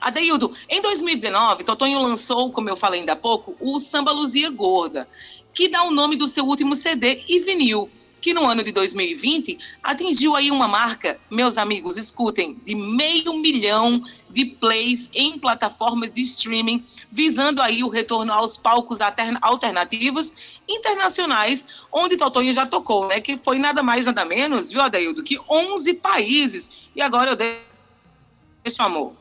Adeildo, 0.00 0.52
em 0.68 0.80
2019, 0.80 1.64
Totonho 1.64 2.00
lançou, 2.00 2.50
como 2.50 2.68
eu 2.68 2.76
falei 2.76 3.00
ainda 3.00 3.12
há 3.12 3.16
pouco, 3.16 3.56
o 3.60 3.78
Samba 3.78 4.12
Luzia 4.12 4.50
Gorda, 4.50 5.08
que 5.56 5.68
dá 5.68 5.82
o 5.84 5.90
nome 5.90 6.16
do 6.16 6.26
seu 6.26 6.44
último 6.44 6.74
CD 6.74 7.24
e 7.26 7.40
vinil, 7.40 7.88
que 8.20 8.34
no 8.34 8.44
ano 8.44 8.62
de 8.62 8.70
2020 8.72 9.58
atingiu 9.82 10.36
aí 10.36 10.50
uma 10.50 10.68
marca, 10.68 11.18
meus 11.30 11.56
amigos, 11.56 11.96
escutem, 11.96 12.60
de 12.62 12.74
meio 12.74 13.32
milhão 13.32 14.02
de 14.28 14.44
plays 14.44 15.08
em 15.14 15.38
plataformas 15.38 16.12
de 16.12 16.20
streaming, 16.20 16.84
visando 17.10 17.62
aí 17.62 17.82
o 17.82 17.88
retorno 17.88 18.34
aos 18.34 18.58
palcos 18.58 18.98
alternativos 19.40 20.60
internacionais, 20.68 21.66
onde 21.90 22.18
Totonho 22.18 22.52
já 22.52 22.66
tocou, 22.66 23.08
né? 23.08 23.18
Que 23.22 23.38
foi 23.38 23.58
nada 23.58 23.82
mais, 23.82 24.04
nada 24.04 24.26
menos, 24.26 24.70
viu, 24.70 24.82
Adeildo, 24.82 25.22
que 25.22 25.38
11 25.48 25.94
países. 25.94 26.70
E 26.94 27.00
agora 27.00 27.30
eu 27.30 27.36
deixo 27.36 28.82
amor. 28.82 29.14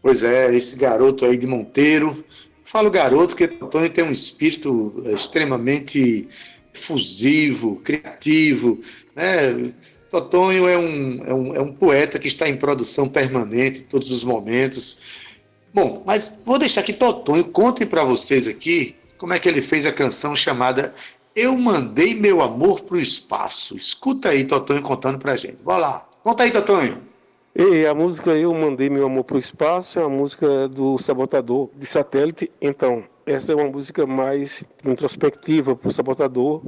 Pois 0.00 0.22
é, 0.22 0.54
esse 0.54 0.76
garoto 0.76 1.26
aí 1.26 1.36
de 1.36 1.46
Monteiro. 1.46 2.24
Falo 2.72 2.90
garoto 2.90 3.36
porque 3.36 3.48
Tony 3.48 3.90
tem 3.90 4.02
um 4.02 4.10
espírito 4.10 4.94
eh, 5.04 5.12
extremamente 5.12 6.26
fusivo, 6.72 7.76
criativo. 7.84 8.80
Né? 9.14 9.74
Totonho 10.10 10.66
é 10.66 10.78
um, 10.78 11.22
é, 11.22 11.34
um, 11.34 11.54
é 11.56 11.60
um 11.60 11.70
poeta 11.70 12.18
que 12.18 12.28
está 12.28 12.48
em 12.48 12.56
produção 12.56 13.10
permanente 13.10 13.80
em 13.80 13.82
todos 13.82 14.10
os 14.10 14.24
momentos. 14.24 14.96
Bom, 15.74 16.02
mas 16.06 16.40
vou 16.46 16.58
deixar 16.58 16.82
que 16.82 16.94
Totonho 16.94 17.44
conte 17.44 17.84
para 17.84 18.04
vocês 18.04 18.48
aqui 18.48 18.96
como 19.18 19.34
é 19.34 19.38
que 19.38 19.50
ele 19.50 19.60
fez 19.60 19.84
a 19.84 19.92
canção 19.92 20.34
chamada 20.34 20.94
Eu 21.36 21.54
Mandei 21.58 22.14
Meu 22.14 22.40
Amor 22.40 22.80
para 22.80 22.96
o 22.96 23.00
Espaço. 23.00 23.76
Escuta 23.76 24.30
aí 24.30 24.46
Totonho 24.46 24.80
contando 24.80 25.18
para 25.18 25.32
a 25.32 25.36
gente. 25.36 25.58
Bora 25.62 25.78
lá. 25.78 26.08
Conta 26.22 26.44
aí, 26.44 26.50
Totonho. 26.50 27.11
E 27.54 27.86
a 27.86 27.94
música 27.94 28.30
Eu 28.30 28.54
Mandei 28.54 28.88
Meu 28.88 29.04
Amor 29.04 29.24
para 29.24 29.36
o 29.36 29.38
Espaço 29.38 29.98
é 29.98 30.02
a 30.02 30.08
música 30.08 30.66
do 30.68 30.96
Sabotador 30.96 31.68
de 31.76 31.84
Satélite. 31.84 32.50
Então, 32.58 33.04
essa 33.26 33.52
é 33.52 33.54
uma 33.54 33.70
música 33.70 34.06
mais 34.06 34.64
introspectiva 34.82 35.76
para 35.76 35.90
o 35.90 35.92
Sabotador, 35.92 36.62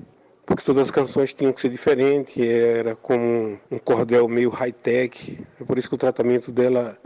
porque 0.44 0.62
todas 0.62 0.82
as 0.82 0.90
canções 0.90 1.32
tinham 1.32 1.54
que 1.54 1.62
ser 1.62 1.70
diferentes, 1.70 2.36
era 2.36 2.94
como 2.94 3.58
um 3.70 3.78
cordel 3.78 4.28
meio 4.28 4.50
high-tech. 4.50 5.42
É 5.58 5.64
por 5.64 5.78
isso 5.78 5.88
que 5.88 5.94
o 5.94 5.98
tratamento 5.98 6.52
dela 6.52 6.98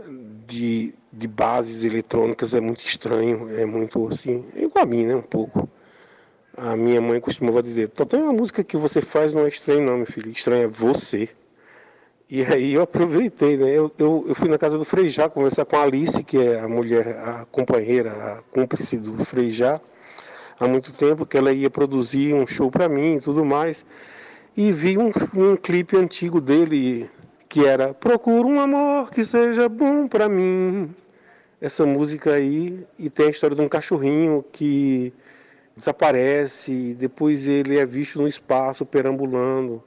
de, 0.45 0.93
de 1.13 1.27
bases 1.29 1.85
eletrônicas 1.85 2.53
é 2.53 2.59
muito 2.59 2.85
estranho, 2.85 3.49
é 3.57 3.65
muito 3.65 4.09
assim, 4.09 4.43
é 4.57 4.63
igual 4.63 4.83
a 4.83 4.87
mim, 4.87 5.05
né? 5.05 5.15
Um 5.15 5.21
pouco. 5.21 5.69
A 6.57 6.75
minha 6.75 6.99
mãe 6.99 7.21
costumava 7.21 7.63
dizer: 7.63 7.87
Totó 7.87 8.17
é 8.17 8.23
uma 8.23 8.33
música 8.33 8.61
que 8.61 8.75
você 8.75 9.01
faz 9.01 9.33
não 9.33 9.45
é 9.45 9.47
estranho, 9.47 9.85
não, 9.85 9.99
meu 9.99 10.05
filho. 10.05 10.29
Estranho 10.29 10.63
é 10.63 10.67
você. 10.67 11.29
E 12.31 12.43
aí 12.45 12.75
eu 12.75 12.83
aproveitei, 12.83 13.57
né? 13.57 13.71
Eu, 13.71 13.91
eu, 13.97 14.25
eu, 14.27 14.35
fui 14.35 14.47
na 14.47 14.57
casa 14.59 14.77
do 14.77 14.85
Frejá 14.85 15.27
conversar 15.27 15.65
com 15.65 15.75
a 15.77 15.81
Alice, 15.81 16.23
que 16.23 16.37
é 16.37 16.59
a 16.59 16.67
mulher, 16.67 17.07
a 17.17 17.45
companheira, 17.51 18.11
a 18.11 18.43
cúmplice 18.51 18.97
do 18.97 19.25
Frejá, 19.25 19.81
há 20.59 20.67
muito 20.67 20.93
tempo, 20.93 21.25
que 21.25 21.35
ela 21.35 21.51
ia 21.51 21.71
produzir 21.71 22.35
um 22.35 22.45
show 22.45 22.69
para 22.69 22.87
mim 22.87 23.15
e 23.15 23.19
tudo 23.19 23.43
mais. 23.43 23.83
E 24.55 24.71
vi 24.71 24.95
um, 24.95 25.09
um 25.33 25.55
clipe 25.57 25.97
antigo 25.97 26.39
dele, 26.39 27.09
que 27.47 27.65
era 27.65 27.95
Procura 27.95 28.47
um 28.47 28.59
amor 28.59 29.09
que 29.09 29.25
seja 29.25 29.67
bom 29.67 30.07
para 30.07 30.29
mim. 30.29 30.93
Essa 31.59 31.83
música 31.83 32.33
aí, 32.33 32.85
e 32.99 33.09
tem 33.09 33.25
a 33.25 33.31
história 33.31 33.55
de 33.55 33.61
um 33.63 33.67
cachorrinho 33.67 34.45
que 34.51 35.11
desaparece, 35.75 36.93
depois 36.93 37.47
ele 37.47 37.79
é 37.79 37.85
visto 37.87 38.21
no 38.21 38.27
espaço 38.27 38.85
perambulando. 38.85 39.83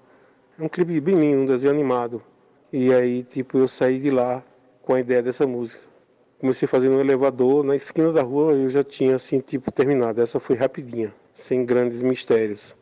É 0.58 0.62
um 0.64 0.68
clipe 0.68 1.00
bem 1.00 1.14
lindo, 1.14 1.42
um 1.42 1.46
desenho 1.46 1.72
animado. 1.72 2.20
E 2.72 2.90
aí, 2.92 3.22
tipo, 3.22 3.58
eu 3.58 3.68
saí 3.68 3.98
de 3.98 4.10
lá 4.10 4.42
com 4.80 4.94
a 4.94 5.00
ideia 5.00 5.22
dessa 5.22 5.46
música. 5.46 5.82
comecei 6.40 6.66
fazer 6.66 6.88
no 6.88 7.00
elevador, 7.00 7.62
na 7.62 7.76
esquina 7.76 8.10
da 8.12 8.22
rua 8.22 8.52
eu 8.54 8.70
já 8.70 8.82
tinha 8.82 9.14
assim, 9.16 9.40
tipo, 9.40 9.70
terminado. 9.70 10.22
Essa 10.22 10.40
foi 10.40 10.56
rapidinha, 10.56 11.14
sem 11.34 11.66
grandes 11.66 12.00
mistérios. 12.00 12.74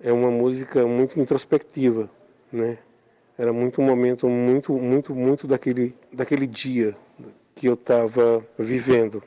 É 0.00 0.10
uma 0.12 0.30
música 0.30 0.86
muito 0.86 1.20
introspectiva, 1.20 2.08
né? 2.50 2.78
Era 3.36 3.52
muito 3.52 3.82
um 3.82 3.84
momento 3.84 4.26
muito, 4.28 4.72
muito, 4.72 5.14
muito 5.14 5.46
daquele, 5.46 5.94
daquele 6.10 6.46
dia 6.46 6.96
que 7.54 7.68
eu 7.68 7.74
estava 7.74 8.42
vivendo. 8.58 9.22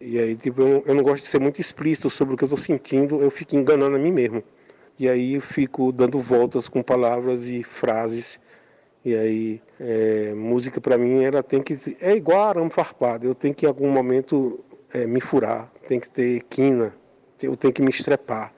E 0.00 0.18
aí, 0.18 0.34
tipo, 0.34 0.62
eu, 0.62 0.82
eu 0.86 0.94
não 0.94 1.02
gosto 1.02 1.24
de 1.24 1.28
ser 1.28 1.40
muito 1.40 1.60
explícito 1.60 2.08
sobre 2.08 2.34
o 2.34 2.36
que 2.38 2.44
eu 2.44 2.46
estou 2.46 2.58
sentindo, 2.58 3.20
eu 3.20 3.30
fico 3.30 3.54
enganando 3.54 3.96
a 3.96 3.98
mim 3.98 4.12
mesmo. 4.12 4.42
E 4.98 5.08
aí 5.08 5.34
eu 5.34 5.42
fico 5.42 5.92
dando 5.92 6.18
voltas 6.20 6.68
com 6.68 6.82
palavras 6.82 7.46
e 7.46 7.62
frases. 7.62 8.40
E 9.06 9.16
aí, 9.16 9.62
é, 9.78 10.34
música 10.34 10.80
para 10.80 10.98
mim, 10.98 11.22
ela 11.22 11.40
tem 11.40 11.62
que. 11.62 11.76
É 12.00 12.16
igual 12.16 12.48
arame 12.48 12.70
farpado, 12.70 13.24
eu 13.24 13.36
tenho 13.36 13.54
que 13.54 13.64
em 13.64 13.68
algum 13.68 13.88
momento 13.88 14.64
é, 14.92 15.06
me 15.06 15.20
furar, 15.20 15.70
tem 15.86 16.00
que 16.00 16.10
ter 16.10 16.42
quina, 16.50 16.92
eu 17.40 17.56
tenho 17.56 17.72
que 17.72 17.80
me 17.80 17.88
estrepar 17.88 18.52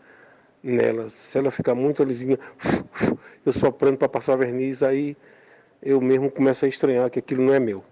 nela. 0.62 1.10
Se 1.10 1.36
ela 1.36 1.50
ficar 1.50 1.74
muito 1.74 2.02
lisinha, 2.02 2.38
eu 3.44 3.52
soprando 3.52 3.98
para 3.98 4.08
passar 4.08 4.36
verniz, 4.36 4.82
aí 4.82 5.18
eu 5.82 6.00
mesmo 6.00 6.30
começo 6.30 6.64
a 6.64 6.68
estranhar 6.68 7.10
que 7.10 7.18
aquilo 7.18 7.42
não 7.42 7.52
é 7.52 7.60
meu. 7.60 7.84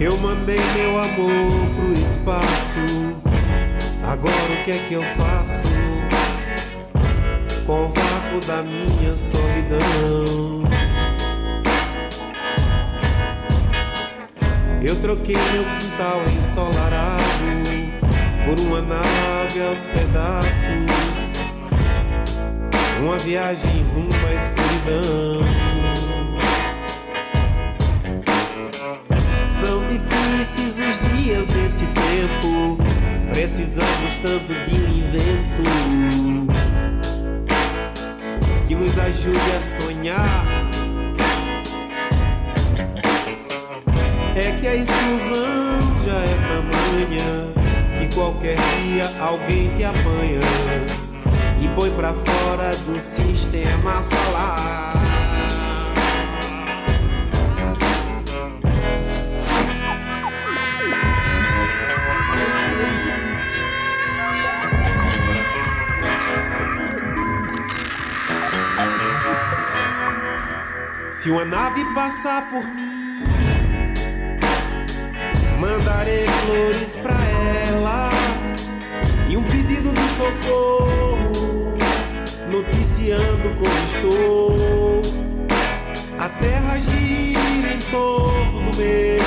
Eu 0.00 0.16
mandei 0.16 0.56
meu 0.56 0.98
amor 0.98 1.68
pro 1.76 1.92
espaço. 1.92 2.80
Agora 4.02 4.34
o 4.34 4.64
que 4.64 4.70
é 4.70 4.78
que 4.88 4.94
eu 4.94 5.02
faço? 5.02 5.68
Com 7.66 7.84
o 7.84 7.88
vácuo 7.88 8.40
da 8.46 8.62
minha 8.62 9.18
solidão. 9.18 10.64
Eu 14.82 14.96
troquei 15.02 15.36
meu 15.36 15.64
quintal 15.78 16.22
ensolarado 16.38 17.22
por 18.46 18.58
uma 18.58 18.80
nave 18.80 19.62
aos 19.62 19.84
pedaços. 19.84 20.80
Uma 23.02 23.18
viagem 23.18 23.84
rumo 23.92 24.08
à 24.26 24.32
escuridão. 24.32 25.69
preciso 30.50 30.84
os 30.84 30.98
dias 30.98 31.46
desse 31.46 31.86
tempo. 31.86 32.76
Precisamos 33.30 34.18
tanto 34.18 34.52
de 34.68 34.74
um 34.74 34.88
invento 34.88 35.62
que 38.66 38.74
nos 38.74 38.98
ajude 38.98 39.38
a 39.58 39.62
sonhar. 39.62 40.46
É 44.34 44.58
que 44.60 44.66
a 44.66 44.74
exclusão 44.74 45.80
já 46.04 46.18
é 46.18 46.34
tamanha 46.48 47.54
que 47.98 48.14
qualquer 48.14 48.56
dia 48.82 49.10
alguém 49.20 49.68
te 49.76 49.84
apanha 49.84 50.40
e 51.60 51.68
põe 51.68 51.90
pra 51.90 52.12
fora 52.12 52.70
do 52.86 52.98
sistema 52.98 54.02
solar. 54.02 55.09
Passar 71.94 72.48
por 72.48 72.64
mim, 72.64 73.24
mandarei 75.60 76.24
flores 76.46 76.96
pra 76.96 77.14
ela 77.68 78.10
e 79.28 79.36
um 79.36 79.42
pedido 79.42 79.92
de 79.92 80.08
socorro, 80.16 81.76
noticiando 82.50 83.54
como 83.58 83.76
estou. 83.84 85.02
A 86.18 86.28
terra 86.40 86.80
gira 86.80 87.74
em 87.74 87.78
torno 87.90 88.70
meu, 88.78 89.20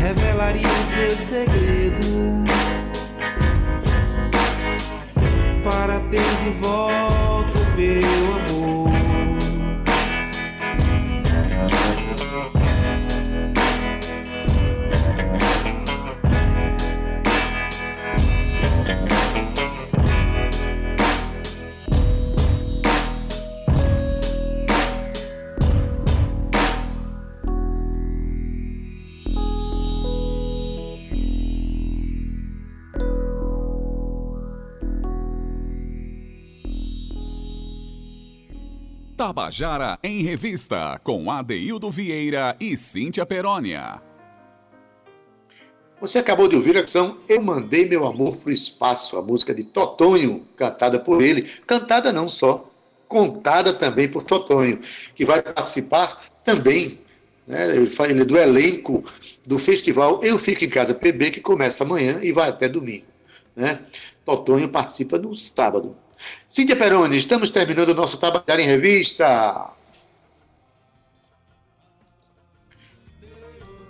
revelaria 0.00 0.66
os 0.66 0.90
meus 0.96 1.20
segredos 1.20 2.50
para 5.62 6.00
ter 6.08 6.24
de 6.42 6.50
volta 6.58 7.58
o 7.58 7.76
meu 7.76 8.34
amor. 8.34 8.39
Tabajara 39.20 39.98
em 40.02 40.22
Revista, 40.22 40.98
com 41.04 41.30
Adeildo 41.30 41.90
Vieira 41.90 42.56
e 42.58 42.74
Cíntia 42.74 43.26
Perónia. 43.26 44.00
Você 46.00 46.18
acabou 46.18 46.48
de 46.48 46.56
ouvir 46.56 46.74
a 46.78 46.80
canção 46.80 47.18
Eu 47.28 47.42
Mandei 47.42 47.86
Meu 47.86 48.06
Amor 48.06 48.38
pro 48.38 48.50
Espaço, 48.50 49.18
a 49.18 49.22
música 49.22 49.54
de 49.54 49.62
Totonho, 49.62 50.48
cantada 50.56 50.98
por 50.98 51.20
ele. 51.20 51.42
Cantada 51.66 52.14
não 52.14 52.30
só, 52.30 52.66
contada 53.06 53.74
também 53.74 54.10
por 54.10 54.22
Totonho, 54.22 54.80
que 55.14 55.26
vai 55.26 55.42
participar 55.42 56.24
também, 56.42 57.02
né, 57.46 57.76
ele 57.76 58.22
é 58.22 58.24
do 58.24 58.38
elenco 58.38 59.04
do 59.46 59.58
festival 59.58 60.20
Eu 60.22 60.38
Fico 60.38 60.64
em 60.64 60.70
Casa 60.70 60.94
PB, 60.94 61.32
que 61.32 61.40
começa 61.42 61.84
amanhã 61.84 62.20
e 62.22 62.32
vai 62.32 62.48
até 62.48 62.70
domingo. 62.70 63.04
Né? 63.54 63.80
Totonho 64.24 64.70
participa 64.70 65.18
no 65.18 65.36
sábado. 65.36 65.94
Cíntia 66.48 66.76
Peroni, 66.76 67.16
estamos 67.16 67.50
terminando 67.50 67.90
o 67.90 67.94
nosso 67.94 68.18
Tabajara 68.18 68.60
em 68.60 68.66
Revista. 68.66 69.70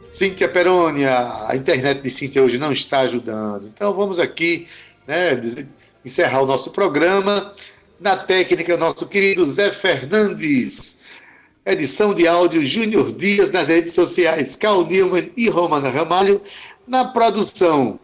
Cíntia 0.09 0.49
Peroni, 0.49 1.05
a 1.05 1.53
internet 1.55 2.03
de 2.03 2.11
Cíntia 2.11 2.43
hoje 2.43 2.59
não 2.59 2.73
está 2.73 3.01
ajudando. 3.01 3.67
Então 3.69 3.95
vamos 3.95 4.19
aqui 4.19 4.67
né, 5.07 5.41
encerrar 6.05 6.43
o 6.43 6.47
nosso 6.47 6.71
programa. 6.71 7.55
Na 8.01 8.17
técnica, 8.17 8.77
nosso 8.79 9.07
querido 9.07 9.45
Zé 9.45 9.71
Fernandes. 9.71 11.01
Edição 11.67 12.15
de 12.15 12.27
áudio 12.27 12.65
Júnior 12.65 13.13
Dias 13.13 13.53
nas 13.53 13.69
redes 13.69 13.93
sociais, 13.93 14.57
Cal 14.57 14.87
Newman 14.87 15.31
e 15.37 15.49
Romana 15.51 15.91
Ramalho. 15.91 16.41
Na 16.87 17.05
produção, 17.05 18.01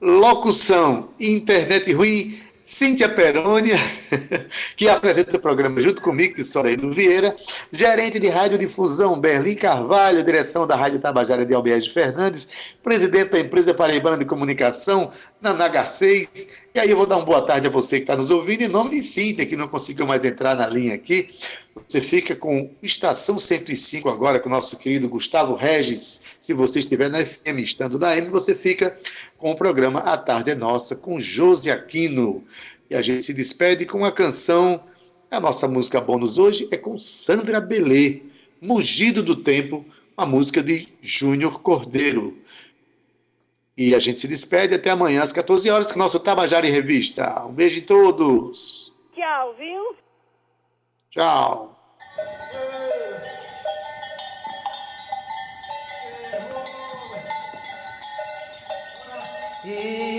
locução 0.00 1.08
internet 1.20 1.92
ruim, 1.92 2.41
Cíntia 2.64 3.08
Perônia, 3.08 3.76
que 4.76 4.88
apresenta 4.88 5.36
o 5.36 5.40
programa 5.40 5.80
junto 5.80 6.00
comigo, 6.00 6.34
que 6.34 6.44
sou 6.44 6.62
do 6.76 6.92
Vieira, 6.92 7.34
gerente 7.72 8.20
de 8.20 8.28
radiodifusão 8.28 9.18
Berlim 9.18 9.56
Carvalho, 9.56 10.22
direção 10.22 10.64
da 10.64 10.76
Rádio 10.76 11.00
Tabajara 11.00 11.44
de 11.44 11.54
Albiés 11.54 11.88
Fernandes, 11.88 12.46
presidente 12.80 13.30
da 13.30 13.40
empresa 13.40 13.74
Paraibana 13.74 14.16
de 14.16 14.24
Comunicação, 14.24 15.10
Nanaga 15.40 15.84
6, 15.84 16.28
E 16.72 16.78
aí 16.78 16.88
eu 16.88 16.96
vou 16.96 17.04
dar 17.04 17.16
uma 17.16 17.24
boa 17.24 17.42
tarde 17.42 17.66
a 17.66 17.70
você 17.70 17.96
que 17.96 18.04
está 18.04 18.16
nos 18.16 18.30
ouvindo, 18.30 18.62
em 18.62 18.68
nome 18.68 18.90
de 18.90 19.02
Cíntia, 19.02 19.44
que 19.44 19.56
não 19.56 19.66
conseguiu 19.66 20.06
mais 20.06 20.24
entrar 20.24 20.54
na 20.54 20.68
linha 20.68 20.94
aqui. 20.94 21.28
Você 21.92 22.00
fica 22.00 22.34
com 22.34 22.70
Estação 22.82 23.36
105 23.36 24.08
agora, 24.08 24.40
com 24.40 24.48
o 24.48 24.52
nosso 24.52 24.78
querido 24.78 25.10
Gustavo 25.10 25.54
Regis. 25.54 26.22
Se 26.38 26.54
você 26.54 26.78
estiver 26.78 27.10
na 27.10 27.22
FM, 27.22 27.58
estando 27.58 27.98
na 27.98 28.16
M, 28.16 28.30
você 28.30 28.54
fica 28.54 28.98
com 29.36 29.50
o 29.50 29.54
programa 29.54 30.00
A 30.00 30.16
Tarde 30.16 30.52
é 30.52 30.54
Nossa, 30.54 30.96
com 30.96 31.20
Josi 31.20 31.70
Aquino. 31.70 32.46
E 32.88 32.94
a 32.94 33.02
gente 33.02 33.26
se 33.26 33.34
despede 33.34 33.84
com 33.84 34.06
a 34.06 34.10
canção, 34.10 34.82
a 35.30 35.38
nossa 35.38 35.68
música 35.68 36.00
bônus 36.00 36.38
hoje 36.38 36.66
é 36.70 36.78
com 36.78 36.98
Sandra 36.98 37.60
Belê, 37.60 38.22
Mugido 38.58 39.22
do 39.22 39.36
Tempo, 39.36 39.84
uma 40.16 40.26
música 40.26 40.62
de 40.62 40.88
Júnior 41.02 41.60
Cordeiro. 41.60 42.38
E 43.76 43.94
a 43.94 43.98
gente 43.98 44.18
se 44.22 44.26
despede 44.26 44.74
até 44.74 44.88
amanhã 44.88 45.22
às 45.22 45.30
14 45.30 45.68
horas 45.68 45.92
com 45.92 45.98
o 45.98 46.02
nosso 46.02 46.18
Tabajara 46.18 46.66
em 46.66 46.72
Revista. 46.72 47.44
Um 47.44 47.52
beijo 47.52 47.80
em 47.80 47.82
todos. 47.82 48.94
Tchau, 49.14 49.54
viu? 49.58 49.94
Tchau. 51.10 51.71
Yeah. 59.64 60.11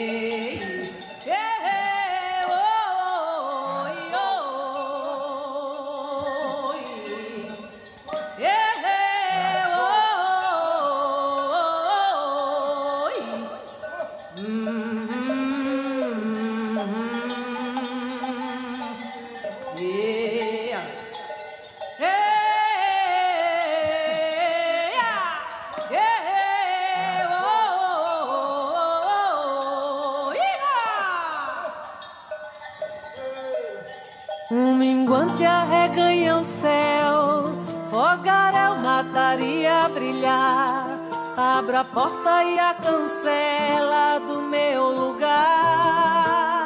Abro 41.63 41.77
a 41.77 41.83
porta 41.85 42.43
e 42.43 42.59
a 42.59 42.73
cancela 42.73 44.19
do 44.19 44.41
meu 44.41 44.91
lugar. 44.91 46.65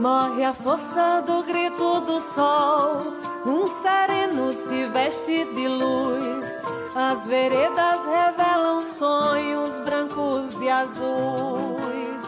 Morre 0.00 0.42
a 0.42 0.52
força 0.52 1.22
do 1.24 1.44
grito 1.44 2.00
do 2.00 2.20
sol, 2.20 3.02
um 3.46 3.64
sereno 3.68 4.50
se 4.52 4.86
veste 4.86 5.44
de 5.54 5.68
luz. 5.68 6.58
As 6.96 7.24
veredas 7.28 8.00
revelam 8.04 8.80
sonhos 8.80 9.78
brancos 9.78 10.60
e 10.60 10.68
azuis 10.68 12.26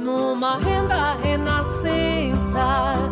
numa 0.00 0.56
renda 0.56 1.14
renascença 1.22 3.09